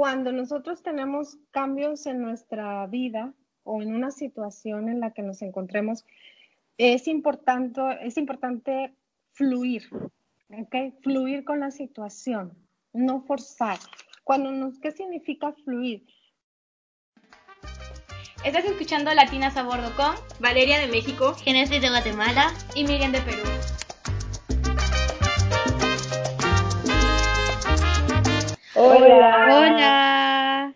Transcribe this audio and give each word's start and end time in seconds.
cuando 0.00 0.32
nosotros 0.32 0.82
tenemos 0.82 1.36
cambios 1.50 2.06
en 2.06 2.22
nuestra 2.22 2.86
vida 2.86 3.34
o 3.64 3.82
en 3.82 3.94
una 3.94 4.10
situación 4.10 4.88
en 4.88 4.98
la 4.98 5.10
que 5.10 5.20
nos 5.20 5.42
encontremos, 5.42 6.06
es 6.78 7.06
importante, 7.06 7.82
es 8.00 8.16
importante 8.16 8.94
fluir, 9.32 9.82
¿ok? 10.48 11.02
Fluir 11.02 11.44
con 11.44 11.60
la 11.60 11.70
situación, 11.70 12.56
no 12.94 13.20
forzar. 13.20 13.76
Cuando 14.24 14.50
nos, 14.50 14.78
¿Qué 14.78 14.90
significa 14.90 15.52
fluir? 15.52 16.06
Estás 18.42 18.64
escuchando 18.64 19.12
Latinas 19.12 19.58
a 19.58 19.64
Bordo 19.64 19.94
con 19.96 20.14
Valeria 20.40 20.78
de 20.78 20.86
México, 20.86 21.34
Genesis 21.34 21.82
de 21.82 21.90
Guatemala 21.90 22.54
y 22.74 22.84
Miriam 22.84 23.12
de 23.12 23.20
Perú. 23.20 23.59
Hola. 28.92 29.46
Hola. 29.52 30.74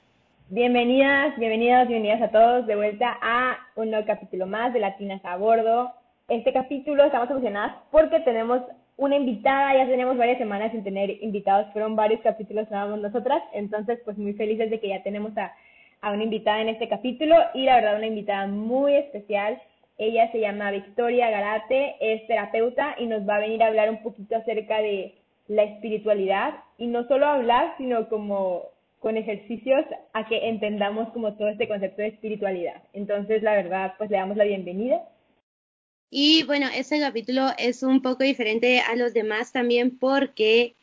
Bienvenidas, 0.48 1.36
bienvenidas, 1.36 1.88
bienvenidas 1.88 2.22
a 2.22 2.30
todos 2.30 2.64
de 2.64 2.76
vuelta 2.76 3.18
a 3.20 3.58
un 3.74 3.90
nuevo 3.90 4.06
capítulo 4.06 4.46
más 4.46 4.72
de 4.72 4.78
Latinas 4.78 5.20
a 5.24 5.36
Bordo. 5.36 5.90
Este 6.28 6.52
capítulo 6.52 7.04
estamos 7.04 7.28
emocionadas 7.28 7.74
porque 7.90 8.20
tenemos 8.20 8.62
una 8.96 9.16
invitada, 9.16 9.74
ya 9.76 9.88
tenemos 9.88 10.16
varias 10.16 10.38
semanas 10.38 10.70
sin 10.70 10.84
tener 10.84 11.10
invitados, 11.24 11.72
fueron 11.72 11.96
varios 11.96 12.20
capítulos 12.20 12.64
estábamos 12.64 13.00
nosotras, 13.00 13.42
entonces 13.52 13.98
pues 14.04 14.16
muy 14.16 14.34
felices 14.34 14.70
de 14.70 14.78
que 14.78 14.90
ya 14.90 15.02
tenemos 15.02 15.36
a, 15.36 15.52
a 16.00 16.12
una 16.12 16.22
invitada 16.22 16.60
en 16.60 16.68
este 16.68 16.88
capítulo 16.88 17.34
y 17.52 17.64
la 17.64 17.74
verdad 17.74 17.96
una 17.96 18.06
invitada 18.06 18.46
muy 18.46 18.94
especial. 18.94 19.60
Ella 19.98 20.30
se 20.30 20.38
llama 20.38 20.70
Victoria 20.70 21.30
Garate, 21.30 21.96
es 21.98 22.24
terapeuta 22.28 22.94
y 22.96 23.06
nos 23.06 23.28
va 23.28 23.36
a 23.36 23.40
venir 23.40 23.60
a 23.60 23.66
hablar 23.66 23.90
un 23.90 24.04
poquito 24.04 24.36
acerca 24.36 24.78
de 24.78 25.23
la 25.48 25.64
espiritualidad 25.64 26.54
y 26.78 26.86
no 26.86 27.06
solo 27.06 27.26
hablar, 27.26 27.74
sino 27.78 28.08
como 28.08 28.62
con 29.00 29.16
ejercicios 29.16 29.84
a 30.14 30.26
que 30.26 30.48
entendamos 30.48 31.10
como 31.12 31.34
todo 31.34 31.48
este 31.48 31.68
concepto 31.68 32.02
de 32.02 32.08
espiritualidad. 32.08 32.82
Entonces, 32.94 33.42
la 33.42 33.52
verdad, 33.52 33.94
pues 33.98 34.10
le 34.10 34.16
damos 34.16 34.36
la 34.36 34.44
bienvenida. 34.44 35.02
Y 36.10 36.44
bueno, 36.44 36.68
este 36.74 37.00
capítulo 37.00 37.48
es 37.58 37.82
un 37.82 38.00
poco 38.00 38.24
diferente 38.24 38.80
a 38.80 38.96
los 38.96 39.12
demás 39.12 39.52
también 39.52 39.98
porque 39.98 40.74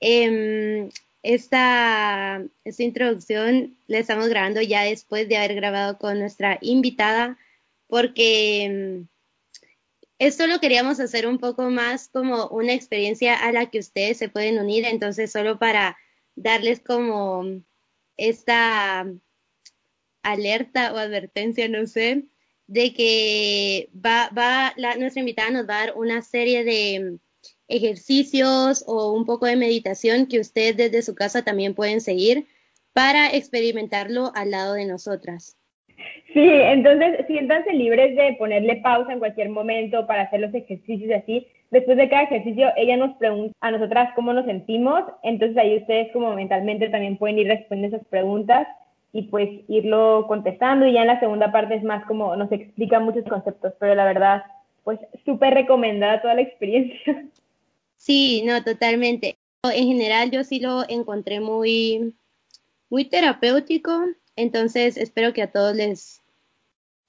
eh, 0.00 0.88
esta, 1.22 2.42
esta 2.64 2.82
introducción 2.82 3.76
la 3.86 3.98
estamos 3.98 4.28
grabando 4.28 4.62
ya 4.62 4.82
después 4.82 5.28
de 5.28 5.36
haber 5.36 5.54
grabado 5.54 5.98
con 5.98 6.18
nuestra 6.18 6.58
invitada 6.60 7.36
porque 7.86 8.64
em, 8.64 9.06
esto 10.18 10.46
lo 10.46 10.60
queríamos 10.60 11.00
hacer 11.00 11.26
un 11.26 11.38
poco 11.38 11.70
más 11.70 12.08
como 12.08 12.48
una 12.48 12.74
experiencia 12.74 13.36
a 13.36 13.52
la 13.52 13.70
que 13.70 13.78
ustedes 13.78 14.18
se 14.18 14.28
pueden 14.28 14.58
unir, 14.58 14.84
entonces 14.84 15.30
solo 15.30 15.58
para 15.58 15.96
darles 16.34 16.80
como 16.80 17.44
esta 18.16 19.06
alerta 20.22 20.92
o 20.92 20.96
advertencia, 20.96 21.68
no 21.68 21.86
sé, 21.86 22.26
de 22.66 22.92
que 22.92 23.90
va, 23.94 24.30
va 24.36 24.74
la, 24.76 24.96
nuestra 24.96 25.20
invitada 25.20 25.50
nos 25.50 25.68
va 25.68 25.76
a 25.76 25.86
dar 25.86 25.96
una 25.96 26.22
serie 26.22 26.64
de 26.64 27.18
ejercicios 27.68 28.84
o 28.86 29.12
un 29.12 29.24
poco 29.24 29.46
de 29.46 29.56
meditación 29.56 30.26
que 30.26 30.40
ustedes 30.40 30.76
desde 30.76 31.02
su 31.02 31.14
casa 31.14 31.44
también 31.44 31.74
pueden 31.74 32.00
seguir 32.00 32.46
para 32.92 33.30
experimentarlo 33.34 34.32
al 34.34 34.50
lado 34.50 34.74
de 34.74 34.84
nosotras. 34.84 35.56
Sí, 36.32 36.48
entonces 36.48 37.26
siéntanse 37.26 37.72
libres 37.72 38.14
de 38.14 38.34
ponerle 38.38 38.76
pausa 38.76 39.12
en 39.12 39.18
cualquier 39.18 39.48
momento 39.48 40.06
para 40.06 40.22
hacer 40.22 40.40
los 40.40 40.54
ejercicios 40.54 41.10
así. 41.22 41.46
Después 41.70 41.96
de 41.96 42.08
cada 42.08 42.22
ejercicio, 42.22 42.68
ella 42.76 42.96
nos 42.96 43.16
pregunta 43.16 43.54
a 43.60 43.70
nosotras 43.70 44.10
cómo 44.14 44.32
nos 44.32 44.46
sentimos, 44.46 45.04
entonces 45.22 45.56
ahí 45.58 45.76
ustedes 45.78 46.12
como 46.12 46.34
mentalmente 46.34 46.88
también 46.88 47.16
pueden 47.16 47.38
ir 47.38 47.48
respondiendo 47.48 47.96
esas 47.96 48.08
preguntas 48.08 48.66
y 49.12 49.22
pues 49.22 49.48
irlo 49.68 50.24
contestando 50.28 50.86
y 50.86 50.92
ya 50.92 51.02
en 51.02 51.08
la 51.08 51.20
segunda 51.20 51.50
parte 51.50 51.74
es 51.74 51.82
más 51.82 52.04
como 52.06 52.36
nos 52.36 52.52
explica 52.52 53.00
muchos 53.00 53.24
conceptos, 53.24 53.74
pero 53.78 53.94
la 53.94 54.04
verdad, 54.04 54.44
pues 54.84 54.98
súper 55.24 55.54
recomendada 55.54 56.22
toda 56.22 56.34
la 56.34 56.42
experiencia. 56.42 57.26
Sí, 57.96 58.42
no, 58.46 58.62
totalmente. 58.62 59.36
En 59.64 59.88
general 59.88 60.30
yo 60.30 60.44
sí 60.44 60.60
lo 60.60 60.88
encontré 60.88 61.40
muy, 61.40 62.14
muy 62.88 63.04
terapéutico, 63.06 64.04
entonces 64.38 64.96
espero 64.96 65.32
que 65.32 65.42
a 65.42 65.50
todos 65.50 65.74
les, 65.74 66.20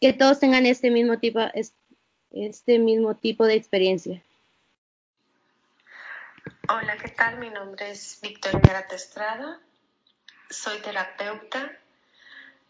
que 0.01 0.13
todos 0.13 0.39
tengan 0.39 0.65
este 0.65 0.89
mismo 0.89 1.19
tipo, 1.19 1.39
este 2.31 2.79
mismo 2.79 3.15
tipo 3.15 3.45
de 3.45 3.53
experiencia. 3.53 4.23
Hola, 6.67 6.97
¿qué 6.97 7.09
tal? 7.09 7.37
Mi 7.37 7.51
nombre 7.51 7.91
es 7.91 8.19
Victoria 8.21 8.87
Estrada. 8.91 9.59
Soy 10.49 10.79
terapeuta. 10.79 11.71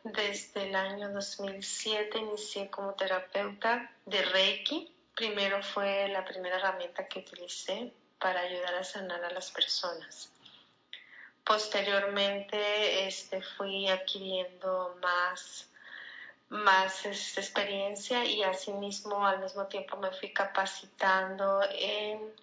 Desde 0.03 0.68
el 0.68 0.75
año 0.75 1.09
2007 1.09 2.18
inicié 2.18 2.69
como 2.69 2.94
terapeuta 2.96 3.90
de 4.06 4.22
Reiki. 4.24 4.94
Primero 5.16 5.64
fue 5.64 6.09
la 6.09 6.25
primera 6.25 6.58
herramienta 6.58 7.08
que 7.08 7.19
utilicé 7.19 7.94
para 8.19 8.42
ayudar 8.42 8.75
a 8.75 8.84
sanar 8.84 9.24
a 9.24 9.31
las 9.31 9.52
personas. 9.52 10.30
Posteriormente 11.44 13.07
este, 13.07 13.41
fui 13.41 13.88
adquiriendo 13.88 14.97
más, 15.01 15.69
más 16.50 17.05
este, 17.05 17.41
experiencia 17.41 18.23
y 18.25 18.44
asimismo 18.44 19.25
al 19.25 19.39
mismo 19.39 19.66
tiempo 19.67 19.97
me 19.97 20.11
fui 20.11 20.31
capacitando 20.31 21.61
en 21.72 22.33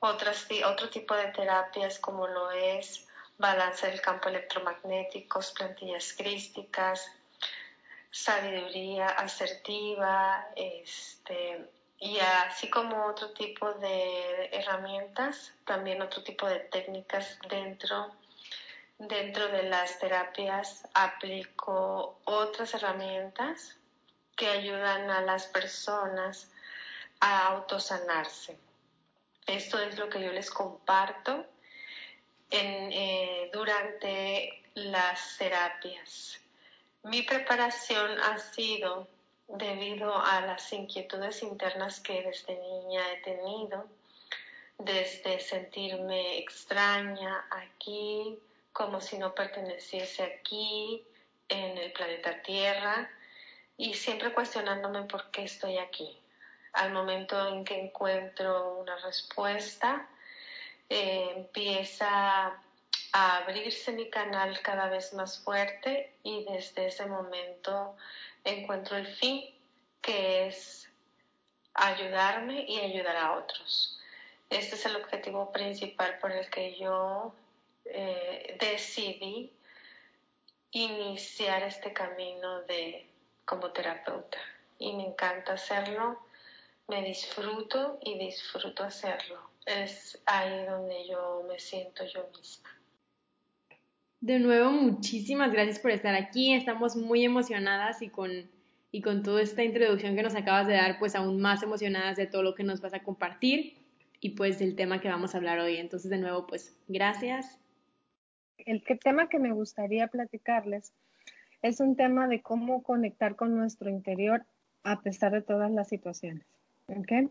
otras, 0.00 0.46
otro 0.66 0.88
tipo 0.90 1.14
de 1.14 1.28
terapias 1.28 1.98
como 1.98 2.26
lo 2.26 2.50
es 2.50 3.06
balance 3.38 3.86
del 3.86 4.00
campo 4.00 4.28
electromagnético, 4.28 5.40
plantillas 5.56 6.12
crísticas, 6.12 7.10
sabiduría 8.10 9.08
asertiva, 9.08 10.44
este, 10.56 11.68
y 12.00 12.18
así 12.18 12.70
como 12.70 13.06
otro 13.06 13.30
tipo 13.32 13.72
de 13.74 14.50
herramientas, 14.52 15.52
también 15.64 16.00
otro 16.00 16.22
tipo 16.22 16.46
de 16.46 16.60
técnicas 16.60 17.38
dentro, 17.48 18.12
dentro 18.98 19.48
de 19.48 19.64
las 19.64 19.98
terapias 19.98 20.86
aplico 20.94 22.20
otras 22.24 22.74
herramientas 22.74 23.76
que 24.36 24.46
ayudan 24.46 25.10
a 25.10 25.22
las 25.22 25.46
personas 25.46 26.48
a 27.20 27.48
autosanarse. 27.48 28.56
Esto 29.46 29.80
es 29.80 29.98
lo 29.98 30.08
que 30.08 30.22
yo 30.22 30.30
les 30.30 30.50
comparto 30.50 31.46
en, 32.50 32.92
eh, 32.92 33.50
durante 33.52 34.62
las 34.74 35.36
terapias. 35.36 36.40
Mi 37.02 37.22
preparación 37.22 38.20
ha 38.20 38.38
sido 38.38 39.08
debido 39.48 40.14
a 40.14 40.42
las 40.42 40.72
inquietudes 40.72 41.42
internas 41.42 42.00
que 42.00 42.22
desde 42.22 42.56
niña 42.56 43.02
he 43.12 43.16
tenido, 43.22 43.88
desde 44.78 45.40
sentirme 45.40 46.38
extraña 46.38 47.46
aquí, 47.50 48.38
como 48.72 49.00
si 49.00 49.18
no 49.18 49.34
perteneciese 49.34 50.22
aquí, 50.22 51.02
en 51.48 51.78
el 51.78 51.92
planeta 51.92 52.42
Tierra, 52.42 53.10
y 53.78 53.94
siempre 53.94 54.34
cuestionándome 54.34 55.04
por 55.04 55.30
qué 55.30 55.44
estoy 55.44 55.78
aquí. 55.78 56.18
Al 56.74 56.92
momento 56.92 57.48
en 57.48 57.64
que 57.64 57.80
encuentro 57.80 58.78
una 58.78 58.96
respuesta, 58.98 60.06
eh, 60.90 61.32
empieza 61.36 62.60
a 63.12 63.36
abrirse 63.38 63.92
mi 63.92 64.10
canal 64.10 64.60
cada 64.60 64.88
vez 64.88 65.14
más 65.14 65.38
fuerte 65.38 66.12
y 66.22 66.44
desde 66.44 66.88
ese 66.88 67.06
momento 67.06 67.96
encuentro 68.44 68.96
el 68.96 69.06
fin, 69.06 69.44
que 70.00 70.46
es 70.46 70.88
ayudarme 71.74 72.64
y 72.66 72.80
ayudar 72.80 73.16
a 73.16 73.32
otros. 73.38 73.98
Este 74.50 74.76
es 74.76 74.86
el 74.86 74.96
objetivo 74.96 75.52
principal 75.52 76.18
por 76.18 76.32
el 76.32 76.48
que 76.50 76.76
yo 76.78 77.34
eh, 77.84 78.56
decidí 78.60 79.52
iniciar 80.70 81.62
este 81.62 81.92
camino 81.92 82.62
de 82.62 83.06
como 83.44 83.70
terapeuta 83.70 84.38
y 84.78 84.92
me 84.92 85.06
encanta 85.06 85.54
hacerlo, 85.54 86.20
me 86.86 87.02
disfruto 87.02 87.98
y 88.02 88.18
disfruto 88.18 88.84
hacerlo. 88.84 89.50
Es 89.66 90.18
ahí 90.26 90.64
donde 90.64 91.06
yo 91.06 91.44
me 91.48 91.58
siento 91.58 92.04
yo 92.04 92.28
misma. 92.36 92.77
De 94.20 94.40
nuevo, 94.40 94.72
muchísimas 94.72 95.52
gracias 95.52 95.78
por 95.78 95.92
estar 95.92 96.14
aquí. 96.14 96.52
Estamos 96.52 96.96
muy 96.96 97.24
emocionadas 97.24 98.02
y 98.02 98.08
con, 98.08 98.30
y 98.90 99.00
con 99.00 99.22
toda 99.22 99.42
esta 99.42 99.62
introducción 99.62 100.16
que 100.16 100.24
nos 100.24 100.34
acabas 100.34 100.66
de 100.66 100.74
dar, 100.74 100.98
pues 100.98 101.14
aún 101.14 101.40
más 101.40 101.62
emocionadas 101.62 102.16
de 102.16 102.26
todo 102.26 102.42
lo 102.42 102.56
que 102.56 102.64
nos 102.64 102.80
vas 102.80 102.94
a 102.94 103.04
compartir 103.04 103.76
y 104.20 104.30
pues 104.30 104.58
del 104.58 104.74
tema 104.74 105.00
que 105.00 105.08
vamos 105.08 105.34
a 105.34 105.38
hablar 105.38 105.60
hoy. 105.60 105.76
Entonces, 105.76 106.10
de 106.10 106.18
nuevo, 106.18 106.48
pues 106.48 106.76
gracias. 106.88 107.60
El 108.58 108.82
tema 108.82 109.28
que 109.28 109.38
me 109.38 109.52
gustaría 109.52 110.08
platicarles 110.08 110.92
es 111.62 111.78
un 111.78 111.94
tema 111.94 112.26
de 112.26 112.42
cómo 112.42 112.82
conectar 112.82 113.36
con 113.36 113.54
nuestro 113.54 113.88
interior 113.88 114.44
a 114.82 115.00
pesar 115.00 115.32
de 115.32 115.42
todas 115.42 115.70
las 115.70 115.88
situaciones. 115.88 116.44
¿okay? 116.88 117.28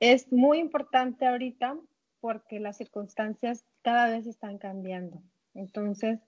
Es 0.00 0.30
muy 0.30 0.58
importante 0.58 1.26
ahorita 1.26 1.78
porque 2.20 2.60
las 2.60 2.76
circunstancias 2.76 3.64
cada 3.82 4.10
vez 4.10 4.26
están 4.26 4.58
cambiando. 4.58 5.22
Entonces, 5.54 6.20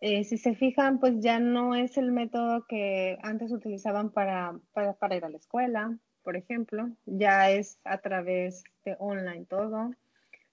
Eh, 0.00 0.24
si 0.24 0.38
se 0.38 0.54
fijan, 0.54 0.98
pues 0.98 1.20
ya 1.20 1.38
no 1.40 1.74
es 1.74 1.98
el 1.98 2.10
método 2.10 2.64
que 2.66 3.18
antes 3.22 3.52
utilizaban 3.52 4.10
para, 4.10 4.58
para, 4.72 4.94
para, 4.94 5.16
ir 5.16 5.24
a 5.26 5.28
la 5.28 5.36
escuela, 5.36 5.98
por 6.22 6.36
ejemplo, 6.36 6.88
ya 7.04 7.50
es 7.50 7.78
a 7.84 7.98
través 7.98 8.64
de 8.84 8.96
online 8.98 9.44
todo. 9.44 9.90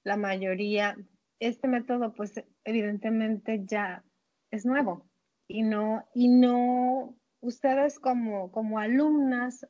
La 0.03 0.17
mayoría, 0.17 0.97
este 1.39 1.67
método, 1.69 2.13
pues 2.13 2.43
evidentemente 2.65 3.63
ya 3.65 4.03
es 4.51 4.65
nuevo 4.65 5.05
y 5.47 5.63
no, 5.63 6.05
y 6.13 6.27
no, 6.27 7.15
ustedes 7.39 7.99
como, 7.99 8.51
como 8.51 8.79
alumnas 8.79 9.65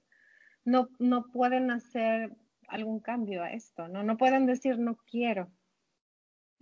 no, 0.65 0.89
no 0.99 1.27
pueden 1.31 1.69
hacer 1.71 2.35
algún 2.67 2.99
cambio 2.99 3.43
a 3.43 3.51
esto, 3.51 3.87
¿no? 3.87 4.03
No 4.03 4.17
pueden 4.17 4.47
decir 4.47 4.79
no 4.79 4.97
quiero 4.97 5.51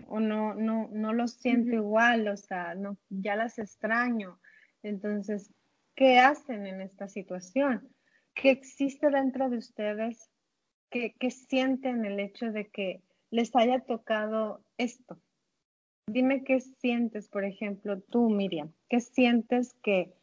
o 0.07 0.19
no, 0.19 0.53
no, 0.53 0.89
no 0.91 1.13
los 1.13 1.33
siento 1.33 1.75
igual, 1.75 2.27
o 2.27 2.37
sea, 2.37 2.75
no, 2.75 2.97
ya 3.09 3.35
las 3.35 3.59
extraño. 3.59 4.39
Entonces, 4.83 5.51
¿qué 5.95 6.19
hacen 6.19 6.65
en 6.65 6.81
esta 6.81 7.07
situación? 7.07 7.89
¿Qué 8.33 8.51
existe 8.51 9.09
dentro 9.09 9.49
de 9.49 9.57
ustedes? 9.57 10.29
¿Qué, 10.89 11.15
qué 11.19 11.31
sienten 11.31 12.05
el 12.05 12.19
hecho 12.19 12.51
de 12.51 12.67
que 12.67 13.01
les 13.31 13.55
haya 13.55 13.79
tocado 13.79 14.61
esto? 14.77 15.19
Dime 16.07 16.43
qué 16.43 16.61
sientes, 16.61 17.27
por 17.29 17.45
ejemplo, 17.45 17.99
tú, 17.99 18.29
Miriam, 18.29 18.71
¿qué 18.89 18.99
sientes 18.99 19.73
que, 19.81 20.13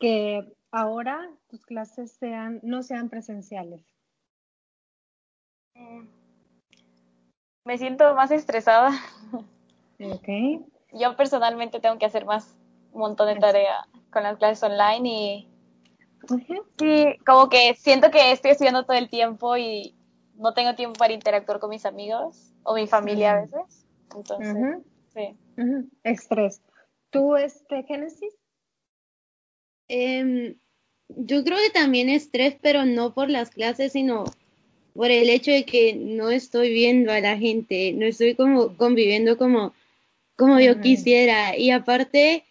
que 0.00 0.52
ahora 0.72 1.30
tus 1.48 1.64
clases 1.64 2.12
sean, 2.12 2.58
no 2.64 2.82
sean 2.82 3.08
presenciales? 3.08 3.84
Mm. 5.76 6.21
Me 7.64 7.78
siento 7.78 8.14
más 8.14 8.30
estresada. 8.30 8.90
Okay. 9.98 10.60
Yo 10.92 11.16
personalmente 11.16 11.80
tengo 11.80 11.98
que 11.98 12.06
hacer 12.06 12.24
más 12.24 12.56
un 12.92 13.00
montón 13.00 13.32
de 13.32 13.40
tarea 13.40 13.86
con 14.10 14.24
las 14.24 14.36
clases 14.36 14.62
online 14.62 15.08
y 15.08 15.48
sí, 16.76 17.16
como 17.24 17.48
que 17.48 17.74
siento 17.74 18.10
que 18.10 18.32
estoy 18.32 18.50
estudiando 18.50 18.84
todo 18.84 18.96
el 18.96 19.08
tiempo 19.08 19.56
y 19.56 19.94
no 20.34 20.54
tengo 20.54 20.74
tiempo 20.74 20.98
para 20.98 21.12
interactuar 21.12 21.60
con 21.60 21.70
mis 21.70 21.86
amigos 21.86 22.52
o 22.64 22.74
mi 22.74 22.86
familia 22.86 23.32
a 23.32 23.40
veces. 23.42 23.86
Entonces, 24.14 24.82
sí. 25.14 25.36
Estrés. 26.02 26.62
¿Tú, 27.10 27.36
este, 27.36 27.84
Génesis? 27.84 28.34
Eh, 29.88 30.56
yo 31.08 31.44
creo 31.44 31.58
que 31.58 31.70
también 31.70 32.08
estrés, 32.08 32.56
pero 32.60 32.84
no 32.84 33.14
por 33.14 33.30
las 33.30 33.50
clases, 33.50 33.92
sino 33.92 34.24
por 34.94 35.10
el 35.10 35.30
hecho 35.30 35.50
de 35.50 35.64
que 35.64 35.94
no 35.94 36.30
estoy 36.30 36.72
viendo 36.72 37.12
a 37.12 37.20
la 37.20 37.38
gente, 37.38 37.92
no 37.92 38.06
estoy 38.06 38.34
como 38.34 38.76
conviviendo 38.76 39.38
como, 39.38 39.72
como 40.36 40.60
yo 40.60 40.80
quisiera. 40.80 41.56
Y 41.56 41.70
aparte, 41.70 42.44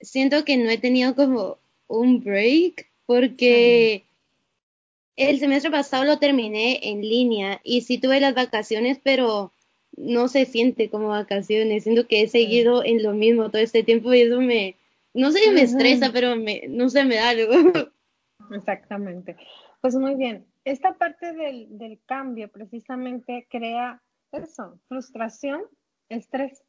siento 0.00 0.44
que 0.44 0.56
no 0.56 0.68
he 0.68 0.78
tenido 0.78 1.14
como 1.14 1.58
un 1.86 2.22
break 2.22 2.88
porque 3.06 4.04
el 5.14 5.38
semestre 5.38 5.70
pasado 5.70 6.04
lo 6.04 6.18
terminé 6.18 6.80
en 6.82 7.02
línea 7.02 7.60
y 7.62 7.82
sí 7.82 7.98
tuve 7.98 8.20
las 8.20 8.34
vacaciones, 8.34 8.98
pero 9.02 9.52
no 9.96 10.28
se 10.28 10.44
siente 10.44 10.90
como 10.90 11.08
vacaciones. 11.08 11.84
Siento 11.84 12.08
que 12.08 12.22
he 12.22 12.28
seguido 12.28 12.84
en 12.84 13.02
lo 13.02 13.12
mismo 13.12 13.50
todo 13.50 13.62
este 13.62 13.84
tiempo 13.84 14.12
y 14.12 14.22
eso 14.22 14.40
me, 14.40 14.74
no 15.14 15.30
sé 15.30 15.38
si 15.38 15.50
me 15.50 15.62
estresa, 15.62 16.10
pero 16.12 16.34
me, 16.34 16.64
no 16.68 16.90
sé, 16.90 17.04
me 17.04 17.14
da 17.14 17.28
algo. 17.28 17.52
Exactamente. 18.50 19.36
Pues 19.80 19.94
muy 19.94 20.16
bien 20.16 20.44
esta 20.66 20.94
parte 20.98 21.32
del, 21.32 21.78
del 21.78 22.00
cambio 22.06 22.50
precisamente 22.50 23.46
crea 23.48 24.02
eso, 24.32 24.80
frustración, 24.88 25.62
estrés. 26.08 26.64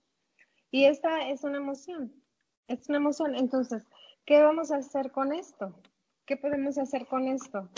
Y 0.70 0.86
esta 0.86 1.30
es 1.30 1.44
una 1.44 1.58
emoción, 1.58 2.14
es 2.68 2.88
una 2.90 3.00
emoción. 3.00 3.36
Entonces, 3.36 3.84
¿qué 4.24 4.40
vamos 4.44 4.72
a 4.72 4.78
hacer 4.78 5.12
con 5.12 5.34
esto? 5.34 5.74
¿Qué 6.28 6.38
podemos 6.38 6.78
hacer 6.78 7.08
con 7.08 7.28
esto? 7.28 7.70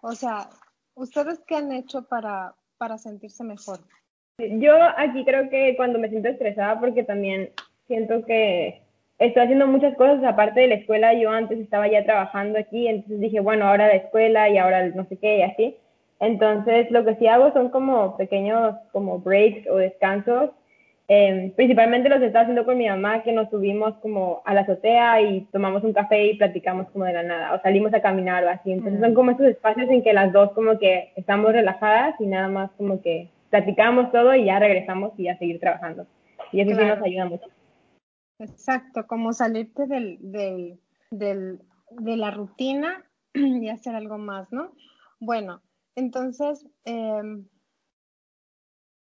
O 0.00 0.12
sea, 0.16 0.50
¿ustedes 0.94 1.40
qué 1.46 1.54
han 1.54 1.70
hecho 1.70 2.08
para, 2.08 2.56
para 2.76 2.98
sentirse 2.98 3.44
mejor? 3.44 3.78
Yo 4.38 4.74
aquí 4.96 5.24
creo 5.24 5.48
que 5.48 5.76
cuando 5.76 6.00
me 6.00 6.08
siento 6.08 6.28
estresada, 6.28 6.80
porque 6.80 7.04
también 7.04 7.52
siento 7.86 8.24
que 8.24 8.81
estoy 9.26 9.42
haciendo 9.42 9.66
muchas 9.66 9.94
cosas 9.96 10.22
aparte 10.24 10.60
de 10.60 10.68
la 10.68 10.74
escuela. 10.74 11.14
Yo 11.14 11.30
antes 11.30 11.58
estaba 11.58 11.88
ya 11.88 12.04
trabajando 12.04 12.58
aquí, 12.58 12.88
entonces 12.88 13.20
dije, 13.20 13.40
bueno, 13.40 13.66
ahora 13.66 13.86
la 13.86 13.94
escuela 13.94 14.48
y 14.48 14.58
ahora 14.58 14.88
no 14.88 15.04
sé 15.06 15.16
qué 15.16 15.38
y 15.38 15.42
así. 15.42 15.76
Entonces, 16.20 16.90
lo 16.90 17.04
que 17.04 17.16
sí 17.16 17.26
hago 17.26 17.52
son 17.52 17.70
como 17.70 18.16
pequeños 18.16 18.74
como 18.92 19.18
breaks 19.18 19.68
o 19.68 19.76
descansos. 19.76 20.50
Eh, 21.08 21.52
principalmente 21.56 22.08
los 22.08 22.22
estaba 22.22 22.42
haciendo 22.42 22.64
con 22.64 22.78
mi 22.78 22.88
mamá, 22.88 23.22
que 23.22 23.32
nos 23.32 23.50
subimos 23.50 23.94
como 23.96 24.40
a 24.44 24.54
la 24.54 24.62
azotea 24.62 25.20
y 25.20 25.42
tomamos 25.52 25.82
un 25.82 25.92
café 25.92 26.26
y 26.26 26.38
platicamos 26.38 26.88
como 26.90 27.04
de 27.04 27.12
la 27.12 27.22
nada, 27.22 27.54
o 27.54 27.60
salimos 27.60 27.92
a 27.92 28.00
caminar 28.00 28.44
o 28.44 28.50
así. 28.50 28.72
Entonces, 28.72 29.00
son 29.00 29.14
como 29.14 29.32
esos 29.32 29.46
espacios 29.46 29.90
en 29.90 30.02
que 30.02 30.12
las 30.12 30.32
dos 30.32 30.52
como 30.52 30.78
que 30.78 31.12
estamos 31.16 31.52
relajadas 31.52 32.14
y 32.20 32.26
nada 32.26 32.48
más 32.48 32.70
como 32.78 33.02
que 33.02 33.28
platicamos 33.50 34.10
todo 34.12 34.34
y 34.34 34.44
ya 34.44 34.58
regresamos 34.58 35.12
y 35.18 35.28
a 35.28 35.36
seguir 35.38 35.60
trabajando. 35.60 36.06
Y 36.52 36.60
eso 36.60 36.78
sí 36.78 36.84
nos 36.84 37.02
ayuda 37.02 37.26
mucho. 37.26 37.48
Exacto, 38.38 39.06
como 39.06 39.32
salirte 39.32 39.86
del, 39.86 40.18
del, 40.20 40.80
del, 41.10 41.60
de 41.90 42.16
la 42.16 42.30
rutina 42.30 43.04
y 43.34 43.68
hacer 43.68 43.94
algo 43.94 44.18
más, 44.18 44.50
¿no? 44.52 44.72
Bueno, 45.20 45.62
entonces, 45.94 46.66
eh, 46.84 47.44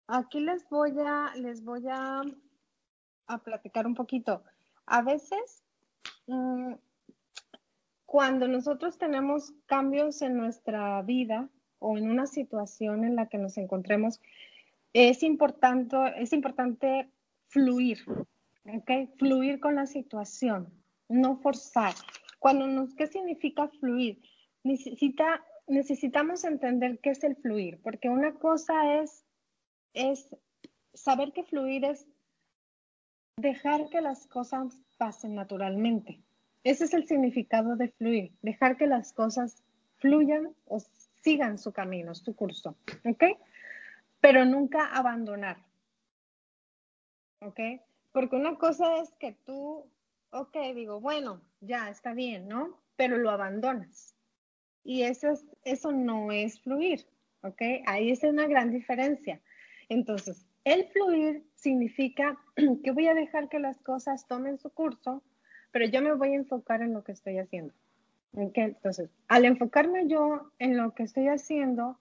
aquí 0.07 0.39
les 0.39 0.67
voy 0.69 0.93
a, 1.05 1.33
les 1.35 1.63
voy 1.63 1.83
a, 1.89 2.21
a 3.27 3.37
platicar 3.39 3.87
un 3.87 3.95
poquito. 3.95 4.43
A 4.85 5.01
veces, 5.01 5.63
um, 6.27 6.77
cuando 8.05 8.47
nosotros 8.47 8.97
tenemos 8.97 9.53
cambios 9.65 10.21
en 10.21 10.37
nuestra 10.37 11.01
vida 11.01 11.49
o 11.79 11.97
en 11.97 12.09
una 12.09 12.27
situación 12.27 13.03
en 13.03 13.15
la 13.15 13.27
que 13.27 13.37
nos 13.37 13.57
encontremos, 13.57 14.21
es 14.93 15.23
importante, 15.23 15.97
es 16.17 16.31
importante 16.31 17.09
fluir, 17.47 17.99
¿ok? 18.65 19.17
Fluir 19.17 19.59
con 19.59 19.75
la 19.75 19.85
situación, 19.85 20.73
no 21.09 21.37
forzar. 21.37 21.93
Cuando 22.39 22.67
nos, 22.67 22.93
¿Qué 22.95 23.07
significa 23.07 23.67
fluir? 23.79 24.21
Necesita, 24.63 25.43
necesitamos 25.67 26.43
entender 26.43 26.99
qué 26.99 27.11
es 27.11 27.23
el 27.23 27.35
fluir, 27.35 27.79
porque 27.81 28.09
una 28.09 28.33
cosa 28.35 29.01
es, 29.01 29.25
es 29.93 30.35
saber 30.93 31.33
que 31.33 31.43
fluir 31.43 31.85
es 31.85 32.07
dejar 33.37 33.89
que 33.89 34.01
las 34.01 34.27
cosas 34.27 34.77
pasen 34.97 35.35
naturalmente. 35.35 36.21
Ese 36.63 36.85
es 36.85 36.93
el 36.93 37.07
significado 37.07 37.75
de 37.75 37.89
fluir, 37.89 38.31
dejar 38.41 38.77
que 38.77 38.87
las 38.87 39.13
cosas 39.13 39.63
fluyan 39.97 40.55
o 40.65 40.79
sigan 41.21 41.57
su 41.57 41.71
camino, 41.71 42.15
su 42.15 42.35
curso, 42.35 42.77
¿ok? 43.03 43.23
Pero 44.19 44.45
nunca 44.45 44.85
abandonar, 44.87 45.57
¿ok? 47.41 47.59
Porque 48.15 48.37
una 48.37 48.55
cosa 48.57 49.01
es 49.01 49.13
que 49.19 49.33
tú, 49.43 49.91
ok, 50.29 50.55
digo, 50.73 51.01
bueno, 51.01 51.41
ya 51.59 51.89
está 51.89 52.13
bien, 52.13 52.47
¿no? 52.47 52.79
Pero 52.95 53.17
lo 53.17 53.29
abandonas. 53.29 54.15
Y 54.85 55.01
eso, 55.01 55.31
es, 55.31 55.45
eso 55.65 55.91
no 55.91 56.31
es 56.31 56.61
fluir, 56.61 57.05
¿ok? 57.41 57.61
Ahí 57.85 58.11
es 58.11 58.23
una 58.23 58.47
gran 58.47 58.71
diferencia. 58.71 59.41
Entonces, 59.89 60.45
el 60.63 60.87
fluir 60.93 61.43
significa 61.55 62.39
que 62.85 62.91
voy 62.91 63.07
a 63.07 63.13
dejar 63.13 63.49
que 63.49 63.59
las 63.59 63.81
cosas 63.81 64.25
tomen 64.29 64.59
su 64.59 64.69
curso, 64.69 65.21
pero 65.71 65.85
yo 65.85 66.01
me 66.01 66.13
voy 66.13 66.29
a 66.29 66.35
enfocar 66.35 66.81
en 66.81 66.93
lo 66.93 67.03
que 67.03 67.11
estoy 67.11 67.37
haciendo. 67.37 67.73
Entonces, 68.31 69.09
al 69.27 69.43
enfocarme 69.43 70.07
yo 70.07 70.53
en 70.59 70.77
lo 70.77 70.93
que 70.93 71.03
estoy 71.03 71.27
haciendo, 71.27 71.99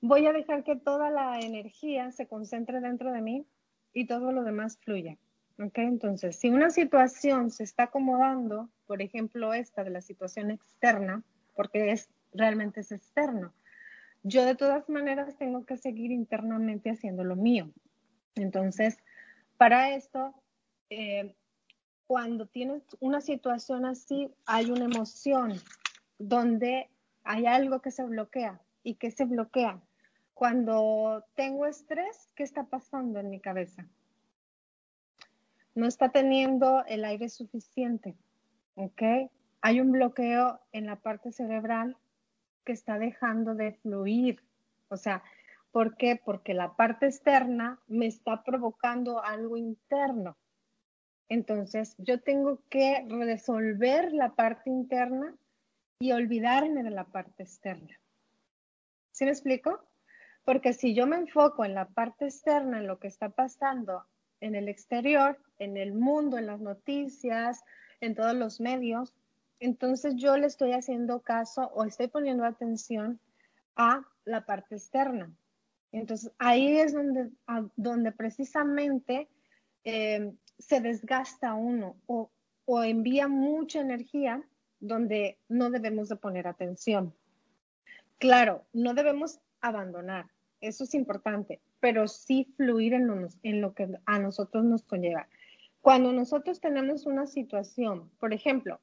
voy 0.00 0.26
a 0.26 0.32
dejar 0.32 0.64
que 0.64 0.74
toda 0.74 1.08
la 1.08 1.38
energía 1.38 2.10
se 2.10 2.26
concentre 2.26 2.80
dentro 2.80 3.12
de 3.12 3.20
mí 3.20 3.46
y 3.92 4.06
todo 4.06 4.32
lo 4.32 4.44
demás 4.44 4.78
fluye. 4.78 5.18
¿Ok? 5.58 5.78
Entonces, 5.78 6.36
si 6.36 6.48
una 6.48 6.70
situación 6.70 7.50
se 7.50 7.64
está 7.64 7.84
acomodando, 7.84 8.70
por 8.86 9.02
ejemplo, 9.02 9.52
esta 9.52 9.84
de 9.84 9.90
la 9.90 10.00
situación 10.00 10.50
externa, 10.50 11.22
porque 11.54 12.00
realmente 12.32 12.80
es 12.80 12.92
externo, 12.92 13.52
yo 14.22 14.44
de 14.44 14.54
todas 14.54 14.88
maneras 14.88 15.36
tengo 15.36 15.64
que 15.64 15.76
seguir 15.76 16.10
internamente 16.10 16.90
haciendo 16.90 17.24
lo 17.24 17.36
mío. 17.36 17.70
Entonces, 18.34 18.98
para 19.56 19.94
esto, 19.94 20.34
eh, 20.88 21.34
cuando 22.06 22.46
tienes 22.46 22.82
una 23.00 23.20
situación 23.20 23.84
así, 23.84 24.30
hay 24.46 24.70
una 24.70 24.86
emoción 24.86 25.52
donde 26.18 26.88
hay 27.22 27.46
algo 27.46 27.80
que 27.80 27.90
se 27.90 28.04
bloquea 28.04 28.60
y 28.82 28.94
que 28.94 29.10
se 29.10 29.24
bloquea. 29.24 29.80
Cuando 30.40 31.22
tengo 31.34 31.66
estrés, 31.66 32.32
¿qué 32.34 32.44
está 32.44 32.64
pasando 32.64 33.20
en 33.20 33.28
mi 33.28 33.40
cabeza? 33.40 33.86
No 35.74 35.86
está 35.86 36.12
teniendo 36.12 36.82
el 36.86 37.04
aire 37.04 37.28
suficiente, 37.28 38.16
¿ok? 38.74 39.02
Hay 39.60 39.80
un 39.82 39.92
bloqueo 39.92 40.58
en 40.72 40.86
la 40.86 40.96
parte 40.96 41.30
cerebral 41.30 41.98
que 42.64 42.72
está 42.72 42.98
dejando 42.98 43.54
de 43.54 43.72
fluir. 43.82 44.42
O 44.88 44.96
sea, 44.96 45.22
¿por 45.72 45.98
qué? 45.98 46.18
Porque 46.24 46.54
la 46.54 46.74
parte 46.74 47.04
externa 47.04 47.78
me 47.86 48.06
está 48.06 48.42
provocando 48.42 49.22
algo 49.22 49.58
interno. 49.58 50.38
Entonces, 51.28 51.94
yo 51.98 52.22
tengo 52.22 52.62
que 52.70 53.04
resolver 53.10 54.10
la 54.14 54.34
parte 54.34 54.70
interna 54.70 55.36
y 55.98 56.12
olvidarme 56.12 56.82
de 56.82 56.92
la 56.92 57.04
parte 57.04 57.42
externa. 57.42 58.00
¿Sí 59.12 59.26
me 59.26 59.32
explico? 59.32 59.89
Porque 60.44 60.72
si 60.72 60.94
yo 60.94 61.06
me 61.06 61.16
enfoco 61.16 61.64
en 61.64 61.74
la 61.74 61.88
parte 61.88 62.26
externa, 62.26 62.78
en 62.78 62.86
lo 62.86 62.98
que 62.98 63.08
está 63.08 63.28
pasando 63.28 64.04
en 64.40 64.54
el 64.54 64.68
exterior, 64.68 65.38
en 65.58 65.76
el 65.76 65.92
mundo, 65.92 66.38
en 66.38 66.46
las 66.46 66.60
noticias, 66.60 67.62
en 68.00 68.14
todos 68.14 68.34
los 68.34 68.60
medios, 68.60 69.14
entonces 69.60 70.16
yo 70.16 70.36
le 70.36 70.46
estoy 70.46 70.72
haciendo 70.72 71.20
caso 71.20 71.70
o 71.74 71.84
estoy 71.84 72.08
poniendo 72.08 72.44
atención 72.44 73.20
a 73.76 74.02
la 74.24 74.46
parte 74.46 74.76
externa. 74.76 75.30
Entonces 75.92 76.32
ahí 76.38 76.78
es 76.78 76.94
donde, 76.94 77.30
donde 77.76 78.12
precisamente 78.12 79.28
eh, 79.84 80.32
se 80.58 80.80
desgasta 80.80 81.54
uno 81.54 81.96
o, 82.06 82.30
o 82.64 82.82
envía 82.82 83.28
mucha 83.28 83.80
energía 83.80 84.42
donde 84.78 85.38
no 85.48 85.70
debemos 85.70 86.08
de 86.08 86.16
poner 86.16 86.46
atención. 86.46 87.14
Claro, 88.18 88.64
no 88.72 88.94
debemos 88.94 89.40
abandonar, 89.60 90.26
eso 90.60 90.84
es 90.84 90.94
importante, 90.94 91.60
pero 91.80 92.06
sí 92.06 92.52
fluir 92.56 92.94
en 92.94 93.06
lo, 93.06 93.28
en 93.42 93.60
lo 93.60 93.74
que 93.74 93.88
a 94.04 94.18
nosotros 94.18 94.64
nos 94.64 94.84
conlleva. 94.84 95.26
Cuando 95.80 96.12
nosotros 96.12 96.60
tenemos 96.60 97.06
una 97.06 97.26
situación, 97.26 98.10
por 98.18 98.34
ejemplo, 98.34 98.80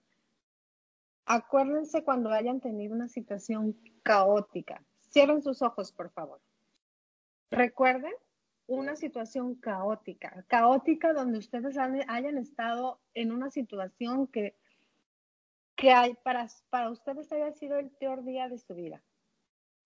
acuérdense 1.25 2.03
cuando 2.03 2.31
hayan 2.31 2.59
tenido 2.59 2.95
una 2.95 3.07
situación 3.07 3.77
caótica. 4.01 4.83
Cierren 5.11 5.43
sus 5.43 5.61
ojos, 5.61 5.91
por 5.91 6.09
favor. 6.09 6.41
Recuerden 7.51 8.13
una 8.65 8.95
situación 8.95 9.55
caótica, 9.55 10.43
caótica 10.47 11.13
donde 11.13 11.39
ustedes 11.39 11.77
hayan 11.77 12.37
estado 12.37 12.99
en 13.13 13.31
una 13.31 13.49
situación 13.49 14.27
que, 14.27 14.55
que 15.75 15.91
hay, 15.91 16.15
para, 16.23 16.47
para 16.69 16.89
ustedes 16.89 17.31
haya 17.31 17.51
sido 17.53 17.77
el 17.77 17.89
peor 17.91 18.25
día 18.25 18.49
de 18.49 18.57
su 18.57 18.75
vida. 18.75 19.01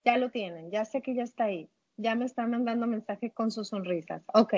Ya 0.04 0.18
lo 0.18 0.32
tienen, 0.32 0.72
ya 0.72 0.86
sé 0.86 1.02
que 1.02 1.14
ya 1.14 1.24
está 1.24 1.46
ahí, 1.46 1.70
ya 1.98 2.16
me 2.16 2.26
están 2.26 2.52
mandando 2.52 2.88
mensaje 2.88 3.32
con 3.32 3.52
sus 3.52 3.70
sonrisas. 3.70 4.24
Ok. 4.34 4.56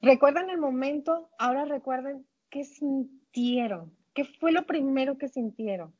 Recuerden 0.00 0.50
el 0.50 0.58
momento, 0.58 1.28
ahora 1.38 1.64
recuerden 1.64 2.24
qué 2.50 2.64
sintieron, 2.64 3.92
qué 4.14 4.24
fue 4.24 4.52
lo 4.52 4.64
primero 4.64 5.18
que 5.18 5.28
sintieron. 5.28 5.92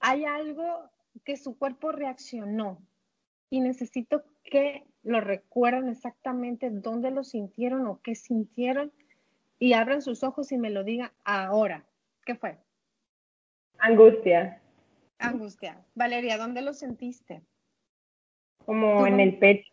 Hay 0.00 0.24
algo 0.24 0.90
que 1.24 1.36
su 1.36 1.56
cuerpo 1.56 1.92
reaccionó 1.92 2.78
y 3.50 3.60
necesito 3.60 4.22
que 4.44 4.84
lo 5.02 5.20
recuerden 5.20 5.88
exactamente 5.88 6.70
dónde 6.70 7.10
lo 7.10 7.24
sintieron 7.24 7.86
o 7.86 8.00
qué 8.02 8.14
sintieron 8.14 8.92
y 9.58 9.72
abran 9.72 10.02
sus 10.02 10.22
ojos 10.22 10.52
y 10.52 10.58
me 10.58 10.70
lo 10.70 10.84
digan 10.84 11.10
ahora. 11.24 11.84
¿Qué 12.24 12.34
fue? 12.34 12.58
Angustia. 13.78 14.60
Angustia. 15.18 15.84
Valeria, 15.94 16.36
¿dónde 16.36 16.62
lo 16.62 16.74
sentiste? 16.74 17.42
Como 18.68 19.06
en 19.06 19.18
el 19.18 19.38
pecho. 19.38 19.70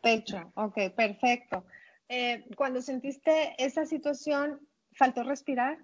Pecho, 0.00 0.50
ok, 0.54 0.90
perfecto. 0.96 1.66
Eh, 2.08 2.46
cuando 2.56 2.80
sentiste 2.80 3.54
esa 3.58 3.84
situación, 3.84 4.58
¿faltó 4.92 5.22
respirar? 5.22 5.76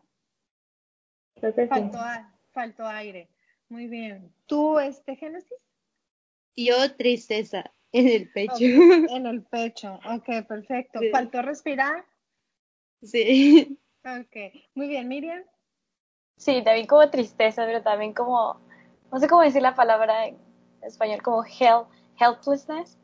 faltó, 1.68 1.98
faltó 2.52 2.86
aire. 2.86 3.28
Muy 3.68 3.86
bien. 3.86 4.32
¿Tú, 4.46 4.78
este, 4.78 5.14
Génesis? 5.16 5.58
Yo, 6.56 6.96
tristeza 6.96 7.70
en 7.92 8.08
el 8.08 8.30
pecho. 8.32 8.54
en 8.64 9.26
el 9.26 9.42
pecho, 9.42 10.00
ok, 10.02 10.46
perfecto. 10.48 11.00
¿Faltó 11.12 11.42
respirar? 11.42 12.06
Sí. 13.02 13.78
Ok, 14.06 14.54
muy 14.74 14.88
bien. 14.88 15.06
¿Miriam? 15.06 15.42
Sí, 16.38 16.62
también 16.64 16.86
como 16.86 17.10
tristeza, 17.10 17.66
pero 17.66 17.82
también 17.82 18.14
como, 18.14 18.58
no 19.12 19.18
sé 19.18 19.28
cómo 19.28 19.42
decir 19.42 19.60
la 19.60 19.74
palabra 19.74 20.28
en 20.28 20.38
español, 20.80 21.20
como 21.20 21.44
hell 21.44 21.84
helplessness, 22.22 22.98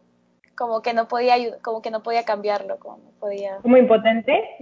como 0.56 0.82
que 0.82 0.92
no 0.92 1.08
podía 1.08 1.58
como 1.60 1.82
que 1.82 1.90
no 1.90 2.02
podía 2.02 2.24
cambiarlo, 2.24 2.78
como 2.78 2.98
no 2.98 3.10
podía. 3.18 3.58
Como 3.58 3.76
impotente, 3.76 4.56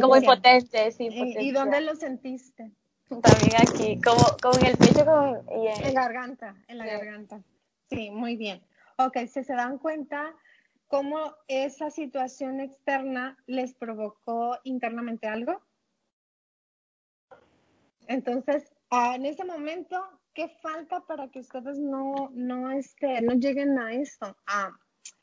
como 0.00 0.16
impotente, 0.16 0.90
sí. 0.92 1.08
¿Y 1.10 1.52
dónde 1.52 1.80
lo 1.80 1.94
sentiste? 1.94 2.72
También 3.08 3.56
aquí, 3.60 4.00
como, 4.00 4.24
como 4.42 4.58
en 4.58 4.66
el 4.66 4.76
pecho, 4.76 5.04
como 5.04 5.62
y 5.62 5.68
en... 5.68 5.94
la 5.94 6.02
garganta, 6.02 6.56
en 6.66 6.78
la 6.78 6.86
garganta. 6.86 7.40
Sí, 7.88 8.10
muy 8.10 8.36
bien. 8.36 8.60
Ok, 8.98 9.18
si 9.28 9.44
se 9.44 9.54
dan 9.54 9.78
cuenta 9.78 10.34
cómo 10.88 11.34
esa 11.46 11.90
situación 11.90 12.60
externa 12.60 13.36
les 13.46 13.74
provocó 13.74 14.58
internamente 14.64 15.28
algo. 15.28 15.60
Entonces, 18.08 18.72
ah, 18.90 19.14
en 19.14 19.26
ese 19.26 19.44
momento 19.44 20.02
¿qué 20.36 20.50
falta 20.60 21.00
para 21.00 21.28
que 21.28 21.40
ustedes 21.40 21.78
no, 21.78 22.30
no, 22.34 22.70
este, 22.70 23.22
no 23.22 23.32
lleguen 23.32 23.78
a 23.78 23.94
esto? 23.94 24.36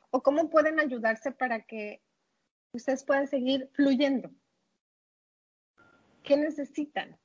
¿O 0.10 0.24
cómo 0.24 0.50
pueden 0.50 0.80
ayudarse 0.80 1.32
para 1.32 1.62
que 1.62 2.02
ustedes 2.74 3.06
puedan 3.06 3.28
seguir 3.28 3.70
fluyendo? 3.74 4.32
¿Qué 6.24 6.36
necesitan? 6.36 7.16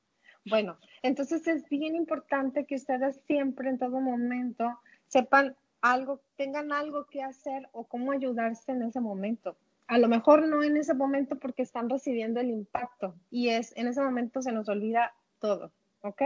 Bueno, 0.45 0.77
entonces 1.01 1.47
es 1.47 1.67
bien 1.67 1.95
importante 1.95 2.65
que 2.65 2.75
ustedes 2.75 3.21
siempre, 3.25 3.69
en 3.69 3.79
todo 3.79 3.99
momento, 3.99 4.79
sepan 5.07 5.55
algo, 5.81 6.21
tengan 6.35 6.71
algo 6.71 7.07
que 7.07 7.23
hacer 7.23 7.67
o 7.71 7.87
cómo 7.87 8.11
ayudarse 8.11 8.71
en 8.71 8.83
ese 8.83 8.99
momento. 8.99 9.57
A 9.87 9.97
lo 9.97 10.07
mejor 10.07 10.47
no 10.47 10.61
en 10.61 10.77
ese 10.77 10.93
momento 10.93 11.39
porque 11.39 11.63
están 11.63 11.89
recibiendo 11.89 12.39
el 12.39 12.51
impacto 12.51 13.15
y 13.31 13.49
es 13.49 13.75
en 13.75 13.87
ese 13.87 14.01
momento 14.01 14.43
se 14.43 14.51
nos 14.51 14.69
olvida 14.69 15.15
todo, 15.39 15.71
¿ok? 16.01 16.21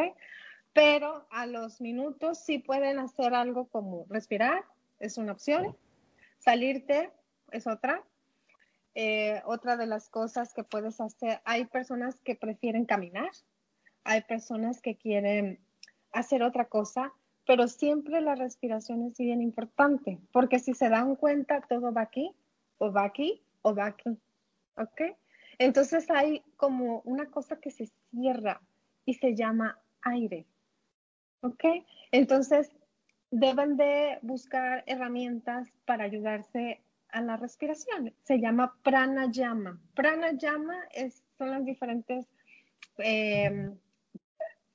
Pero 0.73 1.27
a 1.29 1.45
los 1.45 1.79
minutos 1.79 2.39
sí 2.39 2.59
pueden 2.59 2.99
hacer 2.99 3.33
algo 3.33 3.67
como 3.67 4.05
respirar, 4.09 4.63
es 4.99 5.17
una 5.17 5.33
opción, 5.33 5.77
salirte 6.39 7.11
es 7.51 7.67
otra. 7.67 8.03
Eh, 8.95 9.41
otra 9.45 9.75
de 9.75 9.87
las 9.87 10.07
cosas 10.07 10.53
que 10.53 10.63
puedes 10.63 11.01
hacer, 11.01 11.41
hay 11.45 11.65
personas 11.65 12.15
que 12.23 12.35
prefieren 12.35 12.85
caminar, 12.85 13.31
hay 14.03 14.21
personas 14.21 14.81
que 14.81 14.97
quieren 14.97 15.59
hacer 16.11 16.43
otra 16.43 16.65
cosa, 16.65 17.11
pero 17.47 17.67
siempre 17.67 18.21
la 18.21 18.35
respiración 18.35 19.01
es 19.01 19.17
bien 19.17 19.41
importante, 19.41 20.19
porque 20.31 20.59
si 20.59 20.75
se 20.75 20.89
dan 20.89 21.15
cuenta, 21.15 21.61
todo 21.61 21.91
va 21.91 22.01
aquí, 22.01 22.35
o 22.77 22.91
va 22.91 23.05
aquí, 23.05 23.43
o 23.63 23.73
va 23.73 23.87
aquí. 23.87 24.09
¿Ok? 24.77 25.01
Entonces 25.57 26.09
hay 26.11 26.43
como 26.55 27.01
una 27.01 27.31
cosa 27.31 27.59
que 27.59 27.71
se 27.71 27.89
cierra 28.11 28.61
y 29.05 29.15
se 29.15 29.35
llama 29.35 29.79
aire. 30.01 30.45
¿Ok? 31.43 31.63
Entonces, 32.11 32.71
deben 33.29 33.75
de 33.75 34.17
buscar 34.21 34.83
herramientas 34.87 35.67
para 35.85 36.05
ayudarse 36.05 36.81
a 37.09 37.21
la 37.21 37.35
respiración. 37.35 38.13
Se 38.23 38.39
llama 38.39 38.75
pranayama. 38.81 39.79
Pranayama 39.93 40.75
es, 40.93 41.21
son 41.37 41.51
las 41.51 41.65
diferentes 41.65 42.25
em, 42.97 43.75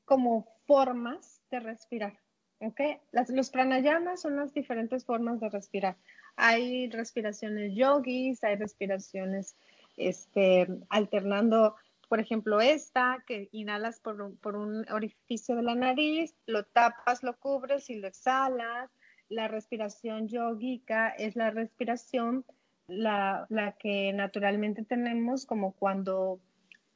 como 0.04 0.46
formas 0.66 1.40
de 1.50 1.60
respirar. 1.60 2.18
¿Ok? 2.60 2.80
Las, 3.12 3.30
los 3.30 3.50
pranayamas 3.50 4.20
son 4.20 4.36
las 4.36 4.52
diferentes 4.52 5.04
formas 5.04 5.40
de 5.40 5.48
respirar. 5.48 5.96
Hay 6.36 6.90
respiraciones 6.90 7.74
yogis, 7.74 8.44
hay 8.44 8.56
respiraciones 8.56 9.56
este, 9.96 10.66
alternando 10.90 11.76
por 12.08 12.20
ejemplo, 12.20 12.60
esta, 12.60 13.22
que 13.26 13.48
inhalas 13.52 14.00
por 14.00 14.20
un, 14.56 14.86
orificio 14.90 15.56
de 15.56 15.62
la 15.62 15.74
nariz, 15.74 16.34
lo 16.46 16.64
tapas, 16.64 17.22
lo 17.22 17.36
cubres 17.38 17.90
y 17.90 17.96
lo 17.96 18.08
exhalas. 18.08 18.90
La 19.28 19.46
respiración 19.46 20.26
yogica 20.26 21.10
es 21.10 21.36
la 21.36 21.50
respiración, 21.50 22.46
la, 22.86 23.46
que 23.78 24.12
naturalmente 24.14 24.84
tenemos 24.84 25.44
como 25.44 25.72
cuando 25.72 26.40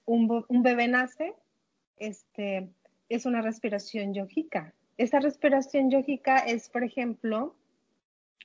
un, 0.06 0.44
un, 0.48 0.62
bebé 0.62 0.88
nace, 0.88 1.34
este, 1.98 2.70
es 3.10 3.26
una 3.26 3.42
respiración 3.42 4.14
yogica. 4.14 4.72
Esa 4.96 5.20
respiración 5.20 5.90
yogica 5.90 6.38
es, 6.38 6.70
por 6.70 6.84
ejemplo, 6.84 7.54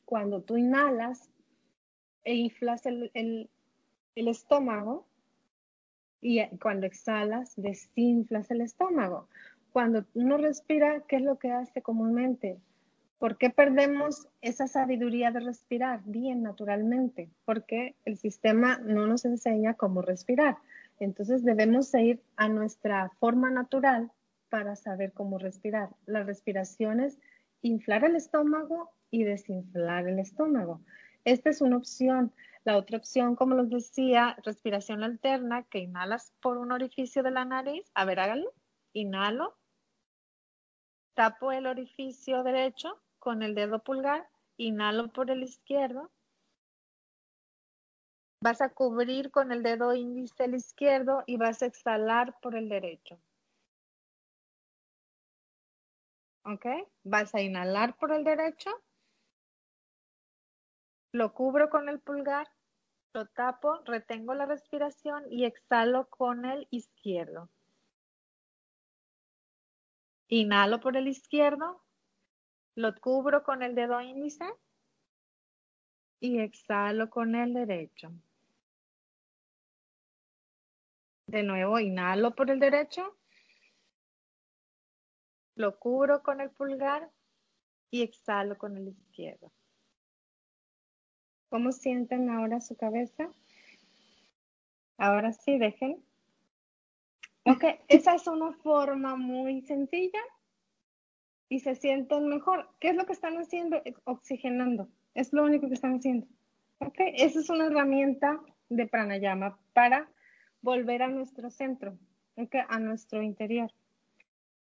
cuando 0.03 0.41
tú 0.41 0.57
inhalas 0.57 1.29
e 2.25 2.35
inflas 2.35 2.85
el, 2.85 3.09
el 3.13 4.27
estómago, 4.27 5.07
y 6.21 6.45
cuando 6.61 6.87
exhalas, 6.87 7.53
desinflas 7.55 8.49
el 8.51 8.61
estómago. 8.61 9.27
Cuando 9.71 10.05
uno 10.13 10.37
respira, 10.37 11.03
¿qué 11.07 11.17
es 11.17 11.21
lo 11.21 11.37
que 11.37 11.51
hace 11.51 11.81
comúnmente? 11.81 12.59
¿Por 13.19 13.37
qué 13.37 13.49
perdemos 13.49 14.27
esa 14.41 14.67
sabiduría 14.67 15.31
de 15.31 15.39
respirar 15.39 16.01
bien 16.05 16.43
naturalmente? 16.43 17.29
Porque 17.45 17.95
el 18.05 18.17
sistema 18.17 18.77
no 18.79 19.07
nos 19.07 19.25
enseña 19.25 19.73
cómo 19.73 20.01
respirar. 20.01 20.57
Entonces 20.99 21.43
debemos 21.43 21.93
ir 21.95 22.21
a 22.35 22.47
nuestra 22.47 23.09
forma 23.19 23.49
natural 23.49 24.11
para 24.49 24.75
saber 24.75 25.13
cómo 25.13 25.37
respirar. 25.37 25.89
La 26.05 26.23
respiración 26.23 26.99
es 26.99 27.19
inflar 27.61 28.03
el 28.05 28.15
estómago 28.15 28.91
y 29.09 29.23
desinflar 29.23 30.07
el 30.07 30.19
estómago. 30.19 30.81
Esta 31.25 31.49
es 31.49 31.61
una 31.61 31.77
opción. 31.77 32.31
La 32.67 32.75
otra 32.75 32.97
opción, 32.97 33.37
como 33.37 33.55
les 33.55 33.69
decía, 33.69 34.35
respiración 34.43 35.01
alterna, 35.01 35.63
que 35.63 35.79
inhalas 35.79 36.33
por 36.41 36.57
un 36.57 36.73
orificio 36.73 37.23
de 37.23 37.31
la 37.31 37.45
nariz. 37.45 37.89
A 37.93 38.03
ver, 38.03 38.19
háganlo. 38.19 38.53
Inhalo. 38.91 39.57
Tapo 41.13 41.53
el 41.53 41.65
orificio 41.65 42.43
derecho 42.43 43.01
con 43.19 43.41
el 43.41 43.55
dedo 43.55 43.79
pulgar. 43.79 44.27
Inhalo 44.57 45.07
por 45.13 45.31
el 45.31 45.43
izquierdo. 45.43 46.11
Vas 48.43 48.59
a 48.59 48.73
cubrir 48.73 49.31
con 49.31 49.53
el 49.53 49.63
dedo 49.63 49.93
índice 49.93 50.43
el 50.43 50.55
izquierdo 50.55 51.23
y 51.25 51.37
vas 51.37 51.61
a 51.61 51.67
exhalar 51.67 52.37
por 52.41 52.53
el 52.53 52.67
derecho. 52.67 53.17
¿Ok? 56.43 56.65
Vas 57.05 57.33
a 57.33 57.39
inhalar 57.39 57.95
por 57.95 58.11
el 58.11 58.25
derecho. 58.25 58.71
Lo 61.13 61.33
cubro 61.33 61.69
con 61.69 61.87
el 61.87 62.01
pulgar, 62.01 62.47
lo 63.13 63.25
tapo, 63.27 63.79
retengo 63.85 64.33
la 64.33 64.45
respiración 64.45 65.23
y 65.29 65.45
exhalo 65.45 66.09
con 66.09 66.45
el 66.45 66.67
izquierdo. 66.71 67.49
Inhalo 70.27 70.79
por 70.79 70.97
el 70.97 71.07
izquierdo, 71.07 71.81
lo 72.75 72.93
cubro 72.95 73.43
con 73.43 73.63
el 73.63 73.75
dedo 73.75 74.01
índice 74.01 74.45
y 76.19 76.39
exhalo 76.39 77.09
con 77.09 77.35
el 77.35 77.53
derecho. 77.53 78.11
De 81.27 81.43
nuevo, 81.43 81.79
inhalo 81.79 82.35
por 82.35 82.51
el 82.51 82.59
derecho, 82.59 83.17
lo 85.55 85.79
cubro 85.79 86.21
con 86.23 86.39
el 86.39 86.51
pulgar 86.51 87.11
y 87.89 88.01
exhalo 88.01 88.57
con 88.57 88.77
el 88.77 88.89
izquierdo. 88.89 89.51
¿Cómo 91.49 91.71
sienten 91.71 92.29
ahora 92.29 92.59
su 92.59 92.75
cabeza? 92.75 93.29
Ahora 94.97 95.31
sí, 95.31 95.57
dejen. 95.57 96.03
Ok, 97.45 97.63
esa 97.87 98.15
es 98.15 98.27
una 98.27 98.51
forma 98.51 99.15
muy 99.15 99.61
sencilla 99.61 100.19
y 101.49 101.59
se 101.59 101.75
sienten 101.75 102.27
mejor. 102.27 102.69
¿Qué 102.79 102.89
es 102.89 102.95
lo 102.95 103.05
que 103.05 103.13
están 103.13 103.37
haciendo? 103.37 103.81
Oxigenando. 104.03 104.89
Es 105.13 105.31
lo 105.31 105.43
único 105.43 105.67
que 105.67 105.75
están 105.75 105.95
haciendo. 105.95 106.27
Ok, 106.79 106.95
esa 107.15 107.39
es 107.39 107.49
una 107.49 107.67
herramienta 107.67 108.39
de 108.69 108.85
pranayama 108.85 109.57
para 109.73 110.09
volver 110.61 111.01
a 111.01 111.07
nuestro 111.07 111.49
centro, 111.49 111.97
okay, 112.35 112.61
a 112.67 112.79
nuestro 112.79 113.21
interior. 113.21 113.71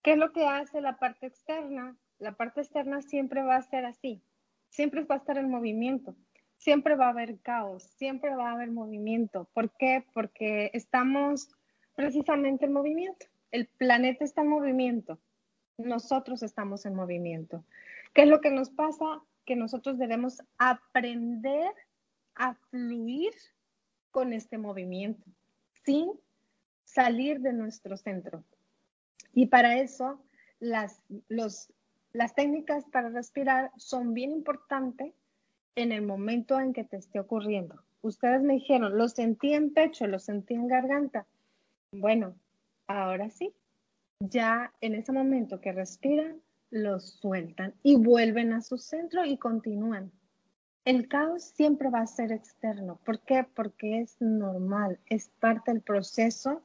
¿Qué 0.02 0.12
es 0.12 0.18
lo 0.18 0.32
que 0.32 0.46
hace 0.46 0.82
la 0.82 0.98
parte 0.98 1.26
externa? 1.26 1.98
La 2.20 2.34
parte 2.34 2.62
externa 2.62 3.02
siempre 3.02 3.42
va 3.42 3.56
a 3.56 3.62
ser 3.64 3.86
así, 3.86 4.22
siempre 4.70 5.04
va 5.04 5.16
a 5.16 5.18
estar 5.18 5.38
en 5.38 5.50
movimiento, 5.50 6.16
siempre 6.66 6.96
va 6.96 7.06
a 7.06 7.10
haber 7.10 7.40
caos, 7.42 7.84
siempre 7.96 8.36
va 8.36 8.50
a 8.50 8.54
haber 8.54 8.72
movimiento. 8.72 9.48
¿Por 9.54 9.70
qué? 9.78 10.04
Porque 10.16 10.72
estamos 10.74 11.50
precisamente 11.94 12.66
en 12.66 12.74
movimiento. 12.74 13.28
El 13.52 13.68
planeta 13.68 14.26
está 14.26 14.42
en 14.42 14.48
movimiento, 14.48 15.20
nosotros 15.78 16.42
estamos 16.42 16.88
en 16.88 16.96
movimiento. 16.96 17.64
¿Qué 18.16 18.24
es 18.24 18.30
lo 18.30 18.42
que 18.42 18.50
nos 18.50 18.72
pasa? 18.72 19.22
Que 19.46 19.56
nosotros 19.56 20.00
debemos 20.00 20.42
aprender 20.58 21.72
a 22.34 22.56
fluir 22.72 23.34
con 24.10 24.34
este 24.34 24.58
movimiento 24.58 25.24
sin 25.84 26.10
salir 26.84 27.42
de 27.42 27.54
nuestro 27.54 27.96
centro. 27.96 28.44
Y 29.34 29.46
para 29.48 29.78
eso, 29.78 30.20
las, 30.60 31.00
las 32.12 32.34
técnicas 32.34 32.86
para 32.86 33.10
respirar 33.10 33.72
son 33.78 34.16
bien 34.16 34.32
importantes 34.32 35.14
en 35.76 35.92
el 35.92 36.02
momento 36.02 36.60
en 36.60 36.74
que 36.74 36.84
te 36.84 36.98
esté 36.98 37.20
ocurriendo. 37.20 37.84
Ustedes 38.02 38.42
me 38.42 38.54
dijeron, 38.54 38.98
lo 38.98 39.10
sentí 39.10 39.54
en 39.54 39.74
pecho, 39.74 40.08
lo 40.08 40.20
sentí 40.20 40.54
en 40.54 40.68
garganta. 40.68 41.26
Bueno, 41.92 42.36
ahora 42.88 43.30
sí, 43.30 43.54
ya 44.20 44.74
en 44.82 44.96
ese 44.96 45.12
momento 45.12 45.60
que 45.60 45.72
respiran, 45.72 46.42
lo 46.72 47.00
sueltan 47.00 47.74
y 47.84 47.96
vuelven 47.96 48.54
a 48.54 48.62
su 48.62 48.78
centro 48.78 49.26
y 49.26 49.38
continúan. 49.38 50.12
El 50.84 51.08
caos 51.08 51.44
siempre 51.44 51.90
va 51.90 52.02
a 52.02 52.08
ser 52.08 52.32
externo. 52.32 53.00
¿Por 53.04 53.20
qué? 53.22 53.46
Porque 53.56 54.02
es 54.02 54.18
normal, 54.20 55.00
es 55.08 55.30
parte 55.40 55.72
del 55.72 55.82
proceso 55.82 56.62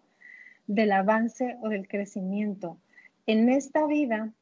del 0.67 0.93
avance 0.93 1.57
o 1.63 1.69
del 1.69 1.89
crecimiento. 1.89 2.79
En 3.27 3.49
esta 3.49 3.87
vida 3.87 4.33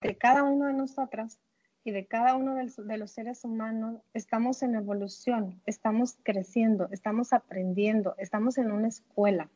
de 0.00 0.16
cada 0.16 0.42
uno 0.42 0.66
de 0.66 0.72
nosotras 0.72 1.38
y 1.84 1.90
de 1.90 2.06
cada 2.06 2.34
uno 2.34 2.54
de 2.54 2.98
los 2.98 3.10
seres 3.10 3.44
humanos, 3.44 4.00
estamos 4.14 4.62
en 4.62 4.74
evolución, 4.74 5.60
estamos 5.66 6.16
creciendo, 6.22 6.88
estamos 6.90 7.32
aprendiendo, 7.32 8.14
estamos 8.18 8.56
en 8.56 8.72
una 8.72 8.88
escuela. 8.88 9.50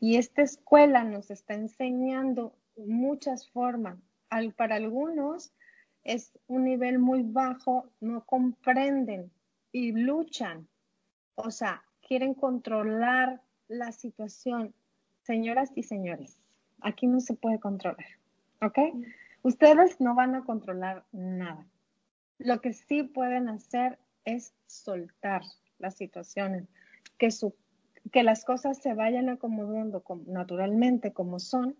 Y 0.00 0.16
esta 0.16 0.42
escuela 0.42 1.02
nos 1.02 1.30
está 1.30 1.54
enseñando 1.54 2.54
muchas 2.76 3.50
formas. 3.50 3.98
para 4.56 4.76
algunos 4.76 5.52
es 6.04 6.32
un 6.46 6.64
nivel 6.64 6.98
muy 6.98 7.22
bajo, 7.22 7.90
no 8.00 8.24
comprenden 8.24 9.30
y 9.72 9.92
luchan. 9.92 10.68
O 11.34 11.50
sea, 11.50 11.82
quieren 12.06 12.34
controlar 12.34 13.42
la 13.68 13.92
situación, 13.92 14.74
Señoras 15.22 15.70
y 15.76 15.84
señores, 15.84 16.36
aquí 16.80 17.06
no 17.06 17.20
se 17.20 17.34
puede 17.34 17.60
controlar, 17.60 18.04
¿ok? 18.60 18.78
Ustedes 19.42 20.00
no 20.00 20.14
van 20.14 20.34
a 20.34 20.44
controlar 20.44 21.04
nada. 21.12 21.66
Lo 22.38 22.60
que 22.60 22.72
sí 22.72 23.02
pueden 23.02 23.48
hacer 23.48 23.98
es 24.24 24.54
soltar 24.66 25.42
las 25.78 25.96
situaciones, 25.96 26.68
que, 27.18 28.22
las 28.22 28.44
cosas 28.44 28.78
se 28.78 28.94
vayan 28.94 29.28
acomodando 29.28 30.02
naturalmente 30.26 31.12
como 31.12 31.40
son, 31.40 31.76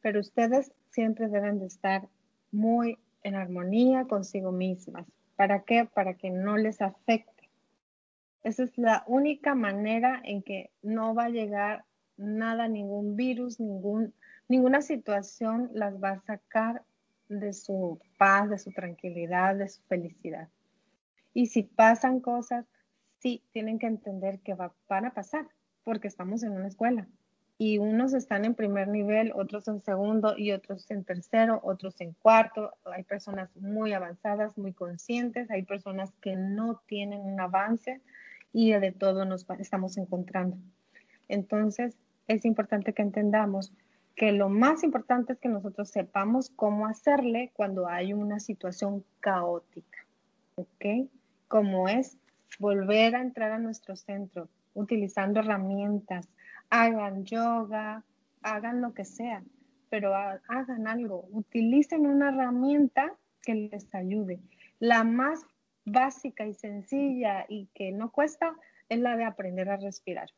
pero 0.00 0.20
ustedes 0.20 0.72
siempre 0.90 1.28
deben 1.28 1.58
de 1.58 1.66
estar 1.66 2.08
muy 2.52 2.98
en 3.22 3.34
armonía 3.34 4.04
consigo 4.04 4.52
mismas. 4.52 5.06
¿Para 5.36 5.64
qué? 5.64 5.84
Para 5.84 6.14
que 6.14 6.30
no 6.30 6.56
les 6.56 6.80
afecte. 6.80 7.50
Esa 8.42 8.64
es 8.64 8.76
la 8.78 9.02
única 9.06 9.54
manera 9.54 10.20
en 10.22 10.42
que 10.42 10.70
no 10.82 11.14
va 11.14 11.24
a 11.24 11.30
llegar 11.30 11.84
nada, 12.16 12.68
ningún 12.68 13.16
virus, 13.16 13.58
ningún, 13.58 14.14
ninguna 14.48 14.82
situación 14.82 15.70
las 15.72 16.02
va 16.02 16.10
a 16.10 16.20
sacar 16.20 16.82
de 17.28 17.52
su 17.52 18.00
paz, 18.18 18.50
de 18.50 18.58
su 18.58 18.72
tranquilidad, 18.72 19.56
de 19.56 19.68
su 19.68 19.82
felicidad. 19.82 20.48
Y 21.32 21.46
si 21.46 21.62
pasan 21.62 22.20
cosas, 22.20 22.66
sí, 23.18 23.42
tienen 23.52 23.78
que 23.78 23.86
entender 23.86 24.40
que 24.40 24.54
van 24.54 25.04
a 25.04 25.14
pasar, 25.14 25.48
porque 25.82 26.08
estamos 26.08 26.42
en 26.42 26.52
una 26.52 26.68
escuela. 26.68 27.08
Y 27.56 27.78
unos 27.78 28.14
están 28.14 28.44
en 28.44 28.54
primer 28.54 28.88
nivel, 28.88 29.32
otros 29.34 29.68
en 29.68 29.80
segundo 29.80 30.36
y 30.36 30.50
otros 30.52 30.90
en 30.90 31.04
tercero, 31.04 31.60
otros 31.62 32.00
en 32.00 32.12
cuarto. 32.14 32.72
Hay 32.84 33.04
personas 33.04 33.54
muy 33.56 33.92
avanzadas, 33.92 34.58
muy 34.58 34.72
conscientes, 34.72 35.50
hay 35.50 35.62
personas 35.62 36.12
que 36.20 36.36
no 36.36 36.82
tienen 36.86 37.20
un 37.20 37.40
avance 37.40 38.00
y 38.52 38.72
de 38.72 38.92
todo 38.92 39.24
nos 39.24 39.46
estamos 39.58 39.96
encontrando. 39.96 40.56
Entonces, 41.28 41.96
es 42.26 42.44
importante 42.44 42.92
que 42.92 43.02
entendamos 43.02 43.72
que 44.14 44.32
lo 44.32 44.48
más 44.48 44.84
importante 44.84 45.32
es 45.32 45.38
que 45.40 45.48
nosotros 45.48 45.88
sepamos 45.88 46.50
cómo 46.50 46.86
hacerle 46.86 47.50
cuando 47.54 47.88
hay 47.88 48.12
una 48.12 48.38
situación 48.38 49.04
caótica, 49.20 50.06
¿ok? 50.54 51.08
Como 51.48 51.88
es 51.88 52.16
volver 52.58 53.16
a 53.16 53.22
entrar 53.22 53.52
a 53.52 53.58
nuestro 53.58 53.96
centro 53.96 54.48
utilizando 54.74 55.40
herramientas, 55.40 56.28
hagan 56.70 57.24
yoga, 57.24 58.04
hagan 58.42 58.80
lo 58.80 58.94
que 58.94 59.04
sea, 59.04 59.42
pero 59.90 60.14
hagan 60.14 60.86
algo, 60.86 61.26
utilicen 61.30 62.06
una 62.06 62.28
herramienta 62.28 63.14
que 63.42 63.54
les 63.54 63.92
ayude. 63.94 64.40
La 64.78 65.04
más 65.04 65.44
básica 65.84 66.46
y 66.46 66.54
sencilla 66.54 67.46
y 67.48 67.66
que 67.74 67.92
no 67.92 68.10
cuesta 68.10 68.54
es 68.88 68.98
la 68.98 69.16
de 69.16 69.24
aprender 69.24 69.70
a 69.70 69.76
respirar, 69.76 70.30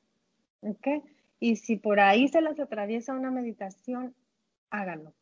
¿ok? 0.63 0.89
Y 1.39 1.57
si 1.57 1.77
por 1.77 2.01
ahí 2.01 2.29
se 2.29 2.41
les 2.41 2.59
atraviesa 2.59 3.13
una 3.13 3.31
meditación, 3.31 4.15
háganlo. 4.71 5.13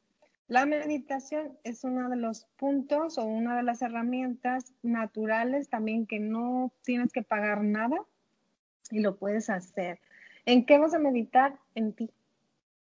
La 0.47 0.67
meditación 0.67 1.59
es 1.65 1.85
uno 1.85 2.11
de 2.11 2.17
los 2.17 2.45
puntos 2.57 3.17
o 3.17 3.25
una 3.25 3.57
de 3.57 3.63
las 3.63 3.81
herramientas 3.81 4.75
naturales 4.83 5.71
también 5.71 6.07
que 6.07 6.21
no 6.21 6.71
tienes 6.83 7.13
que 7.13 7.23
pagar 7.23 7.63
nada 7.63 7.97
y 8.91 9.01
lo 9.01 9.17
puedes 9.17 9.49
hacer. 9.49 10.01
¿En 10.45 10.67
qué 10.67 10.77
vas 10.77 10.93
a 10.93 10.99
meditar? 10.99 11.59
En 11.75 11.95
ti, 11.95 12.11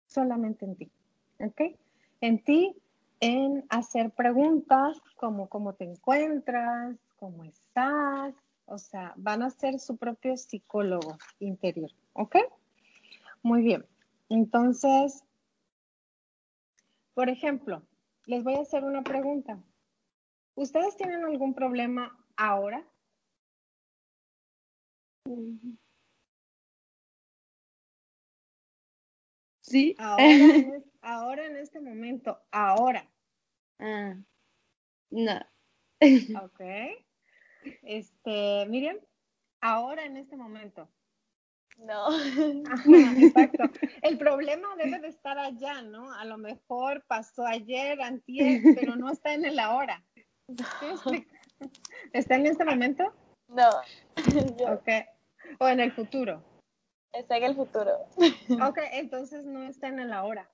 solamente 0.06 0.64
en 0.64 0.76
ti. 0.76 0.90
¿Ok? 1.40 1.60
En 2.22 2.42
ti, 2.42 2.74
en 3.20 3.64
hacer 3.68 4.10
preguntas 4.10 4.98
como 5.16 5.48
cómo 5.50 5.74
te 5.74 5.84
encuentras, 5.84 6.96
cómo 7.16 7.44
estás. 7.44 8.34
O 8.64 8.78
sea, 8.78 9.12
van 9.16 9.42
a 9.42 9.50
ser 9.50 9.78
su 9.78 9.98
propio 9.98 10.38
psicólogo 10.38 11.18
interior. 11.38 11.90
¿Ok? 12.14 12.36
Muy 13.42 13.62
bien. 13.62 13.86
Entonces, 14.28 15.24
por 17.14 17.28
ejemplo, 17.28 17.82
les 18.26 18.44
voy 18.44 18.54
a 18.54 18.60
hacer 18.60 18.84
una 18.84 19.02
pregunta. 19.02 19.62
¿Ustedes 20.54 20.96
tienen 20.96 21.24
algún 21.24 21.54
problema 21.54 22.16
ahora? 22.36 22.86
Sí. 29.60 29.96
Ahora 29.98 30.24
en, 30.24 30.84
ahora 31.02 31.46
en 31.46 31.56
este 31.56 31.80
momento, 31.80 32.38
ahora, 32.50 33.08
Ah, 33.78 34.14
no. 35.10 35.40
¿ok? 36.44 36.60
Este, 37.82 38.66
Miriam, 38.68 38.98
ahora 39.60 40.04
en 40.04 40.16
este 40.16 40.36
momento. 40.36 40.88
No. 41.82 42.06
Ajá, 42.72 43.14
exacto. 43.18 43.64
El 44.02 44.18
problema 44.18 44.68
debe 44.76 45.00
de 45.00 45.08
estar 45.08 45.38
allá, 45.38 45.82
¿no? 45.82 46.12
A 46.12 46.24
lo 46.24 46.38
mejor 46.38 47.04
pasó 47.06 47.44
ayer, 47.46 48.00
antier, 48.00 48.62
pero 48.76 48.96
no 48.96 49.10
está 49.10 49.34
en 49.34 49.44
el 49.44 49.58
ahora. 49.58 50.02
¿Está 52.12 52.36
en 52.36 52.46
este 52.46 52.64
momento? 52.64 53.12
No. 53.48 53.70
Yo- 54.58 54.72
Ok. 54.74 54.88
O 55.58 55.68
en 55.68 55.80
el 55.80 55.92
futuro. 55.92 56.42
Está 57.12 57.36
en 57.36 57.44
el 57.44 57.54
futuro. 57.54 57.90
Ok, 58.66 58.78
entonces 58.92 59.44
no 59.44 59.64
está 59.64 59.88
en 59.88 60.00
el 60.00 60.12
ahora. 60.12 60.48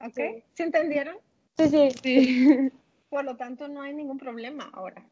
¿Ok? 0.00 0.14
Sí. 0.14 0.42
¿Sí 0.54 0.62
entendieron? 0.62 1.16
Sí, 1.58 1.68
sí. 1.68 1.90
Sí. 2.02 2.70
Por 3.10 3.24
lo 3.24 3.36
tanto, 3.36 3.68
no 3.68 3.82
hay 3.82 3.94
ningún 3.94 4.18
problema 4.18 4.70
ahora. 4.72 5.06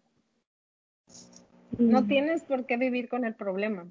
No 1.79 2.07
tienes 2.07 2.43
por 2.43 2.67
qué 2.67 2.77
vivir 2.77 3.09
con 3.09 3.25
el 3.25 3.35
problema, 3.35 3.91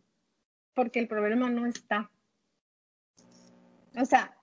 porque 0.73 0.99
el 0.99 1.07
problema 1.07 1.49
no 1.49 1.65
está. 1.65 2.09
O 3.97 4.05
sea, 4.05 4.35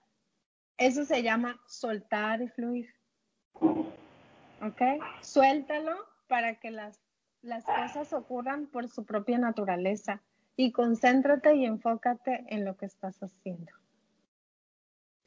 eso 0.77 1.05
se 1.05 1.23
llama 1.23 1.61
soltar 1.67 2.43
y 2.43 2.49
fluir. 2.49 2.95
¿Ok? 3.61 4.83
Suéltalo 5.23 5.97
para 6.27 6.61
que 6.61 6.71
las, 6.71 7.01
las 7.43 7.65
cosas 7.65 8.13
ocurran 8.13 8.67
por 8.67 8.89
su 8.89 9.05
propia 9.05 9.39
naturaleza 9.39 10.23
y 10.57 10.73
concéntrate 10.73 11.55
y 11.55 11.65
enfócate 11.65 12.45
en 12.49 12.65
lo 12.65 12.77
que 12.77 12.87
estás 12.87 13.23
haciendo. 13.23 13.73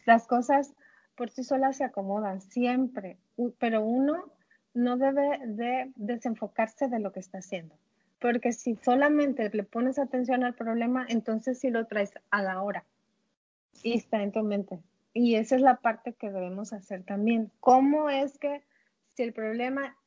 Las 0.05 0.27
cosas 0.27 0.73
por 1.15 1.29
sí 1.29 1.43
solas 1.43 1.77
se 1.77 1.83
acomodan 1.83 2.41
siempre, 2.41 3.17
pero 3.59 3.81
uno 3.81 4.31
no 4.73 4.97
debe 4.97 5.39
de 5.45 5.91
desenfocarse 5.95 6.87
de 6.87 6.99
lo 6.99 7.11
que 7.11 7.19
está 7.19 7.39
haciendo, 7.39 7.75
porque 8.21 8.53
si 8.53 8.75
solamente 8.75 9.49
le 9.51 9.63
pones 9.63 9.97
atención 9.97 10.43
al 10.43 10.53
problema, 10.53 11.05
entonces 11.09 11.59
sí 11.59 11.71
lo 11.71 11.87
traes 11.87 12.13
a 12.29 12.43
la 12.43 12.61
hora 12.61 12.85
y 13.81 13.97
está 13.97 14.21
en 14.21 14.31
tu 14.31 14.43
mente. 14.43 14.79
Y 15.11 15.35
esa 15.35 15.55
es 15.55 15.61
la 15.61 15.77
parte 15.77 16.13
que 16.13 16.29
debemos 16.29 16.71
hacer 16.71 17.03
también. 17.03 17.51
¿Cómo 17.59 18.11
es 18.11 18.37
que 18.37 18.61
si 19.15 19.23
el 19.23 19.33
problema 19.33 19.97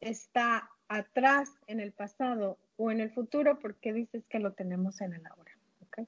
está 0.00 0.68
atrás, 0.88 1.50
en 1.66 1.80
el 1.80 1.92
pasado 1.92 2.58
o 2.76 2.90
en 2.90 3.00
el 3.00 3.10
futuro, 3.10 3.58
por 3.58 3.76
qué 3.76 3.94
dices 3.94 4.22
que 4.28 4.38
lo 4.38 4.52
tenemos 4.52 5.00
en 5.00 5.14
el 5.14 5.26
ahora? 5.26 5.52
¿Ok? 5.86 6.06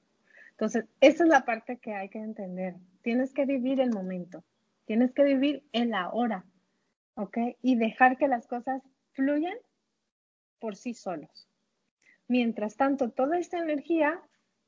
Entonces, 0.51 0.85
esa 1.01 1.23
es 1.23 1.29
la 1.29 1.45
parte 1.45 1.77
que 1.77 1.95
hay 1.95 2.09
que 2.09 2.19
entender. 2.19 2.75
Tienes 3.01 3.33
que 3.33 3.45
vivir 3.45 3.81
el 3.81 3.89
momento, 3.89 4.43
tienes 4.85 5.11
que 5.13 5.23
vivir 5.23 5.63
el 5.73 5.95
ahora, 5.95 6.45
¿ok? 7.15 7.37
Y 7.63 7.75
dejar 7.75 8.17
que 8.17 8.27
las 8.27 8.45
cosas 8.45 8.83
fluyan 9.13 9.57
por 10.59 10.75
sí 10.75 10.93
solos. 10.93 11.47
Mientras 12.27 12.75
tanto, 12.75 13.11
toda 13.11 13.37
esta 13.37 13.59
energía, 13.59 14.19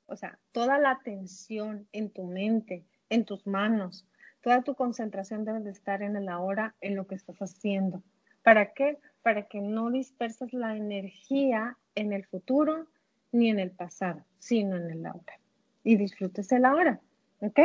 o 0.06 0.16
sea, 0.16 0.40
toda 0.52 0.78
la 0.78 0.92
atención 0.92 1.88
en 1.92 2.10
tu 2.12 2.26
mente, 2.26 2.86
en 3.10 3.26
tus 3.26 3.48
manos, 3.48 4.08
toda 4.42 4.62
tu 4.62 4.76
concentración 4.76 5.44
debe 5.44 5.62
de 5.62 5.72
estar 5.72 6.02
en 6.02 6.16
el 6.16 6.30
ahora, 6.30 6.76
en 6.82 6.96
lo 6.96 7.08
que 7.08 7.16
estás 7.16 7.38
haciendo. 7.40 8.04
¿Para 8.44 8.74
qué? 8.74 9.00
Para 9.24 9.48
que 9.48 9.60
no 9.60 9.90
disperses 9.92 10.54
la 10.54 10.76
energía 10.78 11.78
en 11.96 12.14
el 12.14 12.26
futuro 12.26 12.88
ni 13.32 13.50
en 13.50 13.60
el 13.60 13.72
pasado, 13.72 14.24
sino 14.40 14.78
en 14.78 14.90
el 14.90 15.06
ahora. 15.06 15.40
Y 15.84 15.98
disfrutes 15.98 16.52
el 16.52 16.66
ahora, 16.66 17.02
¿ok? 17.40 17.60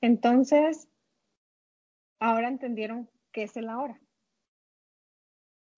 Entonces, 0.00 0.88
ahora 2.18 2.48
entendieron 2.48 3.08
qué 3.30 3.44
es 3.44 3.56
el 3.56 3.68
ahora. 3.68 4.00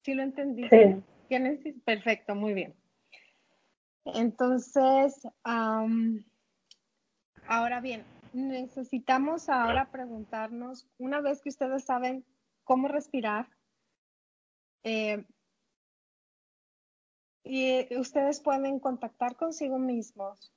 ¿Sí 0.03 0.15
lo 0.15 0.23
entendiste? 0.23 0.95
Sí. 0.95 1.03
¿Tienes? 1.29 1.61
Perfecto, 1.85 2.35
muy 2.35 2.55
bien. 2.55 2.75
Entonces, 4.15 5.27
ahora 7.47 7.81
bien, 7.81 8.05
necesitamos 8.33 9.49
ahora 9.49 9.91
preguntarnos, 9.91 10.87
una 10.99 11.21
vez 11.21 11.43
que 11.43 11.49
ustedes 11.49 11.85
saben 11.85 12.25
cómo 12.65 12.89
respirar, 12.89 13.49
eh, 14.85 15.25
y 17.43 17.65
eh, 17.65 17.89
ustedes 17.99 18.41
pueden 18.41 18.81
contactar 18.81 19.37
consigo 19.37 19.79
mismos 19.79 20.53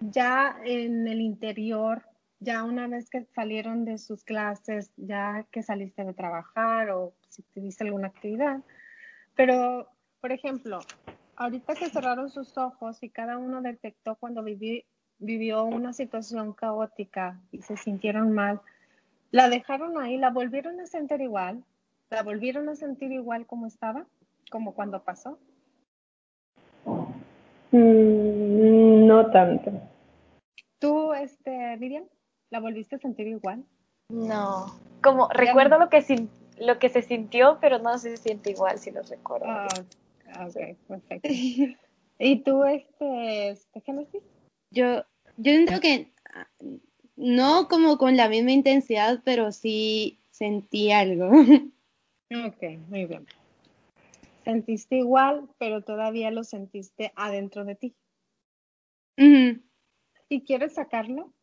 ya 0.00 0.56
en 0.64 1.06
el 1.06 1.20
interior, 1.20 2.04
ya 2.38 2.64
una 2.64 2.88
vez 2.88 3.10
que 3.10 3.24
salieron 3.34 3.84
de 3.84 3.98
sus 3.98 4.24
clases, 4.24 4.90
ya 4.96 5.46
que 5.50 5.62
saliste 5.62 6.04
de 6.04 6.14
trabajar 6.14 6.90
o 6.90 7.12
si 7.28 7.42
tuviste 7.42 7.84
alguna 7.84 8.08
actividad. 8.08 8.60
Pero, 9.34 9.88
por 10.20 10.32
ejemplo, 10.32 10.80
ahorita 11.40 11.74
que 11.74 11.88
cerraron 11.88 12.28
sus 12.28 12.58
ojos 12.58 13.02
y 13.02 13.08
cada 13.08 13.38
uno 13.38 13.62
detectó 13.62 14.14
cuando 14.16 14.42
viví- 14.42 14.84
vivió 15.18 15.64
una 15.64 15.94
situación 15.94 16.52
caótica 16.52 17.40
y 17.50 17.62
se 17.62 17.78
sintieron 17.78 18.32
mal, 18.32 18.60
la 19.30 19.48
dejaron 19.48 19.98
ahí, 19.98 20.18
la 20.18 20.28
volvieron 20.28 20.78
a 20.80 20.86
sentir 20.86 21.22
igual, 21.22 21.64
la 22.10 22.22
volvieron 22.22 22.68
a 22.68 22.76
sentir 22.76 23.10
igual 23.12 23.46
como 23.46 23.66
estaba, 23.66 24.04
como 24.50 24.74
cuando 24.74 25.02
pasó. 25.02 25.38
Mm, 27.72 29.06
no 29.06 29.30
tanto. 29.30 29.72
¿Tú, 30.78 31.14
este, 31.14 31.74
Miriam, 31.78 32.04
la 32.50 32.60
volviste 32.60 32.96
a 32.96 32.98
sentir 32.98 33.28
igual? 33.28 33.64
No. 34.10 34.66
Como 35.02 35.28
recuerdo 35.28 35.78
lo 35.78 35.88
que 35.88 36.28
lo 36.58 36.78
que 36.78 36.90
se 36.90 37.00
sintió, 37.00 37.56
pero 37.62 37.78
no 37.78 37.96
se 37.96 38.18
siente 38.18 38.50
igual 38.50 38.78
si 38.78 38.90
lo 38.90 39.00
recuerdo. 39.02 39.46
Ah, 39.48 39.68
ok, 40.46 40.76
perfecto. 40.88 41.28
¿Y 42.18 42.42
tú, 42.42 42.64
este, 42.64 43.50
este, 43.50 43.80
Génesis? 43.80 44.22
Yo, 44.70 45.04
yo 45.36 45.52
siento 45.52 45.80
que 45.80 46.12
ah, 46.34 46.48
no 47.16 47.68
como 47.68 47.98
con 47.98 48.16
la 48.16 48.28
misma 48.28 48.52
intensidad, 48.52 49.20
pero 49.24 49.52
sí 49.52 50.18
sentí 50.30 50.92
algo. 50.92 51.30
Ok, 52.32 52.62
muy 52.86 53.06
bien. 53.06 53.26
Sentiste 54.44 54.98
igual, 54.98 55.50
pero 55.58 55.82
todavía 55.82 56.30
lo 56.30 56.44
sentiste 56.44 57.12
adentro 57.16 57.64
de 57.64 57.74
ti. 57.74 57.96
¿Y 60.28 60.44
quieres 60.44 60.74
sacarlo? 60.74 61.34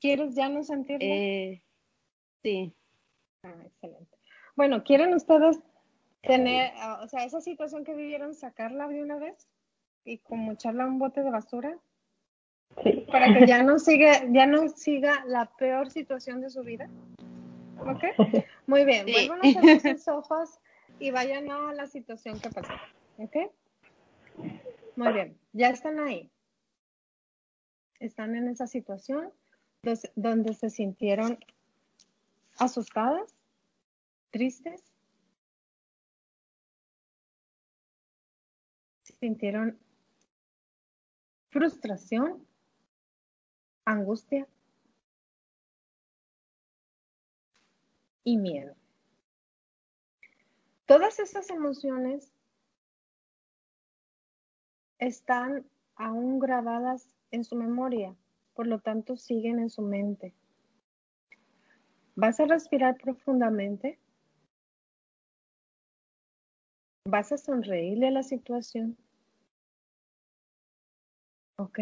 ¿Quieres 0.00 0.34
ya 0.34 0.50
no 0.50 0.62
sentirlo? 0.62 1.08
Eh, 1.08 1.62
sí. 2.42 2.74
Ah, 3.42 3.54
excelente. 3.64 4.18
Bueno, 4.54 4.84
¿quieren 4.84 5.14
ustedes 5.14 5.58
tener, 6.26 6.72
ah, 6.76 7.00
o 7.02 7.08
sea, 7.08 7.24
esa 7.24 7.40
situación 7.40 7.84
que 7.84 7.94
vivieron, 7.94 8.34
sacarla 8.34 8.88
de 8.88 9.02
una 9.02 9.16
vez 9.16 9.48
y 10.04 10.18
como 10.18 10.52
echarla 10.52 10.84
a 10.84 10.86
un 10.86 10.98
bote 10.98 11.22
de 11.22 11.30
basura 11.30 11.78
Sí. 12.82 13.06
para 13.10 13.32
que 13.32 13.46
ya 13.46 13.62
no 13.62 13.78
siga, 13.78 14.24
ya 14.30 14.46
no 14.46 14.68
siga 14.68 15.24
la 15.26 15.46
peor 15.56 15.90
situación 15.90 16.40
de 16.40 16.50
su 16.50 16.62
vida? 16.62 16.90
¿Ok? 17.78 18.04
Muy 18.66 18.84
bien, 18.84 19.06
Sí. 19.06 19.12
vuelvan 19.12 19.40
a 19.40 19.52
cerrar 19.52 19.96
sus 19.96 20.08
ojos 20.08 20.58
y 20.98 21.10
vayan 21.10 21.50
a 21.50 21.72
la 21.72 21.86
situación 21.86 22.38
que 22.40 22.50
pasó. 22.50 22.72
¿Ok? 23.18 23.36
Muy 24.96 25.12
bien, 25.12 25.38
ya 25.52 25.70
están 25.70 25.98
ahí. 26.00 26.30
Están 27.98 28.34
en 28.34 28.48
esa 28.48 28.66
situación 28.66 29.32
donde 30.16 30.52
se 30.54 30.68
sintieron 30.68 31.38
asustadas, 32.58 33.34
tristes, 34.30 34.82
sintieron 39.20 39.78
frustración, 41.50 42.46
angustia 43.84 44.46
y 48.24 48.36
miedo. 48.36 48.74
Todas 50.86 51.18
esas 51.18 51.50
emociones 51.50 52.32
están 54.98 55.66
aún 55.94 56.38
grabadas 56.38 57.16
en 57.30 57.44
su 57.44 57.56
memoria, 57.56 58.14
por 58.54 58.66
lo 58.66 58.80
tanto 58.80 59.16
siguen 59.16 59.58
en 59.58 59.70
su 59.70 59.82
mente. 59.82 60.34
Vas 62.14 62.40
a 62.40 62.46
respirar 62.46 62.96
profundamente. 62.96 63.98
Vas 67.04 67.30
a 67.32 67.38
sonreírle 67.38 68.08
a 68.08 68.10
la 68.10 68.22
situación. 68.22 68.96
¿Ok? 71.56 71.78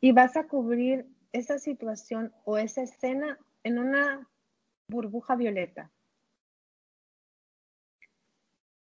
Y 0.00 0.12
vas 0.12 0.36
a 0.36 0.46
cubrir 0.46 1.06
esa 1.32 1.58
situación 1.58 2.32
o 2.44 2.58
esa 2.58 2.82
escena 2.82 3.38
en 3.62 3.78
una 3.78 4.28
burbuja 4.88 5.36
violeta. 5.36 5.90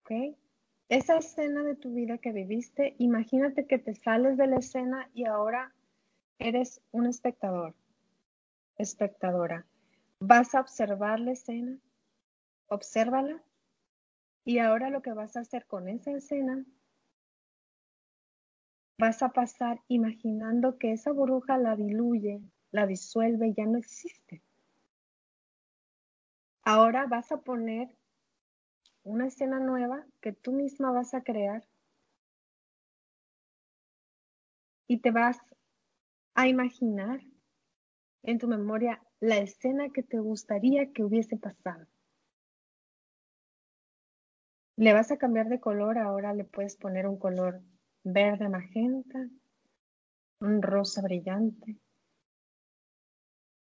¿Ok? 0.03 0.37
esa 0.91 1.17
escena 1.17 1.63
de 1.63 1.77
tu 1.77 1.93
vida 1.95 2.19
que 2.19 2.33
viviste, 2.33 2.97
imagínate 2.99 3.67
que 3.67 3.79
te 3.79 3.95
sales 3.95 4.37
de 4.37 4.49
la 4.49 4.57
escena 4.57 5.09
y 5.15 5.25
ahora 5.25 5.73
eres 6.41 6.83
un 6.91 7.07
espectador, 7.07 7.77
espectadora. 8.77 9.65
Vas 10.19 10.57
a 10.57 10.61
observar 10.61 11.21
la 11.21 11.31
escena, 11.31 11.79
obsérvala 12.67 13.41
y 14.45 14.59
ahora 14.59 14.91
lo 14.91 15.01
que 15.01 15.13
vas 15.13 15.37
a 15.37 15.41
hacer 15.41 15.65
con 15.67 15.89
esa 15.89 16.11
escena, 16.11 16.65
vas 19.01 19.23
a 19.23 19.31
pasar 19.31 19.81
imaginando 19.89 20.77
que 20.77 20.93
esa 20.93 21.11
burbuja 21.11 21.57
la 21.57 21.75
diluye, 21.75 22.43
la 22.71 22.87
disuelve 22.87 23.55
ya 23.55 23.65
no 23.65 23.79
existe. 23.79 24.43
Ahora 26.63 27.07
vas 27.07 27.33
a 27.33 27.41
poner 27.41 27.89
una 29.03 29.27
escena 29.27 29.59
nueva 29.59 30.05
que 30.21 30.33
tú 30.33 30.53
misma 30.53 30.93
vas 30.93 31.15
a 31.15 31.23
crear 31.23 31.67
y 34.87 34.99
te 34.99 35.11
vas 35.11 35.39
a 36.35 36.47
imaginar 36.47 37.21
en 38.23 38.39
tu 38.39 38.49
memoria 38.49 39.03
la 39.19 39.39
escena 39.39 39.89
que 39.89 40.03
te 40.03 40.19
gustaría 40.19 40.93
que 40.93 41.05
hubiese 41.05 41.39
pasado. 41.39 41.87
Le 44.77 44.93
vas 44.93 45.11
a 45.11 45.17
cambiar 45.17 45.49
de 45.49 45.59
color, 45.59 45.97
ahora 45.97 46.35
le 46.35 46.45
puedes 46.45 46.77
poner 46.77 47.07
un 47.07 47.19
color 47.19 47.63
verde 48.05 48.49
magenta, 48.49 49.29
un 50.41 50.63
rosa 50.63 51.03
brillante 51.03 51.77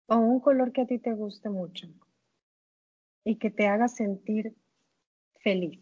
o 0.06 0.16
un 0.16 0.40
color 0.40 0.72
que 0.72 0.82
a 0.82 0.86
ti 0.86 0.98
te 0.98 1.12
guste 1.12 1.48
mucho 1.48 1.88
y 3.24 3.36
que 3.36 3.50
te 3.50 3.66
haga 3.66 3.88
sentir 3.88 4.54
feliz. 5.40 5.80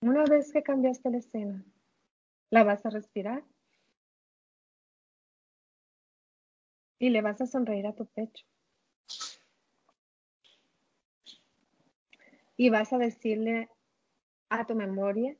Una 0.00 0.24
vez 0.24 0.52
que 0.52 0.62
cambiaste 0.62 1.10
la 1.10 1.18
escena, 1.18 1.64
la 2.50 2.62
vas 2.62 2.84
a 2.86 2.90
respirar 2.90 3.44
y 6.98 7.10
le 7.10 7.22
vas 7.22 7.40
a 7.40 7.46
sonreír 7.46 7.86
a 7.86 7.94
tu 7.94 8.06
pecho. 8.06 8.46
Y 12.56 12.70
vas 12.70 12.92
a 12.92 12.98
decirle 12.98 13.68
a 14.48 14.66
tu 14.66 14.74
memoria, 14.74 15.36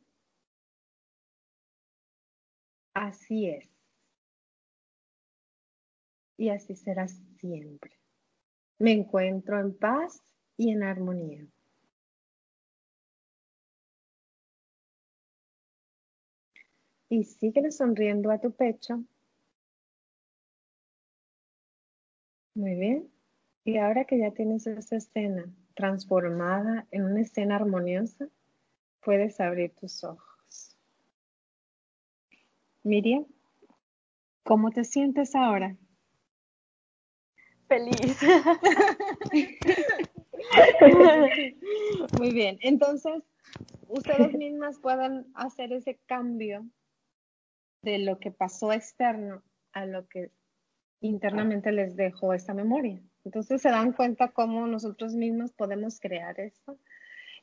así 2.94 3.48
es 3.48 3.76
y 6.36 6.50
así 6.50 6.74
será 6.76 7.08
siempre. 7.08 7.92
Me 8.78 8.92
encuentro 8.92 9.58
en 9.58 9.76
paz 9.76 10.22
y 10.56 10.70
en 10.70 10.82
armonía. 10.82 11.46
Y 17.08 17.24
sigue 17.24 17.70
sonriendo 17.70 18.30
a 18.30 18.40
tu 18.40 18.52
pecho. 18.52 19.04
Muy 22.54 22.74
bien. 22.74 23.12
Y 23.64 23.78
ahora 23.78 24.04
que 24.04 24.18
ya 24.18 24.32
tienes 24.32 24.66
esa 24.66 24.96
escena 24.96 25.44
transformada 25.76 26.88
en 26.90 27.04
una 27.04 27.20
escena 27.20 27.54
armoniosa, 27.54 28.26
puedes 29.00 29.40
abrir 29.40 29.72
tus 29.76 30.02
ojos. 30.02 30.76
Miriam, 32.82 33.26
¿cómo 34.42 34.72
te 34.72 34.82
sientes 34.82 35.36
ahora? 35.36 35.76
feliz. 37.66 38.18
Muy 42.18 42.32
bien, 42.32 42.58
entonces 42.60 43.22
ustedes 43.88 44.32
mismas 44.34 44.78
pueden 44.78 45.26
hacer 45.34 45.72
ese 45.72 45.98
cambio 46.06 46.66
de 47.82 47.98
lo 47.98 48.18
que 48.18 48.30
pasó 48.30 48.72
externo 48.72 49.42
a 49.72 49.86
lo 49.86 50.08
que 50.08 50.30
internamente 51.00 51.72
les 51.72 51.96
dejó 51.96 52.32
esa 52.32 52.54
memoria. 52.54 53.00
Entonces 53.26 53.60
se 53.60 53.70
dan 53.70 53.92
cuenta 53.92 54.28
cómo 54.28 54.68
nosotros 54.68 55.14
mismos 55.16 55.50
podemos 55.52 55.98
crear 55.98 56.38
eso. 56.38 56.78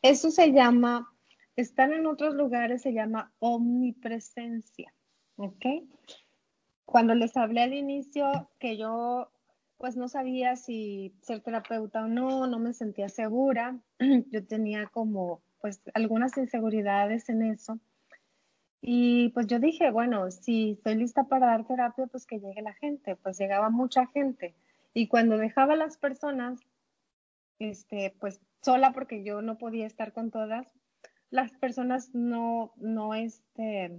Eso 0.02 0.32
se 0.32 0.54
llama, 0.54 1.14
estar 1.58 1.92
en 1.92 2.06
otros 2.06 2.36
lugares 2.36 2.82
se 2.82 2.94
llama 2.94 3.34
omnipresencia. 3.40 4.94
¿Ok? 5.36 5.66
Cuando 6.86 7.16
les 7.16 7.36
hablé 7.36 7.64
al 7.64 7.74
inicio 7.74 8.50
que 8.60 8.78
yo 8.78 9.30
pues 9.78 9.98
no 9.98 10.08
sabía 10.08 10.56
si 10.56 11.14
ser 11.22 11.42
terapeuta 11.42 12.06
o 12.06 12.08
no, 12.08 12.48
no 12.48 12.60
me 12.60 12.74
sentía 12.74 13.10
segura. 13.10 13.78
Yo 14.32 14.46
tenía 14.46 14.88
como 14.88 15.42
pues 15.60 15.82
algunas 15.94 16.38
inseguridades 16.38 17.28
en 17.28 17.42
eso. 17.42 17.78
Y 18.80 19.30
pues 19.30 19.48
yo 19.48 19.60
dije, 19.60 19.92
bueno, 19.92 20.32
si 20.32 20.72
estoy 20.72 20.96
lista 20.96 21.26
para 21.26 21.48
dar 21.48 21.66
terapia, 21.66 22.06
pues 22.08 22.26
que 22.26 22.40
llegue 22.40 22.62
la 22.62 22.74
gente. 22.74 23.18
Pues 23.18 23.38
llegaba 23.38 23.70
mucha 23.70 24.08
gente. 24.08 24.56
Y 24.94 25.08
cuando 25.08 25.38
dejaba 25.38 25.74
a 25.74 25.78
las 25.78 25.98
personas, 25.98 26.60
este, 27.60 28.16
pues 28.20 28.42
sola 28.62 28.94
porque 28.94 29.24
yo 29.24 29.42
no 29.42 29.58
podía 29.58 29.86
estar 29.86 30.14
con 30.14 30.32
todas, 30.32 30.68
las 31.30 31.52
personas 31.54 32.14
no, 32.14 32.74
no, 32.78 33.16
este, 33.16 33.92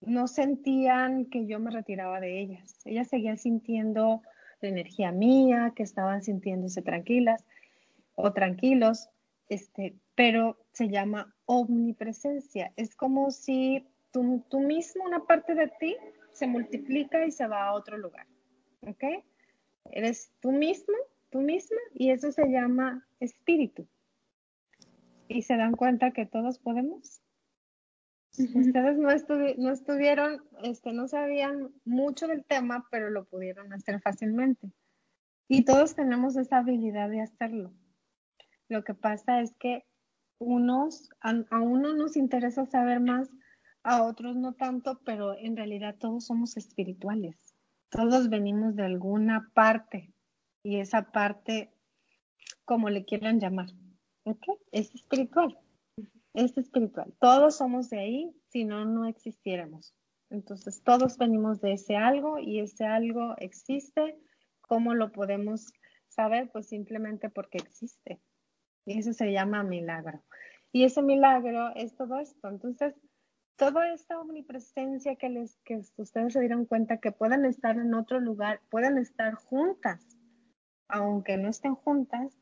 no 0.00 0.28
sentían 0.28 1.26
que 1.26 1.46
yo 1.46 1.58
me 1.58 1.70
retiraba 1.70 2.20
de 2.20 2.38
ellas. 2.38 2.80
Ellas 2.84 3.08
seguían 3.08 3.38
sintiendo 3.38 4.22
la 4.60 4.68
energía 4.68 5.10
mía, 5.10 5.72
que 5.74 5.82
estaban 5.82 6.22
sintiéndose 6.22 6.82
tranquilas 6.82 7.44
o 8.14 8.32
tranquilos, 8.32 9.08
este, 9.48 9.96
pero 10.14 10.58
se 10.72 10.88
llama 10.88 11.34
omnipresencia. 11.46 12.72
Es 12.76 12.94
como 12.94 13.30
si 13.30 13.86
tú, 14.10 14.44
tú 14.50 14.60
mismo, 14.60 15.04
una 15.04 15.24
parte 15.24 15.54
de 15.54 15.68
ti, 15.80 15.96
se 16.32 16.46
multiplica 16.46 17.24
y 17.24 17.30
se 17.30 17.46
va 17.46 17.68
a 17.68 17.72
otro 17.72 17.96
lugar. 17.96 18.26
¿Ok? 18.86 19.04
Eres 19.92 20.32
tú 20.40 20.52
mismo, 20.52 20.94
tú 21.30 21.40
misma, 21.40 21.78
y 21.94 22.10
eso 22.10 22.32
se 22.32 22.48
llama 22.48 23.06
espíritu. 23.20 23.88
Y 25.28 25.42
se 25.42 25.56
dan 25.56 25.72
cuenta 25.72 26.12
que 26.12 26.26
todos 26.26 26.58
podemos 26.58 27.20
Ustedes 28.38 28.98
no, 28.98 29.08
no 29.56 29.70
estuvieron, 29.72 30.42
este, 30.62 30.92
no 30.92 31.08
sabían 31.08 31.72
mucho 31.84 32.26
del 32.26 32.44
tema, 32.44 32.86
pero 32.90 33.08
lo 33.08 33.24
pudieron 33.24 33.72
hacer 33.72 34.00
fácilmente. 34.00 34.70
Y 35.48 35.64
todos 35.64 35.94
tenemos 35.94 36.36
esa 36.36 36.58
habilidad 36.58 37.08
de 37.08 37.22
hacerlo. 37.22 37.72
Lo 38.68 38.84
que 38.84 38.94
pasa 38.94 39.40
es 39.40 39.54
que 39.58 39.84
unos, 40.38 41.08
a, 41.20 41.30
a 41.50 41.60
uno 41.60 41.94
nos 41.94 42.16
interesa 42.16 42.66
saber 42.66 43.00
más, 43.00 43.30
a 43.82 44.02
otros 44.02 44.36
no 44.36 44.52
tanto, 44.52 45.00
pero 45.04 45.34
en 45.38 45.56
realidad 45.56 45.96
todos 45.98 46.26
somos 46.26 46.56
espirituales. 46.56 47.45
Todos 47.88 48.28
venimos 48.28 48.76
de 48.76 48.84
alguna 48.84 49.50
parte 49.54 50.12
y 50.62 50.80
esa 50.80 51.10
parte, 51.12 51.72
como 52.64 52.90
le 52.90 53.04
quieran 53.04 53.40
llamar. 53.40 53.68
Es 54.72 54.94
espiritual 54.94 55.58
es 56.36 56.56
espiritual. 56.58 57.12
Todos 57.18 57.56
somos 57.56 57.88
de 57.88 57.98
ahí, 57.98 58.36
si 58.48 58.64
no, 58.64 58.84
no 58.84 59.06
existiéramos. 59.06 59.94
Entonces, 60.28 60.82
todos 60.82 61.16
venimos 61.16 61.60
de 61.60 61.72
ese 61.72 61.96
algo 61.96 62.38
y 62.38 62.60
ese 62.60 62.84
algo 62.84 63.34
existe. 63.38 64.18
¿Cómo 64.60 64.94
lo 64.94 65.12
podemos 65.12 65.72
saber? 66.08 66.50
Pues 66.52 66.68
simplemente 66.68 67.30
porque 67.30 67.58
existe. 67.58 68.20
Y 68.84 68.98
eso 68.98 69.12
se 69.14 69.32
llama 69.32 69.62
milagro. 69.62 70.22
Y 70.72 70.84
ese 70.84 71.00
milagro 71.00 71.74
es 71.74 71.96
todo 71.96 72.18
esto. 72.18 72.48
Entonces, 72.48 72.94
toda 73.56 73.92
esta 73.92 74.20
omnipresencia 74.20 75.16
que, 75.16 75.28
les, 75.28 75.56
que 75.64 75.82
ustedes 75.96 76.32
se 76.32 76.40
dieron 76.40 76.66
cuenta 76.66 76.98
que 76.98 77.12
pueden 77.12 77.44
estar 77.44 77.76
en 77.76 77.94
otro 77.94 78.20
lugar, 78.20 78.60
pueden 78.70 78.98
estar 78.98 79.34
juntas, 79.34 80.18
aunque 80.88 81.36
no 81.36 81.48
estén 81.48 81.74
juntas, 81.74 82.32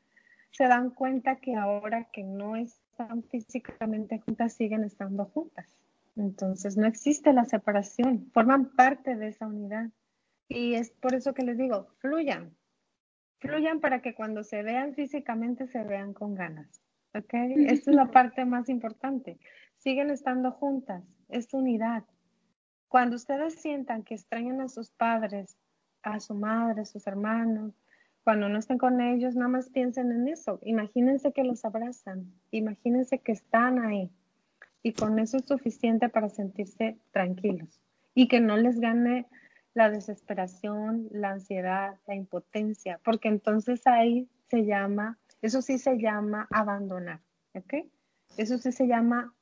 se 0.50 0.64
dan 0.64 0.90
cuenta 0.90 1.36
que 1.36 1.56
ahora 1.56 2.04
que 2.12 2.22
no 2.22 2.56
es 2.56 2.80
están 2.94 3.24
físicamente 3.24 4.20
juntas 4.20 4.52
siguen 4.52 4.84
estando 4.84 5.24
juntas. 5.24 5.66
Entonces 6.16 6.76
no 6.76 6.86
existe 6.86 7.32
la 7.32 7.44
separación, 7.44 8.30
forman 8.32 8.66
parte 8.76 9.16
de 9.16 9.28
esa 9.28 9.48
unidad. 9.48 9.90
Y 10.48 10.74
es 10.74 10.90
por 10.90 11.14
eso 11.14 11.34
que 11.34 11.42
les 11.42 11.58
digo, 11.58 11.88
fluyan, 11.98 12.54
fluyan 13.40 13.80
para 13.80 14.00
que 14.00 14.14
cuando 14.14 14.44
se 14.44 14.62
vean 14.62 14.94
físicamente 14.94 15.66
se 15.66 15.82
vean 15.82 16.14
con 16.14 16.34
ganas. 16.36 16.80
¿Ok? 17.14 17.34
Esta 17.34 17.90
es 17.90 17.96
la 17.96 18.06
parte 18.12 18.44
más 18.44 18.68
importante. 18.68 19.38
Siguen 19.84 20.10
estando 20.10 20.50
juntas, 20.50 21.04
es 21.28 21.52
unidad. 21.52 22.04
Cuando 22.88 23.16
ustedes 23.16 23.60
sientan 23.60 24.02
que 24.02 24.14
extrañan 24.14 24.62
a 24.62 24.68
sus 24.68 24.90
padres, 24.90 25.58
a 26.02 26.20
su 26.20 26.34
madre, 26.34 26.80
a 26.80 26.84
sus 26.86 27.06
hermanos, 27.06 27.74
cuando 28.22 28.48
no 28.48 28.58
estén 28.58 28.78
con 28.78 29.02
ellos, 29.02 29.36
nada 29.36 29.48
más 29.48 29.68
piensen 29.68 30.10
en 30.10 30.28
eso. 30.28 30.58
Imagínense 30.62 31.32
que 31.32 31.44
los 31.44 31.66
abrazan, 31.66 32.32
imagínense 32.50 33.18
que 33.18 33.32
están 33.32 33.78
ahí. 33.78 34.10
Y 34.82 34.94
con 34.94 35.18
eso 35.18 35.36
es 35.36 35.44
suficiente 35.44 36.08
para 36.08 36.30
sentirse 36.30 36.96
tranquilos 37.10 37.78
y 38.14 38.28
que 38.28 38.40
no 38.40 38.56
les 38.56 38.80
gane 38.80 39.26
la 39.74 39.90
desesperación, 39.90 41.08
la 41.10 41.32
ansiedad, 41.32 41.96
la 42.06 42.14
impotencia, 42.14 43.00
porque 43.04 43.28
entonces 43.28 43.86
ahí 43.86 44.30
se 44.48 44.64
llama, 44.64 45.18
eso 45.42 45.60
sí 45.60 45.76
se 45.76 45.98
llama 45.98 46.48
abandonar, 46.50 47.20
¿ok? 47.52 47.84
Eso 48.38 48.56
sí 48.56 48.72
se 48.72 48.86
llama 48.86 49.34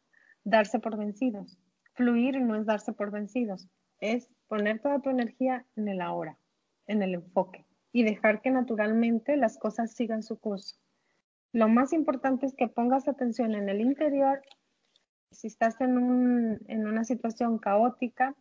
darse 0.44 0.78
por 0.78 0.96
vencidos. 0.96 1.58
Fluir 1.94 2.40
no 2.40 2.56
es 2.56 2.66
darse 2.66 2.92
por 2.92 3.10
vencidos, 3.10 3.68
es 4.00 4.28
poner 4.48 4.80
toda 4.80 5.00
tu 5.00 5.10
energía 5.10 5.66
en 5.76 5.88
el 5.88 6.00
ahora, 6.00 6.38
en 6.86 7.02
el 7.02 7.14
enfoque 7.14 7.66
y 7.92 8.02
dejar 8.02 8.40
que 8.40 8.50
naturalmente 8.50 9.36
las 9.36 9.58
cosas 9.58 9.92
sigan 9.94 10.22
su 10.22 10.38
curso. 10.38 10.76
Lo 11.52 11.68
más 11.68 11.92
importante 11.92 12.46
es 12.46 12.54
que 12.54 12.68
pongas 12.68 13.08
atención 13.08 13.54
en 13.54 13.68
el 13.68 13.80
interior. 13.80 14.40
Si 15.30 15.46
estás 15.46 15.80
en, 15.82 15.98
un, 15.98 16.60
en 16.66 16.86
una 16.86 17.04
situación 17.04 17.58
caótica, 17.58 18.34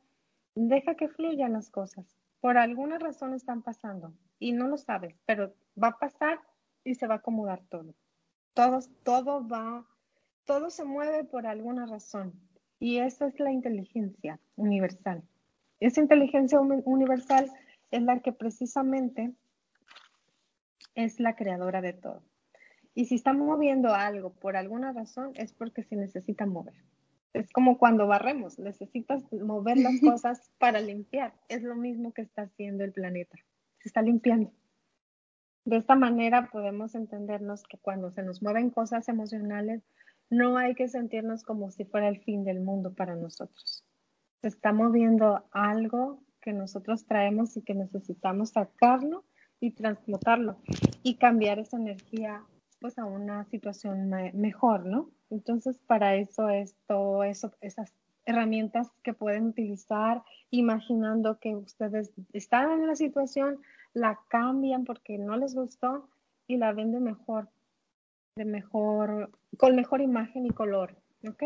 deja 0.55 0.95
que 0.95 1.09
fluyan 1.09 1.53
las 1.53 1.69
cosas. 1.69 2.17
Por 2.39 2.57
alguna 2.57 2.97
razón 2.97 3.33
están 3.33 3.61
pasando 3.61 4.13
y 4.39 4.53
no 4.53 4.67
lo 4.67 4.77
sabes, 4.77 5.19
pero 5.25 5.53
va 5.81 5.89
a 5.89 5.99
pasar 5.99 6.39
y 6.83 6.95
se 6.95 7.07
va 7.07 7.15
a 7.15 7.17
acomodar 7.17 7.61
todo. 7.69 7.93
Todo, 8.53 8.79
todo 9.03 9.47
va, 9.47 9.85
todo 10.45 10.69
se 10.69 10.83
mueve 10.83 11.23
por 11.23 11.47
alguna 11.47 11.85
razón. 11.85 12.33
Y 12.79 12.99
esa 12.99 13.27
es 13.27 13.39
la 13.39 13.51
inteligencia 13.51 14.39
universal. 14.55 15.23
Esa 15.79 16.01
inteligencia 16.01 16.59
universal 16.59 17.51
es 17.91 18.01
la 18.01 18.19
que 18.19 18.31
precisamente 18.33 19.33
es 20.95 21.19
la 21.19 21.35
creadora 21.35 21.81
de 21.81 21.93
todo. 21.93 22.23
Y 22.93 23.05
si 23.05 23.15
está 23.15 23.33
moviendo 23.33 23.93
algo 23.93 24.33
por 24.33 24.57
alguna 24.57 24.91
razón, 24.91 25.31
es 25.35 25.53
porque 25.53 25.83
se 25.83 25.95
necesita 25.95 26.45
mover. 26.45 26.75
Es 27.33 27.49
como 27.51 27.77
cuando 27.77 28.07
barremos, 28.07 28.59
necesitas 28.59 29.23
mover 29.31 29.77
las 29.77 29.93
cosas 30.01 30.51
para 30.57 30.81
limpiar. 30.81 31.33
Es 31.47 31.63
lo 31.63 31.75
mismo 31.75 32.13
que 32.13 32.21
está 32.21 32.43
haciendo 32.43 32.83
el 32.83 32.91
planeta. 32.91 33.37
Se 33.79 33.89
está 33.89 34.01
limpiando. 34.01 34.51
De 35.63 35.77
esta 35.77 35.95
manera 35.95 36.49
podemos 36.51 36.95
entendernos 36.95 37.63
que 37.63 37.77
cuando 37.77 38.11
se 38.11 38.23
nos 38.23 38.41
mueven 38.41 38.71
cosas 38.71 39.07
emocionales, 39.07 39.83
no 40.31 40.57
hay 40.57 40.73
que 40.73 40.87
sentirnos 40.87 41.43
como 41.43 41.69
si 41.69 41.85
fuera 41.85 42.07
el 42.07 42.21
fin 42.21 42.43
del 42.43 42.61
mundo 42.61 42.93
para 42.93 43.15
nosotros. 43.15 43.85
Se 44.41 44.47
está 44.47 44.71
moviendo 44.73 45.43
algo 45.51 46.23
que 46.39 46.53
nosotros 46.53 47.05
traemos 47.05 47.55
y 47.57 47.61
que 47.61 47.75
necesitamos 47.75 48.51
sacarlo 48.51 49.25
y 49.59 49.71
transmutarlo 49.71 50.57
y 51.03 51.17
cambiar 51.17 51.59
esa 51.59 51.77
energía 51.77 52.43
pues 52.79 52.97
a 52.97 53.05
una 53.05 53.43
situación 53.45 54.09
mejor, 54.33 54.87
¿no? 54.87 55.11
Entonces, 55.29 55.77
para 55.85 56.15
eso 56.15 56.49
es 56.49 56.75
todo 56.87 57.23
eso, 57.23 57.53
esas 57.61 57.93
herramientas 58.25 58.89
que 59.03 59.13
pueden 59.13 59.47
utilizar, 59.47 60.23
imaginando 60.49 61.39
que 61.39 61.55
ustedes 61.55 62.11
están 62.33 62.71
en 62.71 62.87
la 62.87 62.95
situación, 62.95 63.59
la 63.93 64.19
cambian 64.29 64.85
porque 64.85 65.19
no 65.19 65.37
les 65.37 65.53
gustó 65.53 66.09
y 66.47 66.57
la 66.57 66.73
ven 66.73 66.91
de 66.91 66.99
mejor, 66.99 67.49
de 68.35 68.45
mejor, 68.45 69.29
con 69.57 69.75
mejor 69.75 70.01
imagen 70.01 70.45
y 70.45 70.51
color, 70.51 70.95
¿ok? 71.27 71.43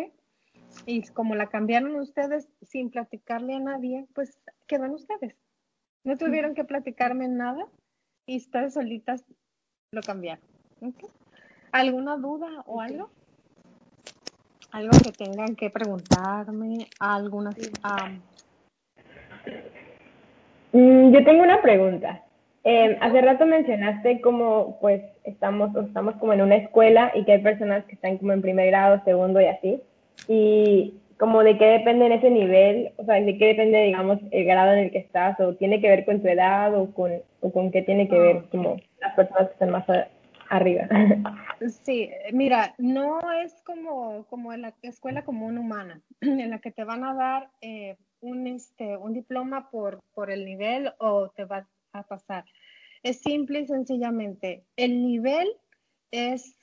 Y 0.86 1.02
como 1.10 1.36
la 1.36 1.48
cambiaron 1.48 1.96
ustedes 1.96 2.48
sin 2.62 2.89
platicarle 2.89 3.56
a 3.56 3.60
nadie, 3.60 4.08
pues 4.13 4.39
quedan 4.68 4.91
ustedes. 4.91 5.36
No 6.04 6.18
tuvieron 6.18 6.54
que 6.54 6.63
platicarme 6.63 7.28
nada 7.28 7.65
y 8.26 8.38
ustedes 8.38 8.74
solitas 8.74 9.26
lo 9.91 10.02
cambiaron. 10.02 10.44
¿okay? 10.82 11.10
¿Alguna 11.72 12.18
duda 12.18 12.48
o 12.68 12.82
algo? 12.82 13.10
Algo 14.72 14.91
que 15.04 15.12
tengan 15.12 15.56
que 15.56 15.70
preguntarme, 15.70 16.88
alguna... 17.00 17.52
Mm, 20.74 21.13
yo 21.13 21.24
tengo 21.24 21.44
una 21.44 21.62
pregunta. 21.62 22.25
Eh, 22.67 22.97
hace 22.99 23.21
rato 23.21 23.45
mencionaste 23.45 24.21
como 24.21 24.80
pues 24.82 25.04
estamos, 25.23 25.69
estamos 25.75 26.15
como 26.15 26.34
en 26.34 26.41
una 26.41 26.56
escuela 26.56 27.12
y 27.13 27.23
que 27.23 27.34
hay 27.34 27.41
personas 27.41 27.86
que 27.86 27.93
están 27.93 28.17
como 28.17 28.34
en 28.34 28.41
primer 28.41 28.67
grado, 28.67 29.01
segundo 29.06 29.39
y 29.39 29.45
así. 29.45 29.82
Y 30.28 30.95
como 31.19 31.43
de 31.43 31.60
qué 31.60 31.65
depende 31.65 32.08
en 32.08 32.13
ese 32.13 32.32
nivel, 32.32 32.91
o 32.97 33.06
sea, 33.06 33.21
de 33.21 33.38
qué 33.38 33.47
depende, 33.47 33.84
digamos, 33.84 34.19
el 34.32 34.45
grado 34.45 34.73
en 34.73 34.80
el 34.80 34.91
que 34.91 34.97
estás, 34.97 35.39
o 35.39 35.54
tiene 35.54 35.80
que 35.80 35.89
ver 35.89 36.06
con 36.06 36.21
tu 36.21 36.28
edad, 36.28 36.75
o 36.75 36.91
con, 36.91 37.12
o 37.41 37.51
con 37.51 37.71
qué 37.71 37.84
tiene 37.84 38.10
que 38.10 38.19
ver 38.19 38.45
como 38.49 38.78
las 38.99 39.13
personas 39.15 39.47
que 39.47 39.54
están 39.54 39.69
más 39.69 39.86
arriba. 40.49 40.88
Sí, 41.84 42.12
mira, 42.34 42.75
no 42.78 43.21
es 43.32 43.54
como, 43.63 44.25
como 44.25 44.51
en 44.51 44.63
la 44.63 44.73
escuela 44.82 45.23
común 45.23 45.58
humana, 45.58 46.01
en 46.21 46.49
la 46.49 46.60
que 46.60 46.71
te 46.71 46.84
van 46.84 47.06
a 47.06 47.13
dar 47.13 47.49
eh, 47.62 47.95
un, 48.19 48.45
este, 48.47 48.97
un 48.97 49.13
diploma 49.13 49.69
por, 49.71 50.01
por 50.13 50.32
el 50.32 50.43
nivel 50.43 50.91
o 50.99 51.30
te 51.30 51.45
va 51.45 51.65
a 52.00 52.08
pasar. 52.08 52.46
Es 53.04 53.22
simple 53.22 53.62
y 53.62 53.68
sencillamente, 53.68 54.66
el 54.76 55.02
nivel 55.02 55.48
es, 56.12 56.58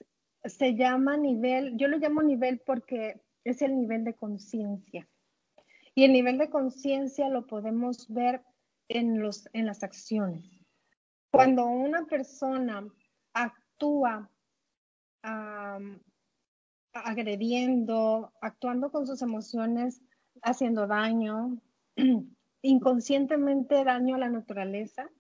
se 0.45 0.75
llama 0.75 1.17
nivel, 1.17 1.77
yo 1.77 1.89
lo 1.89 1.99
llamo 1.99 2.23
nivel 2.23 2.61
porque 2.67 3.21
es 3.45 3.63
el 3.63 3.77
nivel 3.77 4.05
de 4.05 4.15
conciencia. 4.15 5.09
Y 5.95 6.05
el 6.05 6.13
nivel 6.13 6.39
de 6.39 6.51
conciencia 6.51 7.29
lo 7.29 7.47
podemos 7.47 8.09
ver 8.09 8.43
en, 8.89 9.21
los, 9.21 9.49
en 9.53 9.67
las 9.67 9.83
acciones. 9.83 10.45
Cuando 11.31 11.67
una 11.67 12.07
persona 12.07 12.87
actúa 13.33 14.31
agrediendo, 16.93 18.33
actuando 18.41 18.91
con 18.91 19.07
sus 19.07 19.23
emociones, 19.23 20.03
haciendo 20.43 20.87
daño, 20.87 21.59
inconscientemente 22.63 23.85
daño 23.85 24.17
a 24.17 24.19
la 24.19 24.29
naturaleza. 24.29 25.11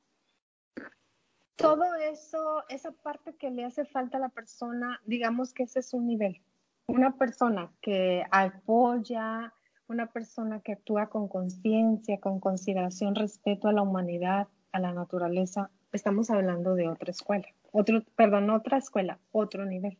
Todo 1.63 1.95
eso, 1.95 2.65
esa 2.69 2.93
parte 2.93 3.35
que 3.37 3.51
le 3.51 3.65
hace 3.65 3.85
falta 3.85 4.19
a 4.19 4.21
la 4.21 4.29
persona, 4.29 5.01
digamos 5.07 5.55
que 5.55 5.63
ese 5.63 5.81
es 5.81 5.95
un 5.95 6.07
nivel. 6.07 6.43
Una 6.87 7.17
persona 7.17 7.73
que 7.81 8.25
apoya, 8.31 9.55
una 9.87 10.07
persona 10.13 10.61
que 10.61 10.73
actúa 10.73 11.09
con 11.09 11.29
conciencia, 11.29 12.21
con 12.21 12.41
consideración, 12.41 13.15
respeto 13.15 13.69
a 13.69 13.73
la 13.73 13.83
humanidad, 13.83 14.49
a 14.73 14.81
la 14.81 14.93
naturaleza, 14.93 15.71
estamos 15.93 16.31
hablando 16.31 16.75
de 16.75 16.89
otra 16.89 17.11
escuela 17.11 17.47
otro, 17.73 18.05
perdón, 18.15 18.51
otra 18.51 18.79
escuela, 18.79 19.19
otro 19.33 19.65
nivel. 19.65 19.99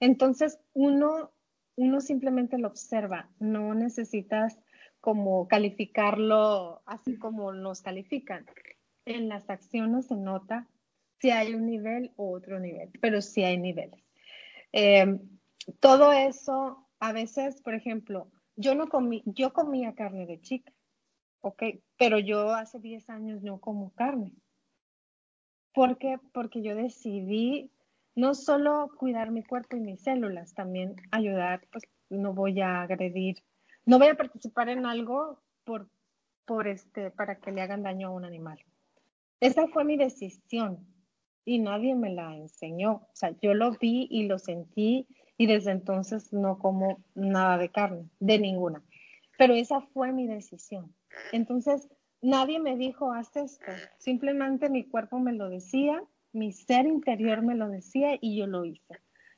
Entonces, 0.00 0.58
uno, 0.74 1.30
uno 1.76 2.00
simplemente 2.00 2.58
lo 2.58 2.68
observa, 2.68 3.30
no 3.38 3.74
necesitas 3.74 4.58
como 5.00 5.48
calificarlo 5.48 6.82
así 6.86 7.16
como 7.16 7.52
nos 7.52 7.80
califican. 7.80 8.46
En 9.04 9.28
las 9.28 9.48
acciones 9.48 10.06
se 10.06 10.16
nota 10.16 10.68
si 11.22 11.30
hay 11.30 11.54
un 11.54 11.66
nivel 11.66 12.10
u 12.16 12.34
otro 12.34 12.58
nivel, 12.58 12.90
pero 13.00 13.22
sí 13.22 13.44
hay 13.44 13.56
niveles. 13.56 14.04
Eh, 14.72 15.20
todo 15.78 16.12
eso, 16.12 16.88
a 16.98 17.12
veces, 17.12 17.62
por 17.62 17.74
ejemplo, 17.74 18.28
yo 18.56 18.74
no 18.74 18.88
comí, 18.88 19.22
yo 19.24 19.52
comía 19.52 19.94
carne 19.94 20.26
de 20.26 20.40
chica. 20.40 20.72
Pero 21.96 22.18
yo 22.18 22.52
hace 22.52 22.80
10 22.80 23.08
años 23.08 23.40
no 23.42 23.60
como 23.60 23.92
carne. 23.94 24.32
¿Por 25.72 25.96
qué? 25.98 26.18
Porque 26.32 26.60
yo 26.60 26.74
decidí 26.74 27.70
no 28.16 28.34
solo 28.34 28.90
cuidar 28.98 29.30
mi 29.30 29.44
cuerpo 29.44 29.76
y 29.76 29.80
mis 29.80 30.02
células, 30.02 30.54
también 30.54 30.96
ayudar, 31.12 31.66
pues 31.70 31.84
no 32.10 32.34
voy 32.34 32.60
a 32.60 32.82
agredir, 32.82 33.36
no 33.86 33.98
voy 33.98 34.08
a 34.08 34.16
participar 34.16 34.68
en 34.68 34.86
algo 34.86 35.40
por, 35.64 35.88
por 36.44 36.66
este, 36.66 37.12
para 37.12 37.36
que 37.36 37.52
le 37.52 37.62
hagan 37.62 37.84
daño 37.84 38.08
a 38.08 38.10
un 38.10 38.24
animal. 38.24 38.58
Esa 39.40 39.66
fue 39.68 39.84
mi 39.84 39.96
decisión 39.96 40.91
y 41.44 41.58
nadie 41.58 41.94
me 41.94 42.12
la 42.12 42.36
enseñó. 42.36 42.92
O 42.92 43.10
sea, 43.14 43.34
yo 43.40 43.54
lo 43.54 43.72
vi 43.72 44.06
y 44.10 44.24
lo 44.24 44.38
sentí 44.38 45.06
y 45.36 45.46
desde 45.46 45.72
entonces 45.72 46.32
no 46.32 46.58
como 46.58 47.02
nada 47.14 47.58
de 47.58 47.70
carne, 47.70 48.08
de 48.20 48.38
ninguna. 48.38 48.82
Pero 49.38 49.54
esa 49.54 49.80
fue 49.80 50.12
mi 50.12 50.26
decisión. 50.26 50.94
Entonces, 51.32 51.88
nadie 52.20 52.60
me 52.60 52.76
dijo, 52.76 53.12
haz 53.12 53.34
esto. 53.36 53.72
Simplemente 53.98 54.68
mi 54.68 54.84
cuerpo 54.84 55.18
me 55.18 55.32
lo 55.32 55.48
decía, 55.48 56.02
mi 56.32 56.52
ser 56.52 56.86
interior 56.86 57.42
me 57.42 57.54
lo 57.54 57.68
decía 57.68 58.18
y 58.20 58.38
yo 58.38 58.46
lo 58.46 58.64
hice. 58.64 58.94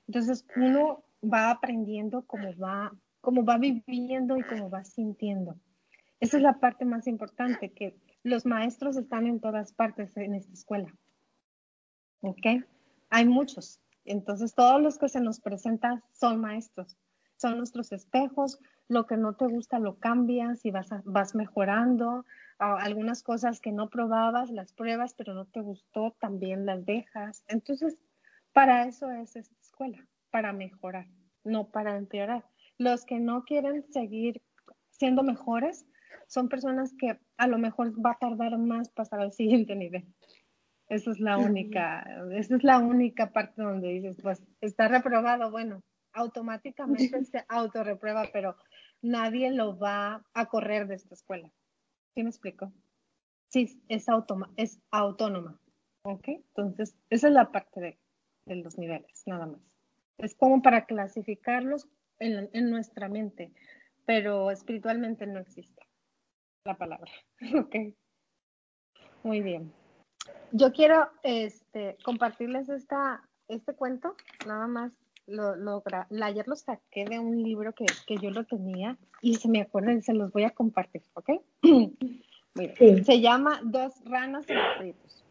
Entonces 0.07 0.47
uno 0.57 1.05
va 1.23 1.51
aprendiendo 1.51 2.27
cómo 2.27 2.55
va, 2.57 2.93
cómo 3.21 3.45
va 3.45 3.59
viviendo 3.59 4.37
y 4.37 4.43
cómo 4.43 4.71
va 4.71 4.85
sintiendo. 4.85 5.57
Esa 6.21 6.37
es 6.37 6.43
la 6.43 6.61
parte 6.61 6.85
más 6.85 7.07
importante, 7.07 7.73
que 7.73 7.97
los 8.23 8.47
maestros 8.47 8.97
están 8.97 9.27
en 9.27 9.41
todas 9.41 9.73
partes 9.73 10.17
en 10.17 10.35
esta 10.35 10.53
escuela. 10.53 10.95
¿Ok? 12.21 12.65
Hay 13.11 13.27
muchos. 13.27 13.81
Entonces 14.05 14.55
todos 14.55 14.81
los 14.83 14.99
que 14.99 15.09
se 15.09 15.21
nos 15.21 15.41
presentan 15.41 16.03
son 16.13 16.41
maestros. 16.41 16.97
Son 17.37 17.59
nuestros 17.59 17.93
espejos. 17.93 18.59
Lo 18.89 19.07
que 19.07 19.17
no 19.17 19.35
te 19.35 19.47
gusta 19.47 19.79
lo 19.79 19.99
cambias 19.99 20.65
y 20.65 20.71
vas, 20.71 20.89
vas 21.05 21.35
mejorando 21.35 22.25
algunas 22.59 23.23
cosas 23.23 23.61
que 23.61 23.73
no 23.73 23.91
probabas, 23.91 24.51
las 24.51 24.73
pruebas, 24.73 25.15
pero 25.15 25.35
no 25.35 25.47
te 25.47 25.61
gustó, 25.61 26.17
también 26.21 26.67
las 26.67 26.85
dejas. 26.85 27.45
Entonces, 27.49 27.99
para 28.53 28.87
eso 28.87 29.11
es 29.11 29.37
esta 29.37 29.57
escuela, 29.61 30.07
para 30.31 30.53
mejorar, 30.53 31.07
no 31.43 31.69
para 31.71 31.97
empeorar. 31.97 32.45
Los 32.79 33.05
que 33.05 33.19
no 33.19 33.45
quieren 33.45 33.85
seguir 33.93 34.43
siendo 34.91 35.23
mejores, 35.23 35.87
son 36.27 36.49
personas 36.49 36.95
que 36.99 37.19
a 37.37 37.47
lo 37.47 37.59
mejor 37.59 37.93
va 38.05 38.13
a 38.13 38.19
tardar 38.19 38.57
más 38.59 38.89
pasar 38.89 39.21
al 39.21 39.33
siguiente 39.33 39.75
nivel. 39.75 40.07
Esa 40.95 41.11
es 41.11 41.19
la 41.19 41.39
única, 41.39 42.07
esa 42.31 42.55
es 42.55 42.63
la 42.63 42.79
única 42.79 43.33
parte 43.33 43.61
donde 43.61 43.89
dices, 43.89 44.17
pues 44.23 44.41
está 44.61 44.87
reprobado, 44.87 45.51
bueno, 45.51 45.83
automáticamente 46.13 47.25
se 47.25 47.45
autorreprueba, 47.49 48.29
pero 48.33 48.57
nadie 49.03 49.51
lo 49.51 49.77
va 49.77 50.25
a 50.35 50.47
correr 50.47 50.87
de 50.87 50.95
esta 50.95 51.15
escuela. 51.15 51.51
¿Sí 52.15 52.23
me 52.23 52.29
explico? 52.29 52.73
Sí, 53.49 53.83
es, 53.89 54.07
es 54.57 54.81
autónoma. 54.93 55.59
¿Ok? 56.05 56.29
Entonces, 56.29 56.97
esa 57.11 57.27
es 57.27 57.35
la 57.35 57.51
parte 57.51 57.81
de, 57.81 57.99
de 58.47 58.55
los 58.55 58.79
niveles, 58.79 59.25
nada 59.27 59.47
más. 59.47 59.61
Es 60.19 60.37
como 60.37 60.63
para 60.63 60.87
clasificarlos 60.87 61.89
en, 62.21 62.51
en 62.53 62.71
nuestra 62.71 63.09
mente, 63.09 63.53
pero 64.07 64.53
espiritualmente 64.53 65.27
no 65.27 65.41
existe 65.41 65.83
la 66.65 66.77
palabra. 66.77 67.11
Ok. 67.59 67.75
Muy 69.25 69.41
bien. 69.41 69.73
Yo 70.53 70.73
quiero 70.73 71.09
este, 71.23 71.97
compartirles 72.05 72.69
esta, 72.69 73.23
este 73.49 73.75
cuento, 73.75 74.15
nada 74.47 74.67
más. 74.67 74.93
Lo, 75.27 75.57
lo, 75.57 75.83
ayer 76.23 76.47
lo 76.47 76.55
saqué 76.55 77.07
de 77.07 77.19
un 77.19 77.43
libro 77.43 77.73
que, 77.73 77.87
que 78.07 78.19
yo 78.19 78.31
lo 78.31 78.45
tenía 78.45 78.99
y 79.23 79.37
se 79.37 79.49
me 79.49 79.63
acuerdan, 79.63 80.03
se 80.03 80.13
los 80.13 80.31
voy 80.33 80.45
a 80.45 80.51
compartir, 80.51 81.03
¿ok? 81.15 81.31
Se 83.05 83.21
llama 83.21 83.61
Dos 83.65 83.95
ranas 84.05 84.49
en 84.49 84.59
aprietos. 84.59 85.25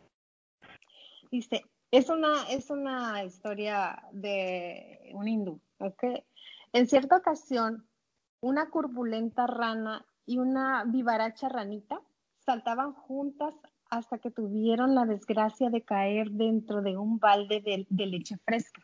Dice, 1.32 1.64
es 1.90 2.10
una, 2.10 2.50
es 2.50 2.70
una 2.70 3.24
historia 3.24 4.04
de 4.12 5.10
un 5.14 5.28
hindú, 5.28 5.62
¿ok? 5.78 6.04
En 6.74 6.88
cierta 6.88 7.16
ocasión, 7.16 7.88
una 8.42 8.70
turbulenta 8.70 9.48
rana 9.48 10.06
y 10.26 10.38
una 10.38 10.84
vivaracha 10.86 11.48
ranita 11.48 12.02
saltaban 12.40 12.94
juntas 12.94 13.56
hasta 13.98 14.18
que 14.18 14.32
tuvieron 14.32 14.96
la 14.96 15.06
desgracia 15.06 15.70
de 15.70 15.84
caer 15.84 16.32
dentro 16.32 16.82
de 16.82 16.98
un 16.98 17.20
balde 17.20 17.62
de, 17.62 18.06
leche 18.06 18.38
fresca. 18.44 18.82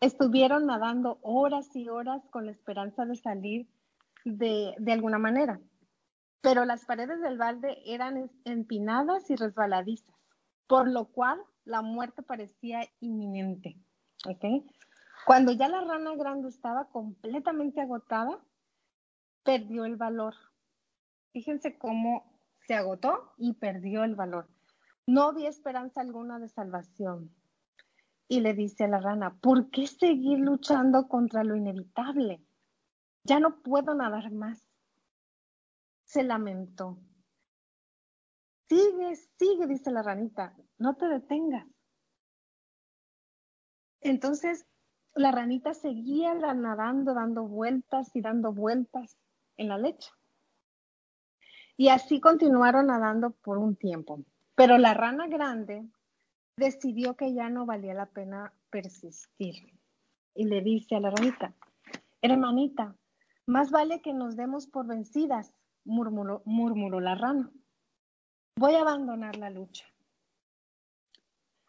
Estuvieron 0.00 0.66
nadando 0.66 1.18
horas 1.20 1.76
y 1.76 1.88
horas 1.88 2.22
con 2.30 2.46
la 2.46 2.52
esperanza 2.52 3.04
de 3.04 3.16
salir 3.16 3.68
de, 4.24 4.74
de 4.78 4.92
alguna 4.92 5.18
manera, 5.18 5.60
pero 6.40 6.64
las 6.64 6.86
paredes 6.86 7.20
del 7.20 7.36
balde 7.36 7.82
eran 7.84 8.30
empinadas 8.44 9.28
y 9.30 9.36
resbaladizas, 9.36 10.16
por 10.66 10.88
lo 10.88 11.04
cual 11.06 11.38
la 11.64 11.82
muerte 11.82 12.22
parecía 12.22 12.88
inminente. 13.00 13.76
¿okay? 14.26 14.66
Cuando 15.26 15.52
ya 15.52 15.68
la 15.68 15.82
rana 15.82 16.16
grande 16.16 16.48
estaba 16.48 16.86
completamente 16.86 17.82
agotada, 17.82 18.38
perdió 19.44 19.84
el 19.84 19.96
valor. 19.96 20.34
Fíjense 21.32 21.76
cómo 21.76 22.31
se 22.66 22.74
agotó 22.74 23.32
y 23.36 23.54
perdió 23.54 24.04
el 24.04 24.14
valor. 24.14 24.48
No 25.06 25.24
había 25.24 25.48
esperanza 25.48 26.00
alguna 26.00 26.38
de 26.38 26.48
salvación. 26.48 27.34
Y 28.28 28.40
le 28.40 28.54
dice 28.54 28.84
a 28.84 28.88
la 28.88 29.00
rana, 29.00 29.34
¿por 29.40 29.70
qué 29.70 29.86
seguir 29.86 30.38
luchando 30.38 31.08
contra 31.08 31.44
lo 31.44 31.56
inevitable? 31.56 32.42
Ya 33.24 33.40
no 33.40 33.62
puedo 33.62 33.94
nadar 33.94 34.30
más. 34.32 34.66
Se 36.04 36.22
lamentó. 36.22 36.98
Sigue, 38.68 39.16
sigue, 39.38 39.66
dice 39.66 39.90
la 39.90 40.02
ranita, 40.02 40.56
no 40.78 40.96
te 40.96 41.06
detengas. 41.06 41.66
Entonces 44.00 44.66
la 45.14 45.30
ranita 45.30 45.74
seguía 45.74 46.34
nadando, 46.34 47.12
dando 47.12 47.46
vueltas 47.46 48.10
y 48.14 48.22
dando 48.22 48.52
vueltas 48.52 49.18
en 49.56 49.68
la 49.68 49.78
leche. 49.78 50.10
Y 51.76 51.88
así 51.88 52.20
continuaron 52.20 52.86
nadando 52.86 53.30
por 53.30 53.58
un 53.58 53.76
tiempo. 53.76 54.20
Pero 54.54 54.78
la 54.78 54.94
rana 54.94 55.26
grande 55.26 55.88
decidió 56.56 57.16
que 57.16 57.34
ya 57.34 57.48
no 57.48 57.66
valía 57.66 57.94
la 57.94 58.06
pena 58.06 58.52
persistir. 58.70 59.54
Y 60.34 60.44
le 60.44 60.60
dice 60.62 60.96
a 60.96 61.00
la 61.00 61.10
ranita, 61.10 61.54
hermanita, 62.20 62.94
más 63.46 63.70
vale 63.70 64.00
que 64.00 64.12
nos 64.12 64.36
demos 64.36 64.66
por 64.66 64.86
vencidas, 64.86 65.52
murmuró, 65.84 66.42
murmuró 66.44 67.00
la 67.00 67.14
rana. 67.14 67.50
Voy 68.56 68.74
a 68.74 68.82
abandonar 68.82 69.36
la 69.36 69.50
lucha. 69.50 69.86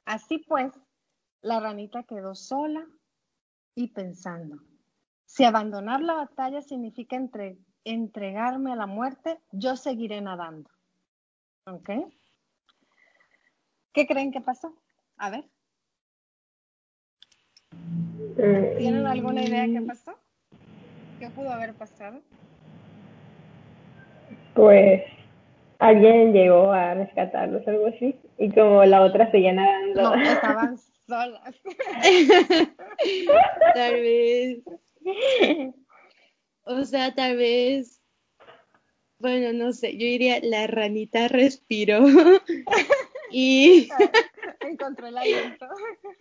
Así 0.05 0.39
pues, 0.39 0.73
la 1.41 1.59
ranita 1.59 2.03
quedó 2.03 2.35
sola 2.35 2.85
y 3.75 3.87
pensando. 3.89 4.59
Si 5.25 5.43
abandonar 5.43 6.01
la 6.01 6.13
batalla 6.13 6.61
significa 6.61 7.15
entre, 7.15 7.57
entregarme 7.85 8.71
a 8.71 8.75
la 8.75 8.87
muerte, 8.87 9.39
yo 9.51 9.75
seguiré 9.75 10.21
nadando. 10.21 10.69
¿Ok? 11.65 11.89
¿Qué 13.93 14.07
creen 14.07 14.31
que 14.31 14.41
pasó? 14.41 14.75
A 15.17 15.29
ver. 15.29 15.45
¿Tienen 18.35 19.05
alguna 19.05 19.43
idea 19.43 19.65
qué 19.65 19.81
pasó? 19.85 20.17
¿Qué 21.19 21.29
pudo 21.29 21.51
haber 21.51 21.73
pasado? 21.75 22.19
Pues 24.55 25.03
alguien 25.79 26.33
llegó 26.33 26.71
a 26.71 26.95
rescatarlos, 26.95 27.67
algo 27.67 27.87
así, 27.87 28.19
y 28.37 28.51
como 28.51 28.83
la 28.85 29.01
otra 29.01 29.29
seguía 29.31 29.53
nadando. 29.53 30.01
No, 30.01 30.15
estaban 30.23 30.77
solas. 31.07 31.55
Tal 33.73 33.93
vez 33.93 34.63
o 36.63 36.83
sea, 36.85 37.13
tal 37.13 37.37
vez, 37.37 38.01
bueno, 39.19 39.53
no 39.53 39.73
sé, 39.73 39.93
yo 39.93 40.05
diría 40.05 40.39
la 40.41 40.67
ranita 40.67 41.27
respiró 41.27 42.03
y 43.31 43.89
encontró 44.61 45.07
el 45.07 45.17
aliento. 45.17 45.67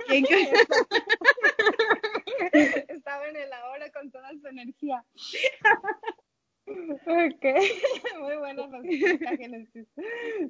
Estaba 2.88 3.28
en 3.28 3.36
el 3.36 3.52
ahora 3.52 3.90
con 3.92 4.10
toda 4.10 4.30
su 4.40 4.46
energía. 4.46 5.04
Ok, 6.64 7.44
muy 8.20 8.36
buena 8.36 8.68
respuesta. 8.68 9.32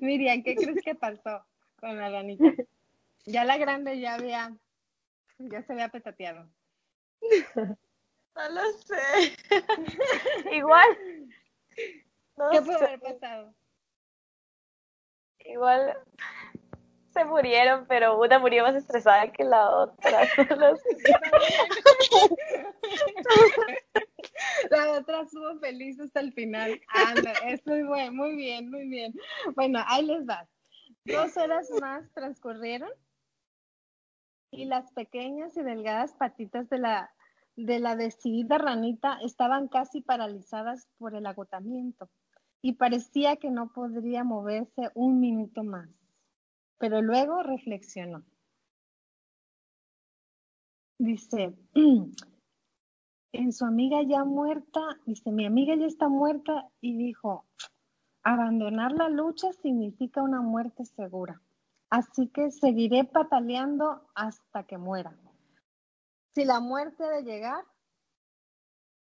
Miriam, 0.01 0.43
¿qué 0.43 0.55
crees 0.55 0.85
que 0.85 0.95
pasó 0.95 1.43
con 1.81 1.97
la 1.97 2.11
ranita? 2.11 2.53
Ya 3.25 3.45
la 3.45 3.57
grande 3.57 3.99
ya 3.99 4.15
había, 4.15 4.55
ya 5.39 5.63
se 5.63 5.73
había 5.73 5.89
petateado. 5.89 6.49
No 8.35 8.49
lo 8.49 8.73
sé. 8.73 9.37
Igual. 10.53 10.97
¿Qué 11.77 12.63
pudo 12.63 12.77
haber 12.77 13.01
pasado? 13.01 13.55
Igual 15.41 15.95
se 17.13 17.25
murieron, 17.25 17.87
pero 17.87 18.19
una 18.19 18.39
murió 18.39 18.63
más 18.63 18.75
estresada 18.75 19.31
que 19.33 19.45
la 19.45 19.71
otra. 19.71 20.23
la 24.71 24.93
otra 24.93 25.21
estuvo 25.23 25.59
feliz 25.61 26.01
hasta 26.01 26.21
el 26.21 26.33
final. 26.33 26.81
Anda, 26.89 27.33
es 27.47 27.67
muy 27.67 27.83
bueno, 27.83 28.13
muy 28.13 28.37
bien, 28.37 28.71
muy 28.71 28.89
bien. 28.89 29.13
Bueno, 29.55 29.83
ahí 29.87 30.07
les 30.07 30.27
va. 30.27 30.49
Dos 31.05 31.37
horas 31.37 31.69
más 31.81 32.11
transcurrieron 32.13 32.91
y 34.51 34.65
las 34.67 34.91
pequeñas 34.93 35.57
y 35.57 35.63
delgadas 35.63 36.13
patitas 36.15 36.69
de 36.71 36.79
la 36.79 37.13
de 37.57 37.81
la 37.81 37.97
decidida 37.97 38.59
ranita 38.59 39.19
estaban 39.23 39.69
casi 39.69 40.01
paralizadas 40.01 40.89
por 40.99 41.15
el 41.15 41.27
agotamiento 41.27 42.09
y 42.63 42.75
parecía 42.75 43.37
que 43.37 43.51
no 43.51 43.73
podría 43.73 44.25
moverse 44.25 44.91
un 44.95 45.21
minuto 45.21 45.65
más. 45.65 45.89
Pero 46.79 47.03
luego 47.03 47.43
reflexionó. 47.43 48.25
Dice, 50.99 51.55
en 53.33 53.53
su 53.53 53.65
amiga 53.65 54.03
ya 54.03 54.25
muerta, 54.25 54.81
dice, 55.05 55.33
mi 55.33 55.47
amiga 55.47 55.75
ya 55.75 55.87
está 55.87 56.09
muerta 56.09 56.69
y 56.81 56.97
dijo, 56.97 57.45
abandonar 58.23 58.93
la 58.93 59.09
lucha 59.09 59.53
significa 59.53 60.23
una 60.23 60.41
muerte 60.41 60.85
segura. 60.85 61.43
Así 61.91 62.29
que 62.29 62.51
seguiré 62.51 63.05
pataleando 63.05 64.07
hasta 64.15 64.63
que 64.65 64.79
muera. 64.79 65.15
Si 66.35 66.45
la 66.45 66.61
muerte 66.61 67.05
de 67.05 67.23
llegar, 67.23 67.65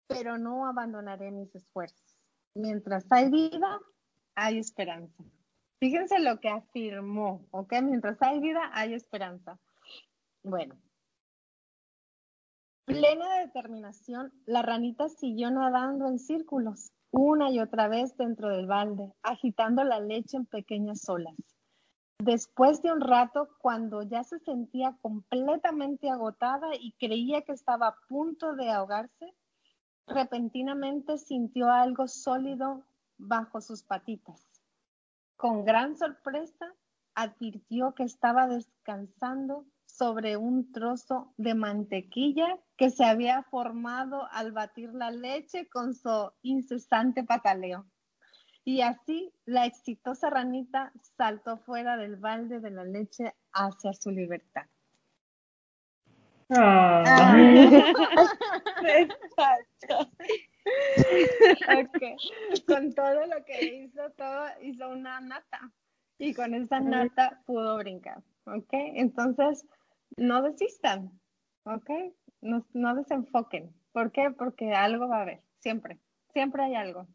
pero 0.07 0.37
no 0.37 0.67
abandonaré 0.67 1.31
mis 1.31 1.55
esfuerzos. 1.55 2.19
Mientras 2.55 3.11
hay 3.11 3.31
vida, 3.31 3.81
hay 4.35 4.59
esperanza. 4.59 5.25
Fíjense 5.81 6.19
lo 6.21 6.39
que 6.41 6.49
afirmó, 6.49 7.47
¿ok? 7.51 7.73
Mientras 7.83 8.21
hay 8.21 8.39
vida, 8.41 8.71
hay 8.73 8.95
esperanza. 8.95 9.59
Bueno. 10.43 10.77
Plena 12.85 13.39
determinación, 13.39 14.33
la 14.45 14.61
ranita 14.63 15.09
siguió 15.09 15.51
nadando 15.51 16.09
en 16.09 16.19
círculos, 16.19 16.93
una 17.11 17.51
y 17.51 17.61
otra 17.61 17.89
vez 17.89 18.17
dentro 18.17 18.49
del 18.49 18.67
balde, 18.67 19.13
agitando 19.23 19.85
la 19.85 20.01
leche 20.01 20.37
en 20.37 20.47
pequeñas 20.47 21.09
olas. 21.09 21.35
Después 22.25 22.81
de 22.83 22.93
un 22.93 23.01
rato, 23.01 23.49
cuando 23.59 24.05
ya 24.05 24.23
se 24.23 24.39
sentía 24.39 24.97
completamente 25.03 26.09
agotada 26.09 26.69
y 26.79 26.93
creía 26.93 27.43
que 27.43 27.51
estaba 27.51 27.89
a 27.89 27.97
punto 28.07 28.55
de 28.55 28.71
ahogarse, 28.71 29.35
repentinamente 30.07 31.19
sintió 31.19 31.69
algo 31.69 32.07
sólido 32.07 32.85
bajo 33.19 33.61
sus 33.61 33.83
patitas. 33.83 34.47
Con 35.35 35.65
gran 35.65 35.97
sorpresa, 35.97 36.73
advirtió 37.17 37.93
que 37.97 38.05
estaba 38.05 38.47
descansando 38.47 39.67
sobre 39.87 40.37
un 40.37 40.71
trozo 40.71 41.35
de 41.39 41.57
mantequilla 41.57 42.57
que 42.77 42.91
se 42.91 43.05
había 43.05 43.43
formado 43.43 44.29
al 44.31 44.53
batir 44.53 44.95
la 44.95 45.11
leche 45.11 45.69
con 45.69 45.93
su 45.93 46.31
incesante 46.43 47.25
pataleo. 47.25 47.85
Y 48.65 48.81
así 48.83 49.33
la 49.45 49.67
exitosa 49.67 50.31
ranita 50.31 50.93
saltó 51.17 51.59
fuera 51.59 51.97
del 51.97 52.17
balde 52.17 52.61
de 52.61 52.71
la 52.71 52.85
leche 52.85 53.35
hacia 53.53 53.93
su 53.93 54.11
libertad. 54.11 54.67
Ah. 56.51 57.35
Con 62.67 62.95
todo 62.95 63.27
lo 63.27 63.45
que 63.45 63.65
hizo, 63.65 64.11
todo 64.17 64.47
hizo 64.61 64.89
una 64.91 65.21
nata. 65.21 65.73
Y 66.19 66.35
con 66.35 66.55
esa 66.55 66.79
nata 66.79 67.43
pudo 67.47 67.79
brincar. 67.79 68.23
¿Ok? 68.45 68.69
Entonces, 68.73 69.67
no 70.17 70.43
desistan. 70.43 71.11
¿Ok? 71.65 71.91
No, 72.43 72.65
no 72.75 72.95
desenfoquen. 72.95 73.75
¿Por 73.93 74.13
qué? 74.13 74.31
Porque 74.31 74.73
algo 74.73 75.09
va 75.09 75.19
a 75.19 75.23
haber. 75.23 75.43
Siempre. 75.59 75.99
Siempre 76.33 76.63
hay 76.65 76.75
algo. 76.75 77.07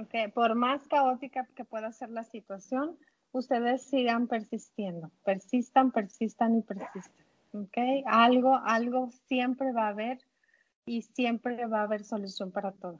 ¿Ok? 0.00 0.32
Por 0.34 0.54
más 0.54 0.86
caótica 0.88 1.46
que 1.54 1.64
pueda 1.64 1.92
ser 1.92 2.10
la 2.10 2.24
situación, 2.24 2.98
ustedes 3.32 3.82
sigan 3.82 4.26
persistiendo. 4.28 5.10
Persistan, 5.24 5.92
persistan 5.92 6.56
y 6.56 6.62
persistan. 6.62 7.26
¿Ok? 7.52 7.78
Algo, 8.06 8.56
algo 8.64 9.10
siempre 9.28 9.72
va 9.72 9.86
a 9.86 9.90
haber 9.90 10.18
y 10.86 11.02
siempre 11.02 11.66
va 11.66 11.80
a 11.80 11.84
haber 11.84 12.04
solución 12.04 12.50
para 12.50 12.72
todo. 12.72 12.98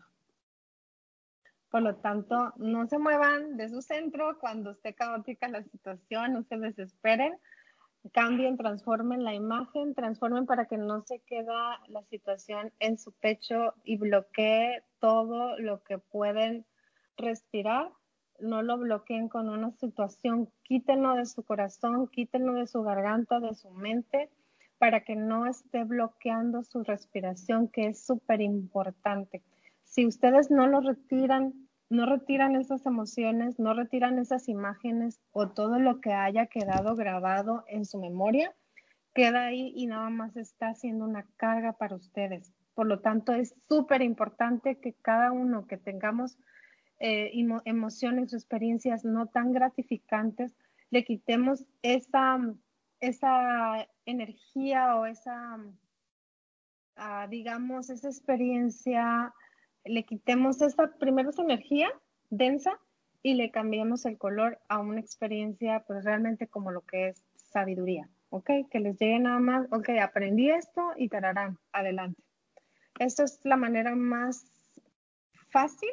Por 1.70 1.82
lo 1.82 1.96
tanto, 1.96 2.52
no 2.56 2.86
se 2.86 2.98
muevan 2.98 3.56
de 3.56 3.68
su 3.68 3.82
centro 3.82 4.38
cuando 4.38 4.70
esté 4.70 4.94
caótica 4.94 5.48
la 5.48 5.64
situación, 5.64 6.32
no 6.32 6.44
se 6.44 6.56
desesperen, 6.56 7.36
cambien, 8.12 8.56
transformen 8.56 9.24
la 9.24 9.34
imagen, 9.34 9.94
transformen 9.94 10.46
para 10.46 10.66
que 10.66 10.78
no 10.78 11.02
se 11.02 11.18
quede 11.20 11.52
la 11.88 12.02
situación 12.10 12.72
en 12.78 12.96
su 12.96 13.12
pecho 13.12 13.74
y 13.82 13.96
bloquee 13.96 14.84
todo 15.00 15.58
lo 15.58 15.82
que 15.82 15.98
pueden 15.98 16.64
respirar. 17.16 17.90
No 18.40 18.62
lo 18.62 18.78
bloqueen 18.78 19.28
con 19.28 19.48
una 19.48 19.70
situación, 19.72 20.48
quítenlo 20.64 21.14
de 21.14 21.24
su 21.26 21.44
corazón, 21.44 22.08
quítenlo 22.08 22.54
de 22.54 22.66
su 22.66 22.82
garganta, 22.82 23.38
de 23.38 23.54
su 23.54 23.70
mente 23.70 24.30
para 24.78 25.00
que 25.00 25.16
no 25.16 25.46
esté 25.46 25.84
bloqueando 25.84 26.62
su 26.62 26.82
respiración, 26.82 27.68
que 27.68 27.86
es 27.86 28.04
súper 28.04 28.40
importante. 28.40 29.42
Si 29.84 30.06
ustedes 30.06 30.50
no 30.50 30.66
lo 30.66 30.80
retiran, 30.80 31.54
no 31.88 32.06
retiran 32.06 32.56
esas 32.56 32.84
emociones, 32.84 33.58
no 33.58 33.72
retiran 33.74 34.18
esas 34.18 34.48
imágenes 34.48 35.20
o 35.32 35.48
todo 35.48 35.78
lo 35.78 36.00
que 36.00 36.12
haya 36.12 36.46
quedado 36.46 36.96
grabado 36.96 37.64
en 37.68 37.84
su 37.84 37.98
memoria, 37.98 38.52
queda 39.14 39.46
ahí 39.46 39.72
y 39.76 39.86
nada 39.86 40.10
más 40.10 40.36
está 40.36 40.68
haciendo 40.68 41.04
una 41.04 41.24
carga 41.36 41.72
para 41.74 41.94
ustedes. 41.96 42.52
Por 42.74 42.86
lo 42.86 43.00
tanto, 43.00 43.32
es 43.32 43.54
súper 43.68 44.02
importante 44.02 44.80
que 44.80 44.92
cada 44.94 45.30
uno 45.30 45.66
que 45.66 45.76
tengamos 45.76 46.36
eh, 47.00 47.32
emociones 47.64 48.32
o 48.32 48.36
experiencias 48.36 49.04
no 49.04 49.26
tan 49.26 49.52
gratificantes, 49.52 50.52
le 50.90 51.04
quitemos 51.04 51.64
esa, 51.82 52.38
esa 53.00 53.88
energía 54.06 54.96
o 54.96 55.06
esa, 55.06 55.58
ah, 56.96 57.26
digamos, 57.28 57.90
esa 57.90 58.08
experiencia, 58.08 59.34
le 59.84 60.04
quitemos 60.04 60.62
esa, 60.62 60.96
primero 60.98 61.30
esa 61.30 61.42
energía 61.42 61.90
densa 62.30 62.78
y 63.22 63.34
le 63.34 63.50
cambiemos 63.50 64.04
el 64.06 64.18
color 64.18 64.60
a 64.68 64.78
una 64.78 65.00
experiencia, 65.00 65.84
pues 65.86 66.04
realmente 66.04 66.46
como 66.46 66.70
lo 66.70 66.82
que 66.82 67.08
es 67.08 67.24
sabiduría, 67.34 68.08
¿ok? 68.30 68.50
Que 68.70 68.80
les 68.80 68.98
llegue 68.98 69.18
nada 69.18 69.40
más, 69.40 69.66
ok, 69.72 69.88
aprendí 70.00 70.50
esto 70.50 70.92
y 70.96 71.08
tararán, 71.08 71.58
adelante. 71.72 72.22
Esta 72.98 73.24
es 73.24 73.40
la 73.42 73.56
manera 73.56 73.96
más 73.96 74.46
fácil 75.50 75.90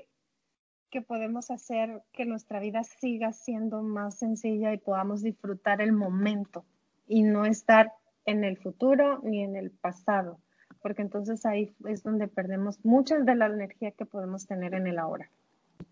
que 0.92 1.02
podemos 1.02 1.50
hacer 1.50 2.04
que 2.12 2.26
nuestra 2.26 2.60
vida 2.60 2.84
siga 2.84 3.34
siendo 3.34 3.82
más 3.82 4.20
sencilla 4.20 4.74
y 4.74 4.78
podamos 4.78 5.24
disfrutar 5.24 5.82
el 5.82 5.94
momento 5.94 6.66
y 7.08 7.24
no 7.24 7.46
estar 7.46 7.94
en 8.26 8.44
el 8.44 8.58
futuro 8.58 9.20
ni 9.24 9.42
en 9.42 9.56
el 9.56 9.72
pasado, 9.72 10.40
porque 10.82 11.02
entonces 11.02 11.46
ahí 11.46 11.74
es 11.86 12.04
donde 12.04 12.28
perdemos 12.28 12.84
mucha 12.86 13.18
de 13.18 13.36
la 13.36 13.48
energía 13.48 13.92
que 13.92 14.06
podemos 14.06 14.46
tener 14.46 14.74
en 14.74 14.86
el 14.86 15.00
ahora. 15.00 15.32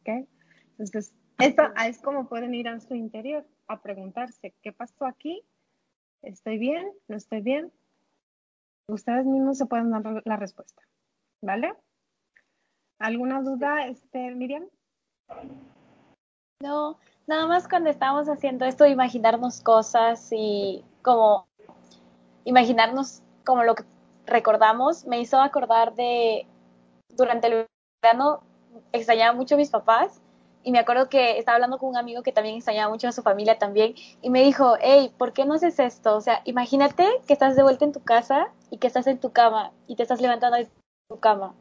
¿Ok? 0.02 0.28
Entonces, 0.72 1.14
esto 1.40 1.64
es 1.86 2.02
como 2.02 2.28
pueden 2.28 2.54
ir 2.54 2.68
a 2.68 2.80
su 2.80 2.94
interior 2.94 3.46
a 3.68 3.82
preguntarse, 3.82 4.54
¿qué 4.62 4.72
pasó 4.72 5.06
aquí? 5.06 5.42
¿Estoy 6.22 6.58
bien? 6.58 6.92
¿No 7.08 7.16
estoy 7.16 7.42
bien? 7.42 7.72
Ustedes 8.88 9.26
mismos 9.26 9.58
se 9.58 9.66
pueden 9.66 9.92
dar 9.92 10.22
la 10.26 10.36
respuesta. 10.36 10.84
¿Vale? 11.42 11.74
¿Alguna 12.98 13.42
duda, 13.42 13.88
este, 13.88 14.36
Miriam? 14.36 14.66
No, 16.62 16.98
nada 17.28 17.48
más 17.48 17.68
cuando 17.68 17.90
estamos 17.90 18.28
haciendo 18.28 18.66
esto 18.66 18.84
de 18.84 18.90
imaginarnos 18.90 19.62
cosas 19.62 20.28
y 20.32 20.84
como 21.02 21.48
imaginarnos 22.44 23.22
como 23.46 23.64
lo 23.64 23.76
que 23.76 23.84
recordamos, 24.26 25.06
me 25.06 25.20
hizo 25.20 25.40
acordar 25.40 25.96
de 25.96 26.46
durante 27.10 27.48
el 27.48 27.68
verano 28.02 28.42
extrañaba 28.92 29.34
mucho 29.34 29.56
a 29.56 29.58
mis 29.58 29.70
papás 29.70 30.22
y 30.64 30.72
me 30.72 30.80
acuerdo 30.80 31.10
que 31.10 31.38
estaba 31.38 31.56
hablando 31.56 31.78
con 31.78 31.90
un 31.90 31.98
amigo 31.98 32.22
que 32.22 32.32
también 32.32 32.56
extrañaba 32.56 32.92
mucho 32.92 33.08
a 33.08 33.12
su 33.12 33.22
familia 33.22 33.58
también 33.58 33.96
y 34.22 34.30
me 34.30 34.44
dijo, 34.44 34.76
hey, 34.82 35.14
¿por 35.18 35.34
qué 35.34 35.46
no 35.46 35.54
haces 35.54 35.80
esto? 35.80 36.16
O 36.16 36.22
sea, 36.22 36.42
imagínate 36.46 37.08
que 37.26 37.34
estás 37.34 37.56
de 37.56 37.64
vuelta 37.64 37.86
en 37.86 37.94
tu 37.94 38.04
casa 38.04 38.52
y 38.70 38.78
que 38.78 38.88
estás 38.88 39.08
en 39.08 39.20
tu 39.20 39.32
cama 39.32 39.72
y 39.88 39.96
te 39.96 40.04
estás 40.04 40.22
levantando 40.22 40.58
de 40.58 40.70
tu 41.10 41.20
cama. 41.20 41.54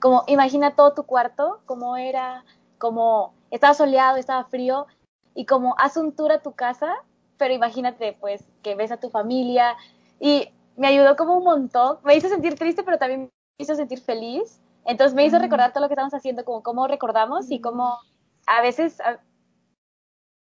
Como 0.00 0.24
imagina 0.28 0.76
todo 0.76 0.92
tu 0.92 1.02
cuarto, 1.04 1.60
cómo 1.66 1.96
era, 1.96 2.44
como 2.78 3.34
estaba 3.50 3.74
soleado, 3.74 4.16
estaba 4.16 4.44
frío 4.44 4.86
y 5.34 5.46
como 5.46 5.74
haz 5.78 5.96
un 5.96 6.12
tour 6.12 6.32
a 6.32 6.42
tu 6.42 6.52
casa 6.52 6.96
pero 7.36 7.54
imagínate 7.54 8.16
pues 8.20 8.44
que 8.62 8.74
ves 8.74 8.92
a 8.92 8.98
tu 8.98 9.10
familia 9.10 9.76
y 10.20 10.48
me 10.76 10.88
ayudó 10.88 11.16
como 11.16 11.36
un 11.38 11.44
montón, 11.44 11.98
me 12.04 12.16
hizo 12.16 12.28
sentir 12.28 12.54
triste, 12.56 12.82
pero 12.82 12.98
también 12.98 13.22
me 13.22 13.30
hizo 13.58 13.74
sentir 13.74 14.00
feliz. 14.00 14.60
Entonces 14.84 15.14
me 15.14 15.24
hizo 15.24 15.38
recordar 15.38 15.72
todo 15.72 15.82
lo 15.82 15.88
que 15.88 15.94
estamos 15.94 16.14
haciendo, 16.14 16.44
como 16.44 16.62
cómo 16.62 16.86
recordamos 16.86 17.50
y 17.50 17.60
cómo 17.60 17.98
a 18.46 18.62
veces, 18.62 18.98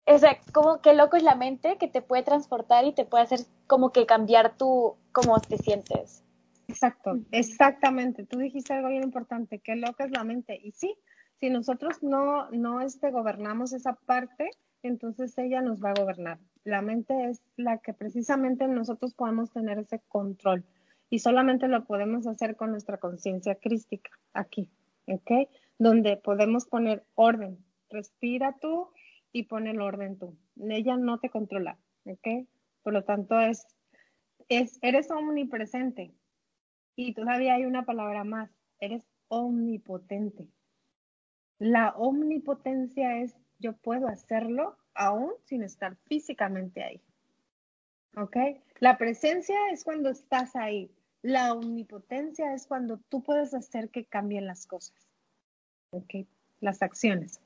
o 0.05 0.17
sea, 0.17 0.39
como 0.53 0.81
qué 0.81 0.93
loco 0.93 1.17
es 1.17 1.23
la 1.23 1.35
mente 1.35 1.77
que 1.77 1.87
te 1.87 2.01
puede 2.01 2.23
transportar 2.23 2.85
y 2.85 2.93
te 2.93 3.05
puede 3.05 3.23
hacer 3.23 3.39
como 3.65 3.91
que 3.91 4.05
cambiar 4.05 4.55
tu, 4.55 4.95
cómo 5.11 5.39
te 5.39 5.57
sientes. 5.57 6.23
Exacto, 6.67 7.17
exactamente. 7.31 8.25
Tú 8.25 8.37
dijiste 8.37 8.73
algo 8.73 8.89
bien 8.89 9.03
importante, 9.03 9.59
qué 9.59 9.75
loco 9.75 10.03
es 10.03 10.11
la 10.11 10.23
mente. 10.23 10.59
Y 10.61 10.71
sí, 10.73 10.95
si 11.39 11.49
nosotros 11.49 12.01
no, 12.01 12.49
no 12.51 12.81
este, 12.81 13.11
gobernamos 13.11 13.73
esa 13.73 13.93
parte, 13.93 14.49
entonces 14.83 15.37
ella 15.37 15.61
nos 15.61 15.83
va 15.83 15.91
a 15.91 15.99
gobernar. 15.99 16.39
La 16.63 16.81
mente 16.81 17.29
es 17.29 17.41
la 17.55 17.77
que 17.77 17.93
precisamente 17.93 18.67
nosotros 18.67 19.13
podemos 19.13 19.51
tener 19.51 19.79
ese 19.79 20.01
control 20.07 20.65
y 21.09 21.19
solamente 21.19 21.67
lo 21.67 21.85
podemos 21.85 22.27
hacer 22.27 22.55
con 22.55 22.71
nuestra 22.71 22.97
conciencia 22.97 23.55
crística 23.55 24.11
aquí, 24.33 24.69
¿ok? 25.07 25.49
Donde 25.77 26.17
podemos 26.17 26.65
poner 26.65 27.05
orden. 27.15 27.63
Respira 27.89 28.57
tú 28.59 28.89
y 29.31 29.43
pon 29.43 29.67
el 29.67 29.79
orden 29.79 30.17
tú. 30.17 30.37
Ella 30.57 30.97
no 30.97 31.19
te 31.19 31.29
controla, 31.29 31.77
¿ok? 32.05 32.47
Por 32.83 32.93
lo 32.93 33.03
tanto, 33.03 33.39
es, 33.39 33.65
es, 34.49 34.79
eres 34.81 35.09
omnipresente. 35.11 36.13
Y 36.95 37.13
todavía 37.13 37.53
hay 37.53 37.65
una 37.65 37.85
palabra 37.85 38.23
más, 38.23 38.49
eres 38.79 39.03
omnipotente. 39.27 40.47
La 41.59 41.89
omnipotencia 41.95 43.17
es 43.21 43.35
yo 43.59 43.73
puedo 43.73 44.07
hacerlo 44.07 44.77
aún 44.93 45.31
sin 45.45 45.63
estar 45.63 45.95
físicamente 46.05 46.83
ahí. 46.83 47.01
¿Ok? 48.15 48.37
La 48.79 48.97
presencia 48.97 49.57
es 49.71 49.83
cuando 49.83 50.09
estás 50.09 50.55
ahí. 50.55 50.91
La 51.21 51.53
omnipotencia 51.53 52.53
es 52.53 52.67
cuando 52.67 52.97
tú 53.09 53.23
puedes 53.23 53.53
hacer 53.53 53.89
que 53.89 54.05
cambien 54.05 54.45
las 54.45 54.65
cosas. 54.67 55.07
¿Ok? 55.91 56.27
Las 56.59 56.81
acciones. 56.81 57.41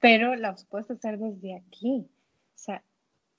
Pero 0.00 0.34
las 0.34 0.64
puedes 0.64 0.90
hacer 0.90 1.18
desde 1.18 1.56
aquí. 1.56 2.08
O 2.54 2.58
sea, 2.58 2.84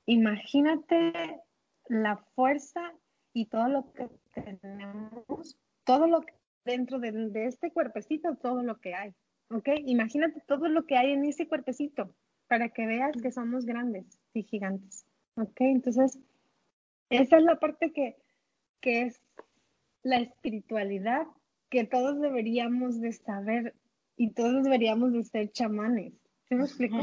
imagínate 0.06 1.42
la 1.88 2.18
fuerza 2.36 2.94
y 3.34 3.46
todo 3.46 3.68
lo 3.68 3.92
que 3.94 4.10
tenemos, 4.34 5.58
todo 5.84 6.08
lo 6.08 6.22
que 6.22 6.34
dentro 6.64 7.00
de, 7.00 7.12
de 7.12 7.46
este 7.46 7.72
cuerpecito, 7.72 8.36
todo 8.36 8.64
lo 8.64 8.80
que 8.80 8.96
hay. 8.96 9.14
¿Ok? 9.50 9.70
Imagínate 9.86 10.42
todo 10.48 10.68
lo 10.68 10.86
que 10.86 10.98
hay 10.98 11.12
en 11.12 11.26
ese 11.26 11.48
cuerpecito 11.48 12.14
para 12.48 12.70
que 12.70 12.86
veas 12.86 13.12
que 13.22 13.32
somos 13.32 13.66
grandes 13.66 14.06
y 14.34 14.44
gigantes. 14.44 15.06
¿Ok? 15.36 15.62
Entonces, 15.62 16.20
esa 17.10 17.38
es 17.38 17.44
la 17.44 17.60
parte 17.60 17.92
que, 17.92 18.18
es 18.82 19.20
la 20.04 20.18
espiritualidad 20.18 21.26
que 21.70 21.86
todos 21.86 22.22
deberíamos 22.22 23.02
de 23.02 23.12
saber 23.14 23.74
y 24.16 24.32
todos 24.32 24.64
deberíamos 24.64 25.12
de 25.14 25.24
ser 25.24 25.52
chamanes. 25.52 26.14
¿Se 26.48 26.56
me 26.56 26.66
explica? 26.66 26.96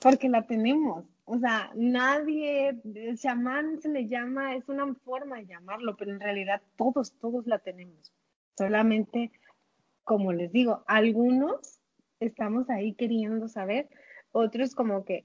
Porque 0.00 0.28
la 0.28 0.46
tenemos. 0.46 1.04
O 1.26 1.38
sea, 1.38 1.70
nadie, 1.74 2.80
el 2.94 3.18
chamán 3.18 3.80
se 3.80 3.88
le 3.88 4.06
llama, 4.08 4.56
es 4.56 4.68
una 4.68 4.92
forma 4.94 5.36
de 5.36 5.46
llamarlo, 5.46 5.96
pero 5.96 6.10
en 6.12 6.20
realidad 6.20 6.60
todos, 6.76 7.12
todos 7.18 7.46
la 7.46 7.58
tenemos. 7.58 8.12
Solamente, 8.56 9.30
como 10.04 10.32
les 10.32 10.52
digo, 10.52 10.84
algunos 10.86 11.80
estamos 12.20 12.70
ahí 12.70 12.94
queriendo 12.94 13.48
saber, 13.48 13.88
otros 14.32 14.74
como 14.74 15.04
que 15.04 15.24